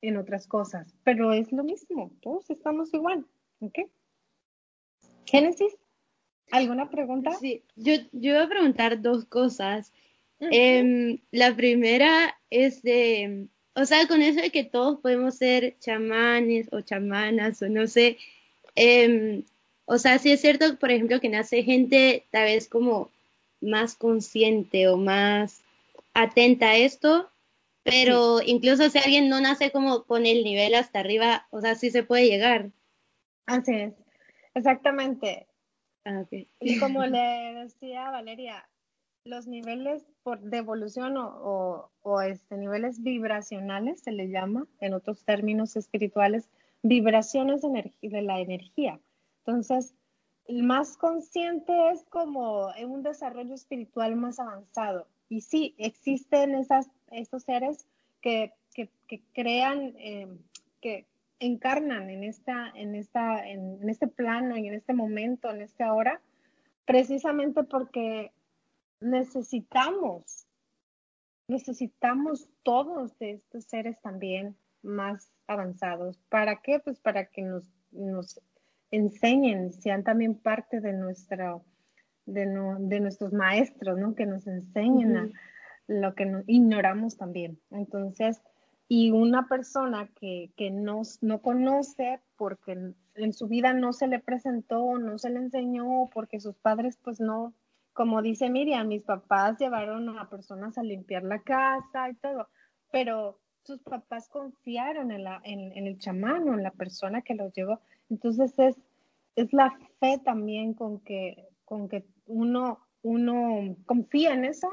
en 0.00 0.16
otras 0.16 0.46
cosas, 0.46 0.94
pero 1.04 1.32
es 1.32 1.50
lo 1.52 1.64
mismo, 1.64 2.12
todos 2.20 2.48
estamos 2.50 2.92
igual, 2.94 3.26
¿ok? 3.60 3.80
Génesis, 5.26 5.76
¿alguna 6.50 6.88
pregunta? 6.88 7.32
Sí, 7.34 7.62
yo, 7.76 7.94
yo 8.12 8.34
voy 8.34 8.42
a 8.44 8.48
preguntar 8.48 9.02
dos 9.02 9.24
cosas. 9.24 9.92
Em, 10.40 11.18
la 11.32 11.54
primera 11.56 12.38
es 12.48 12.82
de, 12.82 13.48
o 13.74 13.84
sea, 13.84 14.06
con 14.06 14.22
eso 14.22 14.40
de 14.40 14.50
que 14.50 14.64
todos 14.64 15.00
podemos 15.00 15.34
ser 15.36 15.76
chamanes 15.80 16.68
o 16.72 16.80
chamanas 16.80 17.60
o 17.60 17.68
no 17.68 17.86
sé, 17.88 18.18
em, 18.76 19.42
o 19.84 19.98
sea, 19.98 20.18
sí 20.18 20.30
es 20.30 20.40
cierto, 20.40 20.78
por 20.78 20.90
ejemplo, 20.90 21.20
que 21.20 21.28
nace 21.28 21.62
gente 21.64 22.24
tal 22.30 22.44
vez 22.44 22.68
como 22.68 23.10
más 23.60 23.94
consciente 23.94 24.88
o 24.88 24.96
más 24.96 25.62
atenta 26.14 26.70
a 26.70 26.76
esto, 26.76 27.28
pero 27.82 28.40
incluso 28.44 28.90
si 28.90 28.98
alguien 28.98 29.28
no 29.28 29.40
nace 29.40 29.70
como 29.70 30.04
con 30.04 30.26
el 30.26 30.44
nivel 30.44 30.74
hasta 30.74 31.00
arriba, 31.00 31.46
o 31.50 31.60
sea, 31.60 31.74
sí 31.74 31.90
se 31.90 32.02
puede 32.02 32.26
llegar. 32.26 32.70
Así 33.46 33.74
es, 33.74 33.94
exactamente. 34.54 35.46
Ah, 36.04 36.20
okay. 36.24 36.48
Y 36.60 36.78
como 36.78 37.04
le 37.06 37.54
decía 37.54 38.10
Valeria, 38.10 38.68
los 39.24 39.46
niveles 39.46 40.04
por, 40.22 40.40
de 40.40 40.58
evolución 40.58 41.16
o, 41.16 41.90
o, 42.02 42.20
este, 42.22 42.56
niveles 42.56 43.02
vibracionales 43.02 44.00
se 44.00 44.12
le 44.12 44.28
llama, 44.28 44.66
en 44.80 44.94
otros 44.94 45.24
términos 45.24 45.76
espirituales, 45.76 46.48
vibraciones 46.82 47.62
de, 47.62 47.92
de 48.02 48.22
la 48.22 48.40
energía. 48.40 49.00
Entonces, 49.44 49.94
el 50.48 50.62
más 50.62 50.96
consciente 50.96 51.90
es 51.90 52.04
como 52.04 52.68
un 52.86 53.02
desarrollo 53.02 53.54
espiritual 53.54 54.16
más 54.16 54.40
avanzado. 54.40 55.06
Y 55.28 55.42
sí, 55.42 55.74
existen 55.76 56.54
esas, 56.54 56.88
estos 57.10 57.42
seres 57.44 57.86
que, 58.22 58.54
que, 58.74 58.90
crean, 59.34 59.94
eh, 59.98 60.26
que 60.80 61.06
encarnan 61.38 62.08
en, 62.08 62.24
esta, 62.24 62.70
en, 62.74 62.94
esta, 62.94 63.46
en, 63.46 63.88
este 63.88 64.08
plano 64.08 64.56
y 64.56 64.68
en 64.68 64.74
este 64.74 64.94
momento, 64.94 65.50
en 65.50 65.60
esta 65.60 65.92
hora, 65.92 66.20
precisamente 66.86 67.62
porque 67.64 68.32
necesitamos, 69.00 70.46
necesitamos 71.46 72.48
todos 72.62 73.18
de 73.18 73.32
estos 73.32 73.64
seres 73.64 74.00
también 74.00 74.56
más 74.82 75.30
avanzados. 75.46 76.18
¿Para 76.30 76.62
qué? 76.62 76.80
Pues 76.80 76.98
para 77.00 77.26
que 77.26 77.42
nos 77.90 78.40
enseñen, 78.90 79.72
sean 79.72 80.04
también 80.04 80.34
parte 80.34 80.80
de 80.80 80.92
nuestra 80.92 81.60
de, 82.26 82.46
no, 82.46 82.76
de 82.78 83.00
nuestros 83.00 83.32
maestros, 83.32 83.98
¿no? 83.98 84.14
Que 84.14 84.26
nos 84.26 84.46
enseñen 84.46 85.16
uh 85.16 85.20
-huh. 85.20 85.32
a 85.32 85.38
lo 85.88 86.14
que 86.14 86.26
no, 86.26 86.42
ignoramos 86.46 87.16
también. 87.16 87.58
Entonces, 87.70 88.42
y 88.86 89.10
una 89.10 89.48
persona 89.48 90.08
que, 90.18 90.50
que 90.56 90.70
no, 90.70 91.02
no 91.20 91.40
conoce 91.40 92.20
porque 92.36 92.72
en, 92.72 92.96
en, 93.14 93.32
su 93.32 93.48
vida 93.48 93.72
no 93.72 93.92
se 93.92 94.06
le 94.08 94.18
presentó, 94.18 94.98
no 94.98 95.18
se 95.18 95.30
le 95.30 95.38
enseñó, 95.38 96.08
porque 96.12 96.40
sus 96.40 96.56
padres 96.56 96.98
pues 97.02 97.20
no, 97.20 97.54
como 97.92 98.22
dice 98.22 98.48
Miriam, 98.48 98.88
mis 98.88 99.02
papás 99.02 99.58
llevaron 99.58 100.18
a 100.18 100.28
personas 100.30 100.78
a 100.78 100.82
limpiar 100.82 101.22
la 101.24 101.40
casa 101.40 102.08
y 102.10 102.14
todo, 102.14 102.48
pero 102.90 103.38
sus 103.62 103.82
papás 103.82 104.28
confiaron 104.28 105.10
en, 105.10 105.24
la, 105.24 105.40
en, 105.44 105.72
en 105.76 105.86
el 105.86 105.98
chamán 105.98 106.48
o 106.48 106.54
en 106.54 106.62
la 106.62 106.70
persona 106.70 107.22
que 107.22 107.34
los 107.34 107.52
llevó. 107.52 107.80
Entonces 108.10 108.58
es, 108.58 108.76
es 109.36 109.52
la 109.52 109.76
fe 110.00 110.18
también 110.24 110.74
con 110.74 111.00
que, 111.00 111.48
con 111.64 111.88
que 111.88 112.06
uno, 112.26 112.80
uno 113.02 113.76
confía 113.86 114.34
en 114.34 114.44
eso 114.44 114.68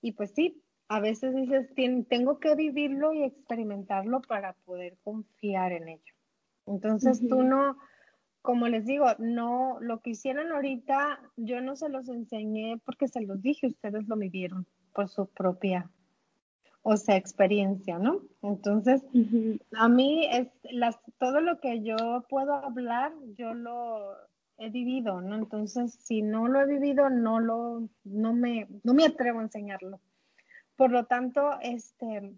y 0.00 0.12
pues 0.12 0.32
sí, 0.32 0.62
a 0.88 1.00
veces 1.00 1.34
dices, 1.34 1.68
tengo 2.08 2.40
que 2.40 2.54
vivirlo 2.56 3.12
y 3.12 3.22
experimentarlo 3.22 4.20
para 4.22 4.54
poder 4.64 4.98
confiar 5.04 5.72
en 5.72 5.88
ello. 5.88 6.14
Entonces 6.66 7.20
uh 7.20 7.24
-huh. 7.24 7.28
tú 7.28 7.42
no, 7.42 7.76
como 8.42 8.68
les 8.68 8.86
digo, 8.86 9.06
no, 9.18 9.78
lo 9.80 10.00
que 10.00 10.10
hicieron 10.10 10.50
ahorita, 10.50 11.20
yo 11.36 11.60
no 11.60 11.76
se 11.76 11.88
los 11.88 12.08
enseñé 12.08 12.80
porque 12.84 13.06
se 13.08 13.20
los 13.20 13.40
dije, 13.42 13.68
ustedes 13.68 14.08
lo 14.08 14.16
vivieron 14.16 14.66
por 14.92 15.08
su 15.08 15.26
propia, 15.26 15.90
o 16.82 16.96
sea, 16.96 17.16
experiencia, 17.16 17.98
¿no? 17.98 18.22
Entonces, 18.42 19.02
uh 19.12 19.18
-huh. 19.18 19.60
a 19.76 19.88
mí 19.88 20.26
es 20.30 20.48
las, 20.70 20.98
todo 21.18 21.40
lo 21.40 21.60
que 21.60 21.82
yo 21.82 22.24
puedo 22.28 22.54
hablar, 22.54 23.12
yo 23.36 23.54
lo 23.54 24.14
he 24.58 24.70
vivido, 24.70 25.20
¿no? 25.20 25.36
Entonces, 25.36 25.94
si 25.94 26.22
no 26.22 26.48
lo 26.48 26.60
he 26.60 26.66
vivido, 26.66 27.10
no 27.10 27.40
lo, 27.40 27.88
no 28.04 28.32
me, 28.32 28.68
no 28.84 28.94
me 28.94 29.04
atrevo 29.04 29.40
a 29.40 29.44
enseñarlo. 29.44 30.00
Por 30.76 30.90
lo 30.90 31.04
tanto, 31.04 31.58
este, 31.62 32.34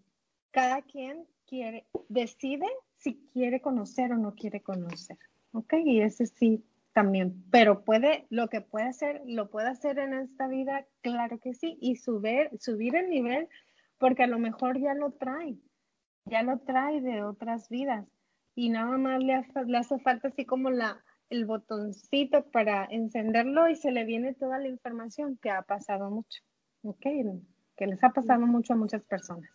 cada 0.51 0.82
quien 0.82 1.24
quiere, 1.47 1.86
decide 2.09 2.66
si 2.97 3.14
quiere 3.32 3.61
conocer 3.61 4.12
o 4.12 4.16
no 4.16 4.34
quiere 4.34 4.61
conocer, 4.61 5.18
¿ok? 5.53 5.74
Y 5.84 6.01
ese 6.01 6.26
sí 6.26 6.64
también, 6.93 7.45
pero 7.51 7.84
puede, 7.84 8.26
lo 8.30 8.49
que 8.49 8.61
puede 8.61 8.86
hacer, 8.86 9.22
lo 9.26 9.51
puede 9.51 9.68
hacer 9.68 9.99
en 9.99 10.14
esta 10.14 10.47
vida, 10.47 10.86
claro 11.01 11.38
que 11.38 11.55
sí, 11.55 11.78
y 11.80 11.97
subir, 11.97 12.51
subir 12.61 12.95
el 12.97 13.09
nivel, 13.09 13.49
porque 14.03 14.25
a 14.25 14.27
lo 14.27 14.41
mejor 14.41 14.81
ya 14.81 14.95
lo 14.95 15.13
trae, 15.13 15.55
ya 16.25 16.43
lo 16.43 16.59
trae 16.59 17.01
de 17.01 17.23
otras 17.23 17.69
vidas, 17.69 18.05
y 18.57 18.69
nada 18.69 18.99
más 18.99 19.23
le 19.23 19.35
hace, 19.35 19.65
le 19.65 19.79
hace 19.79 20.01
falta 20.01 20.27
así 20.27 20.45
como 20.45 20.71
la, 20.71 21.05
el 21.31 21.47
botoncito 21.47 22.51
para 22.51 22.85
encenderlo 22.91 23.69
y 23.69 23.77
se 23.77 23.93
le 23.93 24.05
viene 24.05 24.35
toda 24.35 24.59
la 24.59 24.67
información 24.67 25.39
que 25.41 25.51
ha 25.51 25.63
pasado 25.63 26.11
mucho, 26.11 26.43
¿ok? 26.83 27.07
que 27.77 27.87
les 27.87 28.03
ha 28.03 28.11
pasado 28.11 28.45
mucho 28.45 28.73
a 28.73 28.77
muchas 28.77 29.05
personas. 29.05 29.49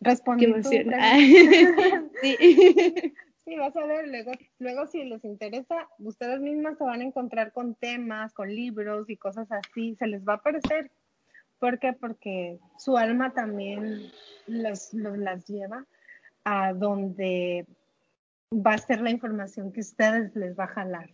Respondí 0.00 0.52
sí. 2.20 3.14
sí, 3.44 3.56
vas 3.56 3.76
a 3.76 3.86
ver, 3.86 4.08
luego, 4.08 4.32
luego 4.58 4.88
si 4.88 5.04
les 5.04 5.24
interesa, 5.24 5.88
ustedes 6.00 6.40
mismas 6.40 6.78
se 6.78 6.84
van 6.84 7.00
a 7.00 7.04
encontrar 7.04 7.52
con 7.52 7.76
temas, 7.76 8.34
con 8.34 8.52
libros 8.52 9.08
y 9.08 9.16
cosas 9.16 9.46
así, 9.52 9.94
se 9.94 10.08
les 10.08 10.24
va 10.26 10.32
a 10.32 10.36
aparecer. 10.36 10.90
¿Por 11.64 11.78
qué? 11.78 11.94
Porque 11.94 12.58
su 12.76 12.98
alma 12.98 13.32
también 13.32 14.12
los, 14.46 14.92
los, 14.92 15.16
las 15.16 15.46
lleva 15.46 15.86
a 16.44 16.74
donde 16.74 17.64
va 18.52 18.74
a 18.74 18.78
ser 18.78 19.00
la 19.00 19.08
información 19.08 19.72
que 19.72 19.80
ustedes 19.80 20.36
les 20.36 20.58
va 20.58 20.64
a 20.64 20.74
jalar. 20.74 21.08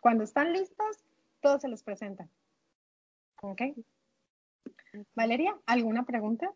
Cuando 0.00 0.24
están 0.24 0.52
listos, 0.52 1.04
todo 1.40 1.60
se 1.60 1.68
les 1.68 1.84
presenta. 1.84 2.26
¿Ok? 3.40 3.62
Valeria, 5.14 5.54
¿alguna 5.64 6.04
pregunta? 6.04 6.50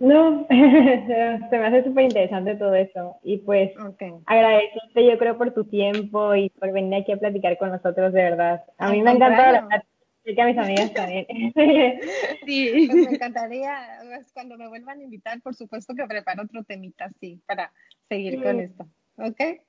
No, 0.00 0.44
se 0.48 1.58
me 1.58 1.64
hace 1.64 1.84
súper 1.84 2.06
interesante 2.06 2.56
todo 2.56 2.74
eso. 2.74 3.18
Y 3.22 3.36
pues 3.38 3.70
okay. 3.78 4.14
agradecerte 4.26 5.06
yo 5.06 5.16
creo 5.16 5.38
por 5.38 5.54
tu 5.54 5.62
tiempo 5.62 6.34
y 6.34 6.50
por 6.50 6.72
venir 6.72 7.02
aquí 7.02 7.12
a 7.12 7.18
platicar 7.18 7.56
con 7.56 7.70
nosotros, 7.70 8.12
de 8.12 8.20
verdad. 8.20 8.64
A 8.78 8.90
mí 8.90 8.98
Al 8.98 9.04
me 9.04 9.10
ha 9.10 9.14
encantado 9.14 9.52
la 9.52 9.84
Sé 10.24 10.34
que 10.34 10.42
a 10.42 10.46
mis 10.46 10.58
amigas 10.58 10.92
también. 10.92 11.26
sí, 12.46 12.86
pues 12.90 13.08
me 13.08 13.14
encantaría, 13.16 13.98
pues, 14.02 14.32
cuando 14.32 14.56
me 14.56 14.68
vuelvan 14.68 15.00
a 15.00 15.02
invitar, 15.02 15.40
por 15.42 15.54
supuesto 15.54 15.94
que 15.94 16.06
preparo 16.06 16.44
otro 16.44 16.62
temita 16.64 17.06
así 17.06 17.42
para 17.46 17.72
seguir 18.08 18.34
sí. 18.34 18.40
con 18.40 18.60
esto. 18.60 18.86
¿Ok? 19.16 19.60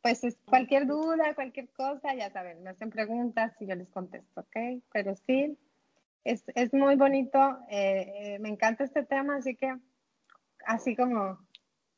Pues 0.00 0.24
es 0.24 0.38
cualquier 0.46 0.86
duda, 0.86 1.34
cualquier 1.34 1.68
cosa, 1.70 2.14
ya 2.14 2.30
saben, 2.30 2.62
me 2.62 2.70
hacen 2.70 2.90
preguntas 2.90 3.52
y 3.60 3.66
yo 3.66 3.74
les 3.74 3.88
contesto, 3.90 4.40
¿ok? 4.40 4.80
Pero 4.92 5.14
sí, 5.26 5.58
es, 6.24 6.44
es 6.54 6.72
muy 6.72 6.94
bonito, 6.94 7.58
eh, 7.68 8.12
eh, 8.14 8.38
me 8.38 8.48
encanta 8.48 8.84
este 8.84 9.02
tema, 9.02 9.36
así 9.36 9.56
que 9.56 9.76
así 10.64 10.94
como, 10.94 11.38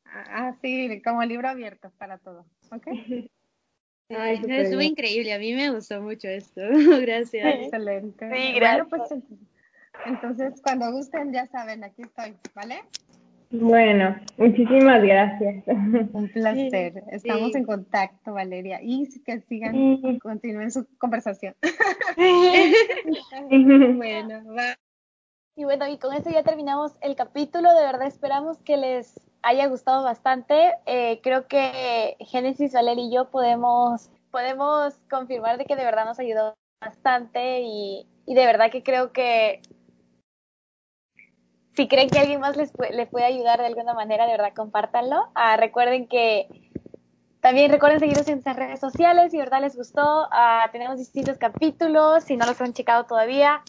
así 0.03 1.01
como 1.03 1.21
libro 1.23 1.47
abierto 1.47 1.91
para 1.97 2.17
todo, 2.17 2.47
¿ok? 2.71 2.87
Ay, 4.17 4.39
no, 4.39 4.55
estuvo 4.55 4.81
increíble, 4.81 5.33
a 5.33 5.39
mí 5.39 5.53
me 5.53 5.71
gustó 5.71 6.01
mucho 6.01 6.27
esto, 6.27 6.61
gracias. 7.01 7.55
Excelente. 7.55 8.29
Sí, 8.29 8.53
gracias. 8.53 8.89
Bueno, 8.89 9.07
pues 9.07 9.23
entonces 10.05 10.61
cuando 10.61 10.91
gusten 10.91 11.33
ya 11.33 11.47
saben, 11.47 11.83
aquí 11.83 12.03
estoy, 12.03 12.35
¿vale? 12.55 12.81
Bueno, 13.51 14.15
muchísimas 14.37 15.03
gracias. 15.03 15.63
Un 15.67 16.31
placer. 16.33 17.03
Estamos 17.11 17.51
sí. 17.51 17.57
en 17.57 17.65
contacto, 17.65 18.33
Valeria. 18.33 18.79
Y 18.81 19.09
que 19.25 19.41
sigan, 19.41 19.73
sí. 19.73 20.19
continúen 20.19 20.71
su 20.71 20.87
conversación. 20.97 21.53
bueno, 23.97 24.55
va. 24.55 24.77
Y 25.55 25.65
bueno, 25.65 25.85
y 25.89 25.97
con 25.97 26.13
esto 26.13 26.29
ya 26.29 26.43
terminamos 26.43 26.93
el 27.01 27.17
capítulo. 27.17 27.73
De 27.73 27.81
verdad 27.81 28.07
esperamos 28.07 28.57
que 28.59 28.77
les 28.77 29.19
haya 29.43 29.67
gustado 29.67 30.03
bastante. 30.03 30.75
Eh, 30.85 31.19
creo 31.23 31.47
que 31.47 32.15
Génesis, 32.19 32.73
Valeria 32.73 33.05
y 33.05 33.13
yo 33.13 33.29
podemos, 33.29 34.09
podemos 34.31 34.95
confirmar 35.09 35.57
de 35.57 35.65
que 35.65 35.75
de 35.75 35.85
verdad 35.85 36.05
nos 36.05 36.19
ayudó 36.19 36.53
bastante 36.81 37.61
y, 37.61 38.07
y 38.25 38.35
de 38.35 38.45
verdad 38.45 38.71
que 38.71 38.83
creo 38.83 39.11
que 39.11 39.61
si 41.75 41.87
creen 41.87 42.09
que 42.09 42.19
alguien 42.19 42.39
más 42.39 42.57
les 42.57 42.71
puede, 42.71 43.05
puede 43.07 43.25
ayudar 43.25 43.59
de 43.59 43.67
alguna 43.67 43.93
manera, 43.93 44.25
de 44.25 44.33
verdad 44.33 44.53
compártanlo. 44.55 45.31
Ah, 45.35 45.57
recuerden 45.57 46.07
que 46.07 46.70
también 47.41 47.71
recuerden 47.71 47.99
seguirnos 47.99 48.27
en 48.27 48.35
nuestras 48.35 48.55
redes 48.55 48.79
sociales 48.79 49.31
si 49.31 49.37
de 49.37 49.43
verdad 49.43 49.61
les 49.61 49.75
gustó. 49.75 50.27
Ah, 50.31 50.69
tenemos 50.71 50.99
distintos 50.99 51.37
capítulos, 51.37 52.23
si 52.23 52.37
no 52.37 52.45
los 52.45 52.61
han 52.61 52.73
checado 52.73 53.05
todavía. 53.05 53.63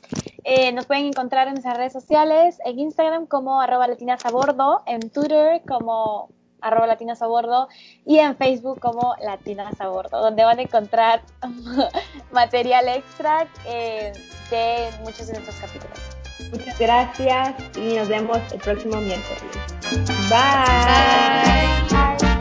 Eh, 0.45 0.73
nos 0.73 0.87
pueden 0.87 1.07
encontrar 1.07 1.49
en 1.49 1.55
nuestras 1.55 1.79
redes 1.79 1.93
sociales, 1.93 2.59
en 2.67 2.79
Instagram 2.79 3.27
como 3.27 3.61
arroba 3.61 3.89
latinas 3.89 4.25
a 4.27 4.31
bordo, 4.31 4.83
en 4.87 5.11
Twitter 5.11 5.63
como 5.67 6.29
arroba 6.61 6.87
latinas 6.87 7.23
a 7.23 7.27
bordo 7.27 7.69
y 8.05 8.19
en 8.19 8.37
Facebook 8.37 8.79
como 8.79 9.17
latinas 9.25 9.81
a 9.81 9.89
bordo, 9.89 10.21
donde 10.21 10.45
van 10.45 10.59
a 10.59 10.63
encontrar 10.63 11.23
material 12.33 12.89
extra 12.89 13.49
eh, 13.67 14.13
de 14.51 14.91
muchos 15.03 15.29
de 15.29 15.33
nuestros 15.33 15.57
capítulos. 15.57 15.99
Muchas 16.51 16.79
gracias 16.79 17.55
y 17.77 17.95
nos 17.95 18.09
vemos 18.09 18.39
el 18.53 18.61
próximo 18.61 18.97
miércoles. 18.97 19.41
Bye. 20.29 22.32